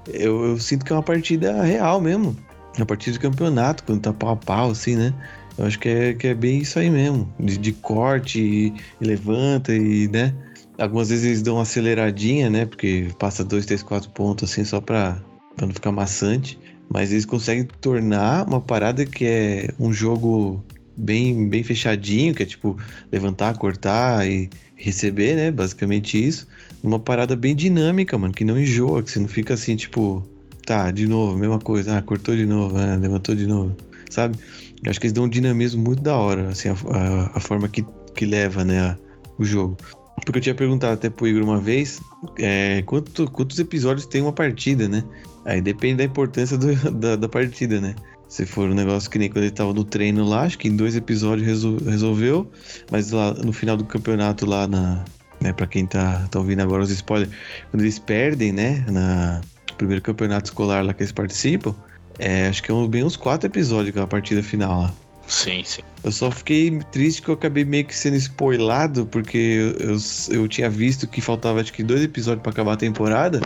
eu, 0.09 0.45
eu, 0.45 0.59
sinto 0.59 0.85
que 0.85 0.93
é 0.93 0.97
uma 0.97 1.03
partida 1.03 1.63
real 1.63 2.01
mesmo. 2.01 2.37
Uma 2.77 2.87
partida 2.87 3.13
de 3.13 3.21
campeonato, 3.21 3.85
quando 3.85 4.01
tá 4.01 4.13
pau 4.13 4.31
a 4.31 4.37
pau, 4.37 4.71
assim, 4.71 4.97
né? 4.97 5.15
Eu 5.57 5.67
acho 5.67 5.79
que 5.79 5.89
é, 5.89 6.15
que 6.15 6.27
é 6.29 6.35
bem 6.35 6.59
isso 6.59 6.79
aí 6.79 6.91
mesmo. 6.91 7.33
De, 7.39 7.57
de 7.57 7.73
corte 7.73 8.41
e, 8.41 8.75
e, 9.01 9.07
levanta 9.07 9.75
e, 9.75 10.09
né? 10.09 10.35
Algumas 10.79 11.09
vezes 11.09 11.25
eles 11.25 11.43
dão 11.43 11.55
uma 11.57 11.63
aceleradinha, 11.63 12.51
né? 12.51 12.67
Porque 12.67 13.09
passa 13.19 13.45
dois, 13.45 13.65
três, 13.65 13.83
quatro 13.83 14.11
pontos, 14.11 14.51
assim, 14.51 14.65
só 14.65 14.81
pra, 14.81 15.19
pra 15.57 15.67
não 15.67 15.73
ficar 15.73 15.93
maçante. 15.93 16.59
Mas 16.89 17.11
eles 17.13 17.25
conseguem 17.25 17.65
tornar 17.81 18.47
uma 18.47 18.61
parada 18.61 19.05
que 19.05 19.25
é 19.25 19.69
um 19.79 19.93
jogo 19.93 20.65
bem, 20.97 21.49
bem 21.49 21.63
fechadinho, 21.63 22.35
que 22.35 22.43
é 22.43 22.47
tipo 22.47 22.77
levantar, 23.13 23.57
cortar 23.59 24.27
e 24.27 24.49
receber, 24.77 25.35
né? 25.35 25.51
Basicamente 25.51 26.23
isso. 26.23 26.47
Uma 26.83 26.99
parada 26.99 27.35
bem 27.35 27.55
dinâmica, 27.55 28.17
mano, 28.17 28.33
que 28.33 28.45
não 28.45 28.59
enjoa, 28.59 29.03
que 29.03 29.11
você 29.11 29.19
não 29.19 29.29
fica 29.29 29.55
assim, 29.55 29.75
tipo, 29.75 30.23
tá, 30.65 30.91
de 30.91 31.07
novo, 31.07 31.37
mesma 31.37 31.59
coisa, 31.59 31.99
ah, 31.99 32.03
cortou 32.03 32.37
de 32.37 32.47
novo, 32.47 32.77
ah, 32.77 32.97
levantou 32.97 33.35
de 33.35 33.47
novo, 33.47 33.75
sabe? 34.11 34.39
Eu 34.85 34.91
acho 34.91 35.01
que 35.01 35.07
eles 35.07 35.13
dão 35.13 35.25
um 35.25 35.29
dinamismo 35.29 35.83
muito 35.83 36.03
da 36.03 36.17
hora, 36.17 36.49
assim, 36.49 36.69
a, 36.69 36.73
a, 36.73 37.37
a 37.39 37.41
forma 37.41 37.69
que, 37.69 37.85
que 38.15 38.27
leva, 38.27 38.65
né, 38.65 38.81
a, 38.81 38.99
o 39.39 39.45
jogo. 39.45 39.77
Porque 40.27 40.39
eu 40.39 40.43
tinha 40.43 40.55
perguntado 40.57 40.95
até 40.95 41.09
pro 41.09 41.29
Igor 41.29 41.45
uma 41.45 41.61
vez 41.61 42.01
é, 42.39 42.83
quanto, 42.83 43.31
quantos 43.31 43.61
episódios 43.61 44.07
tem 44.07 44.21
uma 44.21 44.33
partida, 44.33 44.89
né? 44.89 45.05
Aí 45.45 45.61
depende 45.61 45.99
da 45.99 46.05
importância 46.05 46.59
do, 46.59 46.75
da, 46.91 47.15
da 47.15 47.29
partida, 47.29 47.81
né? 47.81 47.95
Se 48.29 48.45
for 48.45 48.69
um 48.69 48.75
negócio 48.75 49.09
que 49.09 49.21
nem 49.21 49.31
quando 49.31 49.45
ele 49.45 49.53
tava 49.53 49.73
no 49.73 49.85
treino 49.85 50.25
lá, 50.29 50.43
acho 50.43 50.59
que 50.59 50.67
em 50.67 50.75
dois 50.75 50.97
episódios 50.97 51.47
resol 51.47 51.79
resolveu, 51.79 52.51
mas 52.91 53.13
lá 53.13 53.33
no 53.35 53.53
final 53.53 53.77
do 53.77 53.85
campeonato 53.85 54.45
lá 54.45 54.67
na, 54.67 55.05
né, 55.41 55.53
para 55.53 55.69
quem 55.69 55.87
tá, 55.87 56.27
tá 56.29 56.41
ouvindo 56.41 56.61
agora 56.61 56.83
os 56.83 56.91
spoilers, 56.91 57.31
quando 57.71 57.83
eles 57.83 58.01
perdem, 58.01 58.53
né, 58.53 58.85
na 58.91 59.41
primeiro 59.79 60.03
campeonato 60.03 60.47
escolar 60.47 60.85
lá 60.85 60.93
que 60.93 61.03
eles 61.03 61.13
participam, 61.13 61.73
é, 62.19 62.49
acho 62.49 62.63
que 62.65 62.73
é 62.73 62.89
bem 62.89 63.05
uns 63.05 63.17
quatro 63.17 63.47
episódios 63.47 63.91
aquela 63.91 64.09
partida 64.09 64.43
final 64.43 64.83
lá. 64.83 64.95
Sim, 65.27 65.63
sim. 65.65 65.83
Eu 66.05 66.13
só 66.13 66.31
fiquei 66.31 66.79
triste 66.93 67.23
que 67.23 67.29
eu 67.29 67.35
acabei 67.35 67.65
meio 67.65 67.85
que 67.85 67.95
sendo 67.95 68.17
spoilado, 68.17 69.07
porque 69.07 69.37
eu, 69.37 69.95
eu, 69.95 69.99
eu 70.31 70.49
tinha 70.49 70.71
visto 70.71 71.07
que 71.07 71.21
faltava 71.21 71.61
acho 71.61 71.73
que 71.73 71.83
dois 71.83 72.03
episódios 72.03 72.43
para 72.43 72.53
acabar 72.53 72.75
a 72.75 72.77
temporada. 72.77 73.41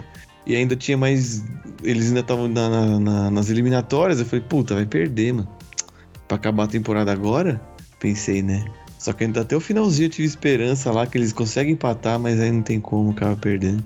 E 0.47 0.57
ainda 0.57 0.77
tinha 0.77 0.97
mais. 0.97 1.45
Eles 1.83 2.09
ainda 2.09 2.21
estavam 2.21 2.49
na, 2.49 2.99
na, 2.99 3.31
nas 3.31 3.51
eliminatórias. 3.51 4.21
Eu 4.21 4.27
falei, 4.27 4.45
puta, 4.47 4.75
vai 4.75 4.87
perder, 4.87 5.35
mano. 5.35 5.49
Pra 6.29 6.37
acabar 6.37 6.65
a 6.65 6.67
temporada 6.67 7.13
agora? 7.13 7.61
Pensei, 7.99 8.43
né? 8.43 8.65
Só 8.99 9.13
que 9.13 9.25
ainda 9.25 9.41
até 9.41 9.57
o 9.57 9.61
finalzinho 9.61 10.07
eu 10.07 10.11
tive 10.11 10.29
esperança 10.29 10.91
lá 10.93 11.07
que 11.07 11.17
eles 11.17 11.33
conseguem 11.33 11.73
empatar, 11.73 12.19
mas 12.19 12.39
aí 12.39 12.51
não 12.51 12.63
tem 12.63 12.79
como 12.79 13.11
acaba 13.11 13.37
perdendo. 13.37 13.83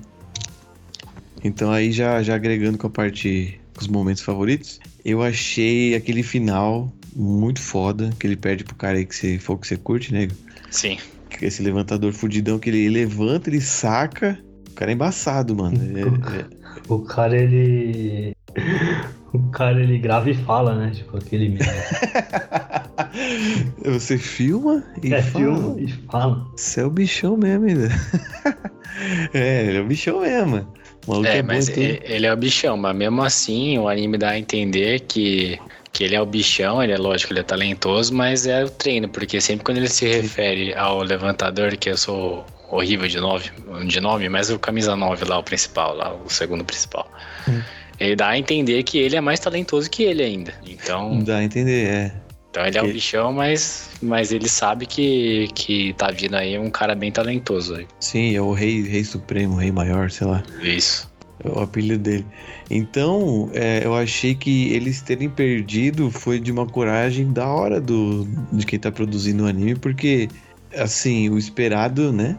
Então 1.43 1.71
aí 1.71 1.91
já, 1.91 2.21
já 2.21 2.35
agregando 2.35 2.77
com 2.77 2.87
a 2.87 2.89
parte. 2.89 3.59
com 3.73 3.81
os 3.81 3.87
momentos 3.87 4.21
favoritos, 4.23 4.79
eu 5.05 5.21
achei 5.21 5.95
aquele 5.95 6.23
final 6.23 6.91
muito 7.15 7.61
foda, 7.61 8.09
que 8.19 8.27
ele 8.27 8.35
perde 8.35 8.63
pro 8.63 8.75
cara 8.75 8.97
aí 8.97 9.05
que 9.05 9.15
você 9.15 9.39
for 9.39 9.57
que 9.57 9.67
você 9.67 9.77
curte, 9.77 10.13
né? 10.13 10.27
Sim. 10.69 10.97
Que 11.29 11.45
esse 11.45 11.63
levantador 11.63 12.13
fudidão 12.13 12.59
que 12.59 12.69
ele 12.69 12.89
levanta, 12.89 13.49
ele 13.49 13.61
saca 13.61 14.37
o 14.69 14.77
cara 14.77 14.91
é 14.91 14.93
embaçado, 14.93 15.55
mano. 15.55 15.79
É, 15.97 16.01
é... 16.01 16.45
O 16.89 16.99
cara, 16.99 17.37
ele. 17.37 18.35
O 19.31 19.39
cara, 19.49 19.81
ele 19.81 19.97
grava 19.97 20.29
e 20.29 20.33
fala, 20.33 20.75
né? 20.75 20.91
Tipo, 20.93 21.15
aquele 21.15 21.47
mesmo. 21.47 21.71
Você 23.85 24.17
filma 24.17 24.83
e 25.01 25.13
é, 25.13 25.21
fala. 25.21 25.45
filma 25.45 25.75
e 25.79 25.87
fala. 26.11 26.45
Você 26.57 26.81
é 26.81 26.85
o 26.85 26.89
bichão 26.89 27.37
mesmo, 27.37 27.67
ainda. 27.67 27.87
é, 29.33 29.65
ele 29.67 29.77
é 29.77 29.81
o 29.81 29.87
bichão 29.87 30.19
mesmo. 30.19 30.67
O 31.07 31.25
é, 31.25 31.37
é 31.37 31.41
mas 31.41 31.69
ele, 31.69 32.01
ele 32.03 32.25
é 32.25 32.33
o 32.33 32.37
bichão, 32.37 32.75
mas 32.75 32.93
mesmo 32.97 33.23
assim 33.23 33.77
o 33.77 33.87
anime 33.87 34.17
dá 34.17 34.31
a 34.31 34.37
entender 34.39 34.99
que 35.01 35.57
que 35.95 36.03
ele 36.03 36.13
é 36.13 36.21
o 36.21 36.25
bichão, 36.25 36.83
ele 36.83 36.91
é 36.91 36.97
lógico, 36.97 37.31
ele 37.31 37.39
é 37.39 37.43
talentoso, 37.43 38.13
mas 38.13 38.45
é 38.45 38.65
o 38.65 38.69
treino, 38.69 39.07
porque 39.07 39.39
sempre 39.39 39.63
quando 39.63 39.77
ele 39.77 39.87
se 39.87 40.05
refere 40.05 40.75
ao 40.75 41.01
levantador, 41.01 41.77
que 41.77 41.89
eu 41.89 41.95
sou 41.95 42.45
horrível 42.69 43.07
de 43.07 43.17
nove, 43.17 43.49
de 43.87 44.01
nome, 44.01 44.27
mas 44.27 44.49
o 44.49 44.59
camisa 44.59 44.93
9 44.93 45.23
lá, 45.23 45.39
o 45.39 45.43
principal, 45.43 45.95
lá, 45.95 46.13
o 46.13 46.29
segundo 46.29 46.65
principal. 46.65 47.09
Hum. 47.47 47.61
Ele 47.97 48.13
dá 48.13 48.27
a 48.27 48.37
entender 48.37 48.83
que 48.83 48.97
ele 48.97 49.15
é 49.15 49.21
mais 49.21 49.39
talentoso 49.39 49.89
que 49.89 50.03
ele 50.03 50.21
ainda. 50.21 50.53
Então. 50.67 51.23
Dá 51.23 51.37
a 51.37 51.43
entender, 51.45 51.87
é. 51.87 52.11
Então 52.51 52.65
ele 52.65 52.77
é 52.77 52.83
o 52.83 52.87
bichão, 52.87 53.31
mas, 53.31 53.89
mas 54.01 54.33
ele 54.33 54.49
sabe 54.49 54.85
que, 54.85 55.47
que 55.55 55.93
tá 55.93 56.11
vindo 56.11 56.35
aí 56.35 56.59
um 56.59 56.69
cara 56.69 56.93
bem 56.93 57.09
talentoso 57.09 57.75
aí. 57.75 57.87
Sim, 58.01 58.35
é 58.35 58.41
o 58.41 58.51
rei, 58.51 58.81
rei 58.81 59.05
supremo, 59.05 59.55
rei 59.55 59.71
maior, 59.71 60.11
sei 60.11 60.27
lá. 60.27 60.43
Isso. 60.61 61.09
É 61.43 61.49
o 61.49 61.59
apelido 61.59 62.03
dele. 62.03 62.25
Então, 62.69 63.49
é, 63.53 63.85
eu 63.85 63.93
achei 63.93 64.33
que 64.33 64.73
eles 64.73 65.01
terem 65.01 65.29
perdido 65.29 66.09
foi 66.09 66.39
de 66.39 66.51
uma 66.51 66.65
coragem 66.65 67.31
da 67.31 67.47
hora 67.47 67.81
do, 67.81 68.25
de 68.51 68.65
quem 68.65 68.79
tá 68.79 68.91
produzindo 68.91 69.43
o 69.43 69.47
anime, 69.47 69.75
porque, 69.75 70.29
assim, 70.73 71.29
o 71.29 71.37
esperado, 71.37 72.11
né? 72.11 72.37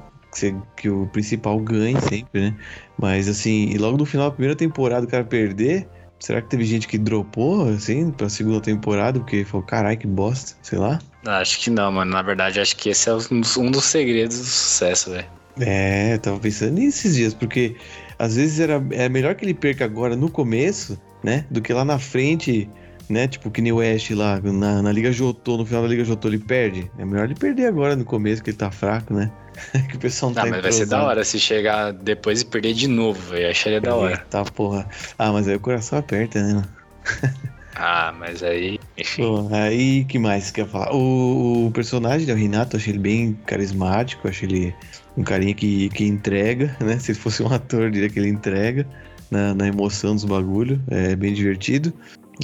que, 0.76 0.88
o 0.88 1.07
principal 1.07 1.59
ganhe 1.61 2.01
sempre, 2.01 2.40
né? 2.40 2.55
Mas 2.99 3.28
assim, 3.28 3.70
e 3.70 3.78
logo 3.78 3.97
no 3.97 4.05
final 4.05 4.28
da 4.28 4.34
primeira 4.34 4.57
temporada 4.57 5.07
o 5.07 5.09
cara 5.09 5.24
perder, 5.24 5.88
será 6.18 6.42
que 6.42 6.49
teve 6.49 6.64
gente 6.64 6.86
que 6.86 6.99
dropou, 6.99 7.68
assim, 7.68 8.11
pra 8.11 8.28
segunda 8.28 8.61
temporada, 8.61 9.18
porque 9.18 9.44
falou, 9.44 9.66
carai, 9.66 9.97
que 9.97 10.07
bosta, 10.07 10.57
sei 10.62 10.78
lá? 10.78 10.99
Acho 11.24 11.59
que 11.61 11.70
não, 11.70 11.90
mano. 11.90 12.11
Na 12.12 12.22
verdade, 12.22 12.61
acho 12.61 12.76
que 12.76 12.90
esse 12.90 13.09
é 13.09 13.14
um 13.14 13.70
dos 13.70 13.84
segredos 13.84 14.38
do 14.38 14.44
sucesso, 14.44 15.11
velho. 15.11 15.26
É, 15.59 16.18
tava 16.18 16.38
pensando 16.38 16.72
nesses 16.72 17.16
dias, 17.16 17.32
porque 17.32 17.76
às 18.19 18.37
vezes 18.37 18.61
era, 18.61 18.85
é 18.91 19.09
melhor 19.09 19.35
que 19.35 19.45
ele 19.45 19.55
perca 19.55 19.85
agora 19.85 20.17
no 20.17 20.31
começo, 20.31 21.01
né? 21.23 21.45
Do 21.51 21.61
que 21.61 21.73
lá 21.73 21.85
na 21.85 21.99
frente 21.99 22.69
né? 23.09 23.29
Tipo, 23.29 23.51
que 23.51 23.61
nem 23.61 23.73
o 23.73 23.77
West 23.77 24.11
lá, 24.11 24.41
na, 24.41 24.83
na 24.83 24.93
Liga 24.93 25.12
Jotô, 25.12 25.57
no 25.57 25.67
final 25.67 25.83
da 25.83 25.89
Liga 25.89 26.05
Jotô 26.05 26.29
ele 26.29 26.39
perde. 26.39 26.91
É 26.99 27.05
melhor 27.05 27.25
ele 27.25 27.35
perder 27.35 27.67
agora 27.67 27.97
no 27.97 28.05
começo, 28.05 28.43
que 28.43 28.51
ele 28.51 28.57
tá 28.57 28.71
fraco, 28.71 29.14
né? 29.14 29.31
que 29.89 29.97
o 29.97 29.99
pessoal 29.99 30.33
não, 30.33 30.37
não 30.37 30.45
tá 30.45 30.51
mas 30.51 30.62
vai 30.62 30.73
ser 30.73 30.87
da 30.87 31.03
hora 31.03 31.25
se 31.25 31.39
chegar 31.39 31.93
depois 31.93 32.43
e 32.43 32.47
perder 32.47 32.75
de 32.75 32.89
novo, 32.89 33.21
velho. 33.31 33.51
Acharia 33.51 33.81
da 33.81 33.95
hora. 33.95 34.19
Tá, 34.31 34.45
porra. 34.45 34.89
Ah, 35.19 35.33
mas 35.33 35.49
aí 35.49 35.57
o 35.57 35.61
coração 35.61 35.99
aperta, 35.99 36.43
né? 36.43 36.62
ah, 37.75 38.12
mas 38.19 38.43
aí. 38.43 38.79
Enfim. 38.99 39.49
Aí, 39.53 40.05
que 40.05 40.19
mais 40.19 40.45
você 40.45 40.53
quer 40.53 40.67
falar? 40.67 40.93
O, 40.93 41.67
o 41.67 41.71
personagem, 41.71 42.27
né, 42.27 42.35
o 42.35 42.37
Renato, 42.37 42.77
achei 42.77 42.93
ele 42.93 43.01
bem 43.01 43.39
carismático, 43.47 44.29
achei 44.29 44.49
ele 44.49 44.75
um 45.17 45.23
carinha 45.23 45.55
que, 45.55 45.89
que 45.91 46.05
entrega, 46.05 46.77
né? 46.81 46.99
Se 46.99 47.14
fosse 47.14 47.43
um 47.43 47.53
ator, 47.53 47.91
diria 47.91 48.09
que 48.09 48.19
ele 48.19 48.29
entrega 48.29 48.87
na, 49.31 49.55
na 49.55 49.69
emoção 49.69 50.14
dos 50.14 50.25
bagulho. 50.25 50.81
É 50.89 51.17
bem 51.17 51.33
divertido. 51.33 51.93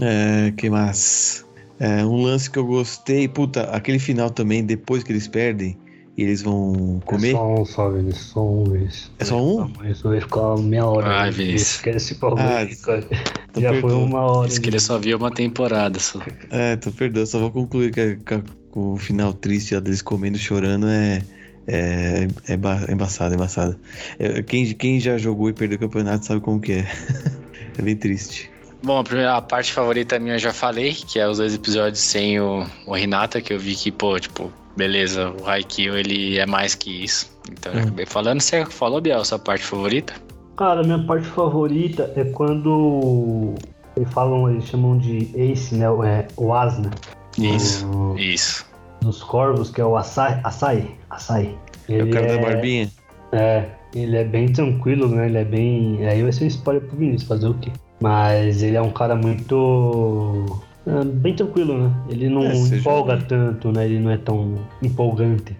É, 0.00 0.52
que 0.56 0.70
mais? 0.70 1.44
É, 1.78 2.04
um 2.04 2.22
lance 2.22 2.50
que 2.50 2.58
eu 2.58 2.66
gostei, 2.66 3.28
puta, 3.28 3.64
aquele 3.64 3.98
final 3.98 4.30
também, 4.30 4.64
depois 4.64 5.02
que 5.02 5.12
eles 5.12 5.26
perdem, 5.26 5.76
e 6.16 6.22
eles 6.22 6.42
vão 6.42 7.00
comer. 7.04 7.30
É 7.30 7.32
só 7.32 7.54
um, 7.54 7.64
só, 7.64 7.90
Vinícius, 7.90 8.26
só 8.26 8.46
um, 8.46 8.64
Vinícius. 8.64 9.10
É 9.18 9.24
só 9.24 9.42
um? 9.42 9.72
Isso 9.90 10.08
vai 10.08 10.20
ficar 10.20 10.56
meia 10.58 10.86
hora. 10.86 11.08
Ai, 11.08 11.30
Vinícius. 11.30 11.76
Esquece 11.76 12.14
esse 12.14 12.20
ah, 12.38 13.60
Já 13.60 13.80
foi 13.80 13.92
uma 13.92 14.20
hora. 14.20 14.48
Diz 14.48 14.58
que 14.58 14.68
ele 14.68 14.80
só 14.80 14.98
viu 14.98 15.16
uma 15.18 15.30
temporada 15.30 15.98
só. 15.98 16.20
É, 16.50 16.76
tô 16.76 16.92
perdoando, 16.92 17.26
só 17.26 17.38
vou 17.38 17.50
concluir 17.50 17.92
que, 17.92 18.16
que, 18.16 18.42
o 18.74 18.96
final 18.96 19.32
triste 19.32 19.78
deles 19.80 20.02
comendo 20.02 20.38
chorando 20.38 20.86
é. 20.86 21.22
É, 21.66 22.28
é, 22.48 22.52
é 22.52 22.92
embaçado, 22.92 23.32
é 23.32 23.36
embaçado. 23.36 23.76
É, 24.18 24.42
quem, 24.42 24.72
quem 24.74 25.00
já 25.00 25.16
jogou 25.18 25.48
e 25.48 25.52
perdeu 25.52 25.76
o 25.76 25.80
campeonato 25.80 26.26
sabe 26.26 26.40
como 26.40 26.60
que 26.60 26.72
é. 26.72 26.86
é 27.78 27.82
bem 27.82 27.96
triste. 27.96 28.50
Bom, 28.84 28.98
a 28.98 29.04
primeira 29.04 29.36
a 29.36 29.42
parte 29.42 29.72
favorita 29.72 30.18
minha 30.18 30.34
eu 30.34 30.38
já 30.40 30.52
falei, 30.52 30.92
que 30.92 31.20
é 31.20 31.28
os 31.28 31.38
dois 31.38 31.54
episódios 31.54 32.00
sem 32.00 32.40
o, 32.40 32.66
o 32.86 32.94
Renata, 32.94 33.40
que 33.40 33.52
eu 33.52 33.58
vi 33.58 33.76
que, 33.76 33.92
pô, 33.92 34.18
tipo, 34.18 34.52
beleza, 34.76 35.30
o 35.30 35.46
Haikyuu 35.46 35.96
ele 35.96 36.38
é 36.38 36.46
mais 36.46 36.74
que 36.74 37.04
isso. 37.04 37.30
Então 37.50 37.72
hum. 37.72 37.76
eu 37.76 37.82
acabei 37.82 38.06
falando. 38.06 38.40
Você 38.40 38.64
falou, 38.66 39.00
Biel, 39.00 39.24
sua 39.24 39.38
parte 39.38 39.64
favorita? 39.64 40.14
Cara, 40.56 40.82
minha 40.82 40.98
parte 41.04 41.26
favorita 41.28 42.12
é 42.16 42.24
quando 42.24 43.54
eles 43.96 44.12
falam, 44.12 44.50
eles 44.50 44.64
chamam 44.64 44.98
de 44.98 45.30
Ace, 45.34 45.74
né? 45.74 45.86
É, 46.04 46.26
o 46.36 46.52
Asna. 46.52 46.90
Isso, 47.38 47.86
o, 47.86 48.18
isso. 48.18 48.66
Dos 49.02 49.22
corvos, 49.22 49.70
que 49.70 49.80
é 49.80 49.84
o 49.84 49.96
Açai. 49.96 50.40
Açai. 50.44 50.96
Açai. 51.10 51.54
Ele 51.88 52.00
é 52.00 52.04
o 52.04 52.10
cara 52.10 52.26
é, 52.26 52.36
da 52.36 52.42
barbinha. 52.42 52.90
É, 53.32 53.64
ele 53.94 54.16
é 54.16 54.24
bem 54.24 54.48
tranquilo, 54.48 55.08
né? 55.08 55.26
Ele 55.26 55.38
é 55.38 55.44
bem. 55.44 56.06
Aí 56.06 56.22
vai 56.22 56.32
ser 56.32 56.44
um 56.44 56.48
spoiler 56.48 56.82
pro 56.84 56.96
Vinícius, 56.96 57.28
fazer 57.28 57.48
o 57.48 57.54
quê? 57.54 57.70
Mas 58.00 58.62
ele 58.62 58.76
é 58.76 58.82
um 58.82 58.90
cara 58.90 59.14
muito. 59.14 60.44
É, 60.86 61.04
bem 61.04 61.34
tranquilo, 61.34 61.78
né? 61.78 61.94
Ele 62.08 62.28
não 62.28 62.42
é, 62.42 62.54
empolga 62.54 63.16
tanto, 63.16 63.70
né? 63.72 63.84
Ele 63.84 63.98
não 63.98 64.10
é 64.10 64.16
tão 64.16 64.58
empolgante. 64.82 65.56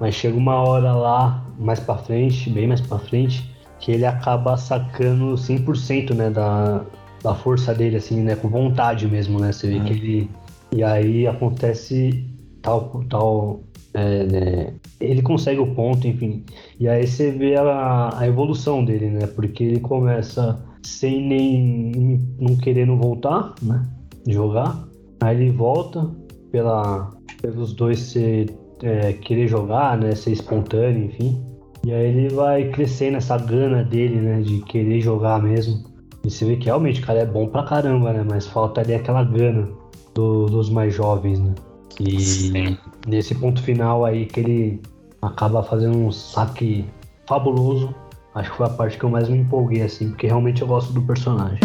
Mas 0.00 0.14
chega 0.14 0.36
uma 0.36 0.56
hora 0.56 0.92
lá, 0.92 1.44
mais 1.58 1.80
pra 1.80 1.96
frente, 1.96 2.50
bem 2.50 2.66
mais 2.66 2.80
pra 2.80 2.98
frente, 2.98 3.50
que 3.78 3.92
ele 3.92 4.04
acaba 4.04 4.56
sacando 4.56 5.34
100% 5.34 6.14
né, 6.14 6.28
da, 6.28 6.84
da 7.22 7.34
força 7.34 7.74
dele, 7.74 7.96
assim, 7.96 8.20
né? 8.22 8.36
Com 8.36 8.48
vontade 8.48 9.06
mesmo, 9.06 9.38
né? 9.38 9.52
Você 9.52 9.68
vê 9.68 9.80
que 9.80 9.92
ele. 9.92 10.30
E 10.72 10.82
aí 10.82 11.26
acontece 11.26 12.24
tal. 12.66 13.04
tal 13.08 13.60
é, 13.94 14.24
né? 14.24 14.74
Ele 15.00 15.22
consegue 15.22 15.58
o 15.58 15.74
ponto, 15.74 16.06
enfim. 16.06 16.44
E 16.78 16.86
aí 16.86 17.06
você 17.06 17.30
vê 17.30 17.56
a, 17.56 18.10
a 18.18 18.26
evolução 18.26 18.84
dele, 18.84 19.08
né? 19.08 19.26
Porque 19.26 19.64
ele 19.64 19.80
começa 19.80 20.62
sem 20.82 21.26
nem 21.26 22.20
não 22.38 22.56
querendo 22.56 22.96
voltar, 22.96 23.54
né? 23.62 23.86
Jogar. 24.28 24.86
Aí 25.20 25.40
ele 25.40 25.50
volta 25.50 26.10
pela, 26.52 27.10
pelos 27.40 27.72
dois 27.72 27.98
ser, 27.98 28.54
é, 28.82 29.14
querer 29.14 29.48
jogar, 29.48 29.96
né? 29.96 30.14
Ser 30.14 30.32
espontâneo, 30.32 31.06
enfim. 31.06 31.42
E 31.84 31.92
aí 31.92 32.08
ele 32.08 32.28
vai 32.34 32.68
crescendo 32.70 33.16
essa 33.16 33.38
gana 33.38 33.82
dele, 33.82 34.16
né? 34.16 34.42
De 34.42 34.60
querer 34.60 35.00
jogar 35.00 35.42
mesmo. 35.42 35.84
E 36.22 36.30
você 36.30 36.44
vê 36.44 36.56
que 36.56 36.66
realmente 36.66 37.00
o 37.00 37.06
cara 37.06 37.20
é 37.20 37.26
bom 37.26 37.48
pra 37.48 37.62
caramba, 37.62 38.12
né? 38.12 38.26
Mas 38.28 38.46
falta 38.46 38.82
ali 38.82 38.94
aquela 38.94 39.24
gana 39.24 39.68
do, 40.14 40.46
dos 40.46 40.68
mais 40.68 40.92
jovens, 40.92 41.40
né? 41.40 41.54
E 42.00 42.20
Sim. 42.20 42.78
nesse 43.06 43.34
ponto 43.34 43.62
final 43.62 44.04
aí 44.04 44.26
que 44.26 44.40
ele 44.40 44.82
acaba 45.22 45.62
fazendo 45.62 45.96
um 45.96 46.12
saque 46.12 46.84
fabuloso 47.26 47.94
Acho 48.36 48.50
que 48.50 48.56
foi 48.58 48.66
a 48.66 48.68
parte 48.68 48.98
que 48.98 49.04
eu 49.04 49.08
mais 49.08 49.30
me 49.30 49.38
empolguei, 49.38 49.80
assim, 49.80 50.10
porque 50.10 50.26
realmente 50.26 50.60
eu 50.60 50.68
gosto 50.68 50.92
do 50.92 51.00
personagem. 51.00 51.58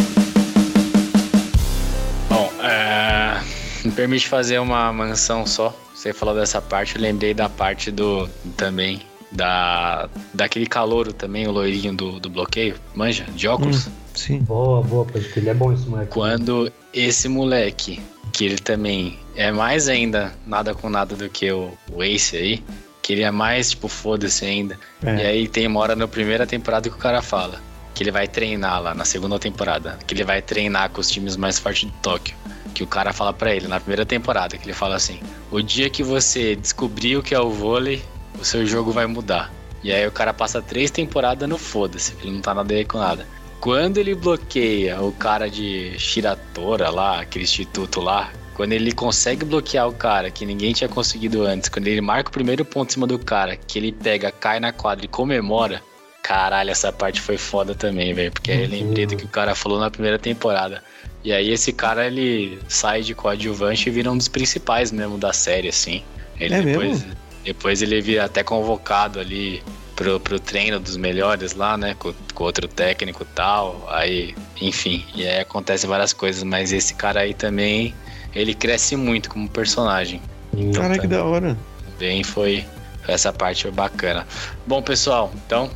Bom, 2.29 2.49
é... 2.63 3.41
me 3.83 3.91
permite 3.91 4.29
fazer 4.29 4.57
uma 4.57 4.93
mansão 4.93 5.45
só. 5.45 5.75
Você 5.93 6.13
falou 6.13 6.33
dessa 6.33 6.61
parte, 6.61 6.95
eu 6.95 7.01
lembrei 7.01 7.33
da 7.33 7.49
parte 7.49 7.91
do 7.91 8.25
também 8.55 9.01
da 9.33 10.09
daquele 10.33 10.65
calouro 10.65 11.11
também, 11.11 11.45
o 11.45 11.51
loirinho 11.51 11.93
do, 11.93 12.21
do 12.21 12.29
bloqueio, 12.29 12.75
manja, 12.95 13.25
de 13.35 13.49
óculos. 13.49 13.87
Hum, 13.87 13.91
sim. 14.13 14.39
Boa, 14.39 14.81
boa, 14.81 15.03
porque 15.03 15.39
ele 15.39 15.49
é 15.49 15.53
bom 15.53 15.73
esse 15.73 15.85
moleque. 15.89 16.09
Quando 16.09 16.71
esse 16.93 17.27
moleque, 17.27 18.01
que 18.31 18.45
ele 18.45 18.57
também 18.57 19.19
é 19.35 19.51
mais 19.51 19.87
ainda 19.87 20.33
nada 20.45 20.73
com 20.73 20.89
nada 20.89 21.15
do 21.15 21.29
que 21.29 21.51
o, 21.51 21.77
o 21.91 22.03
Ace 22.03 22.37
aí, 22.37 22.63
Queria 23.01 23.31
mais, 23.31 23.71
tipo, 23.71 23.87
foda-se 23.87 24.45
ainda. 24.45 24.79
É. 25.03 25.15
E 25.15 25.25
aí 25.25 25.47
tem 25.47 25.65
uma 25.65 25.79
hora 25.79 25.95
na 25.95 26.07
primeira 26.07 26.45
temporada 26.45 26.87
que 26.89 26.95
o 26.95 26.99
cara 26.99 27.21
fala 27.21 27.59
que 27.93 28.03
ele 28.03 28.11
vai 28.11 28.27
treinar 28.27 28.81
lá 28.81 28.93
na 28.93 29.03
segunda 29.03 29.37
temporada, 29.37 29.97
que 30.07 30.13
ele 30.13 30.23
vai 30.23 30.41
treinar 30.41 30.89
com 30.89 31.01
os 31.01 31.09
times 31.09 31.35
mais 31.35 31.59
fortes 31.59 31.89
de 31.89 31.95
Tóquio. 31.97 32.35
Que 32.73 32.83
o 32.83 32.87
cara 32.87 33.11
fala 33.11 33.33
para 33.33 33.53
ele 33.53 33.67
na 33.67 33.79
primeira 33.79 34.05
temporada, 34.05 34.55
que 34.55 34.65
ele 34.65 34.73
fala 34.73 34.95
assim: 34.95 35.19
"O 35.49 35.61
dia 35.61 35.89
que 35.89 36.03
você 36.03 36.55
descobrir 36.55 37.17
o 37.17 37.23
que 37.23 37.35
é 37.35 37.39
o 37.39 37.49
vôlei, 37.49 38.01
o 38.39 38.45
seu 38.45 38.65
jogo 38.65 38.91
vai 38.91 39.07
mudar". 39.07 39.51
E 39.83 39.91
aí 39.91 40.07
o 40.07 40.11
cara 40.11 40.33
passa 40.33 40.61
três 40.61 40.91
temporadas 40.91 41.49
no 41.49 41.57
foda-se, 41.57 42.13
ele 42.21 42.31
não 42.31 42.41
tá 42.41 42.53
nada 42.53 42.73
aí 42.73 42.85
com 42.85 42.99
nada. 42.99 43.27
Quando 43.61 43.99
ele 43.99 44.15
bloqueia 44.15 44.99
o 44.99 45.11
cara 45.11 45.47
de 45.47 45.93
Shiratora 45.99 46.89
lá, 46.89 47.21
aquele 47.21 47.43
instituto 47.43 48.01
lá, 48.01 48.33
quando 48.55 48.73
ele 48.73 48.91
consegue 48.91 49.45
bloquear 49.45 49.87
o 49.87 49.93
cara 49.93 50.31
que 50.31 50.47
ninguém 50.47 50.73
tinha 50.73 50.89
conseguido 50.89 51.43
antes, 51.45 51.69
quando 51.69 51.85
ele 51.85 52.01
marca 52.01 52.29
o 52.29 52.33
primeiro 52.33 52.65
ponto 52.65 52.89
em 52.89 52.93
cima 52.93 53.05
do 53.05 53.19
cara, 53.19 53.55
que 53.55 53.77
ele 53.77 53.91
pega, 53.91 54.31
cai 54.31 54.59
na 54.59 54.73
quadra 54.73 55.05
e 55.05 55.07
comemora, 55.07 55.79
caralho, 56.23 56.71
essa 56.71 56.91
parte 56.91 57.21
foi 57.21 57.37
foda 57.37 57.75
também, 57.75 58.15
velho. 58.15 58.31
Porque 58.31 58.51
aí 58.51 58.63
eu 58.63 58.69
lembrei 58.69 59.05
do 59.05 59.15
que 59.15 59.25
o 59.25 59.29
cara 59.29 59.53
falou 59.53 59.79
na 59.79 59.91
primeira 59.91 60.17
temporada. 60.17 60.83
E 61.23 61.31
aí 61.31 61.51
esse 61.51 61.71
cara, 61.71 62.07
ele 62.07 62.57
sai 62.67 63.03
de 63.03 63.13
coadjuvante 63.13 63.87
e 63.87 63.91
vira 63.91 64.11
um 64.11 64.17
dos 64.17 64.27
principais 64.27 64.91
mesmo 64.91 65.19
da 65.19 65.33
série, 65.33 65.67
assim. 65.67 66.03
Ele 66.39 66.55
é 66.55 66.61
depois, 66.63 67.03
mesmo? 67.03 67.11
depois 67.43 67.81
ele 67.83 68.01
vira 68.01 68.25
até 68.25 68.41
convocado 68.41 69.19
ali 69.19 69.61
pro, 70.01 70.19
pro 70.19 70.39
treino 70.39 70.79
dos 70.79 70.97
melhores 70.97 71.53
lá, 71.53 71.77
né? 71.77 71.95
Com, 71.99 72.11
com 72.33 72.43
outro 72.43 72.67
técnico 72.67 73.21
e 73.23 73.35
tal. 73.35 73.87
Aí, 73.89 74.35
enfim, 74.59 75.05
e 75.13 75.27
aí 75.27 75.39
acontece 75.39 75.85
várias 75.85 76.11
coisas, 76.11 76.43
mas 76.43 76.73
esse 76.73 76.95
cara 76.95 77.21
aí 77.21 77.33
também 77.35 77.93
ele 78.33 78.55
cresce 78.55 78.95
muito 78.95 79.29
como 79.29 79.47
personagem. 79.47 80.19
Então, 80.53 80.81
Cara, 80.81 80.97
que 80.97 81.07
da 81.07 81.23
hora. 81.23 81.55
Bem, 81.99 82.23
foi. 82.23 82.65
Essa 83.07 83.31
parte 83.31 83.63
foi 83.63 83.71
bacana. 83.71 84.27
Bom, 84.65 84.81
pessoal, 84.81 85.31
então. 85.45 85.69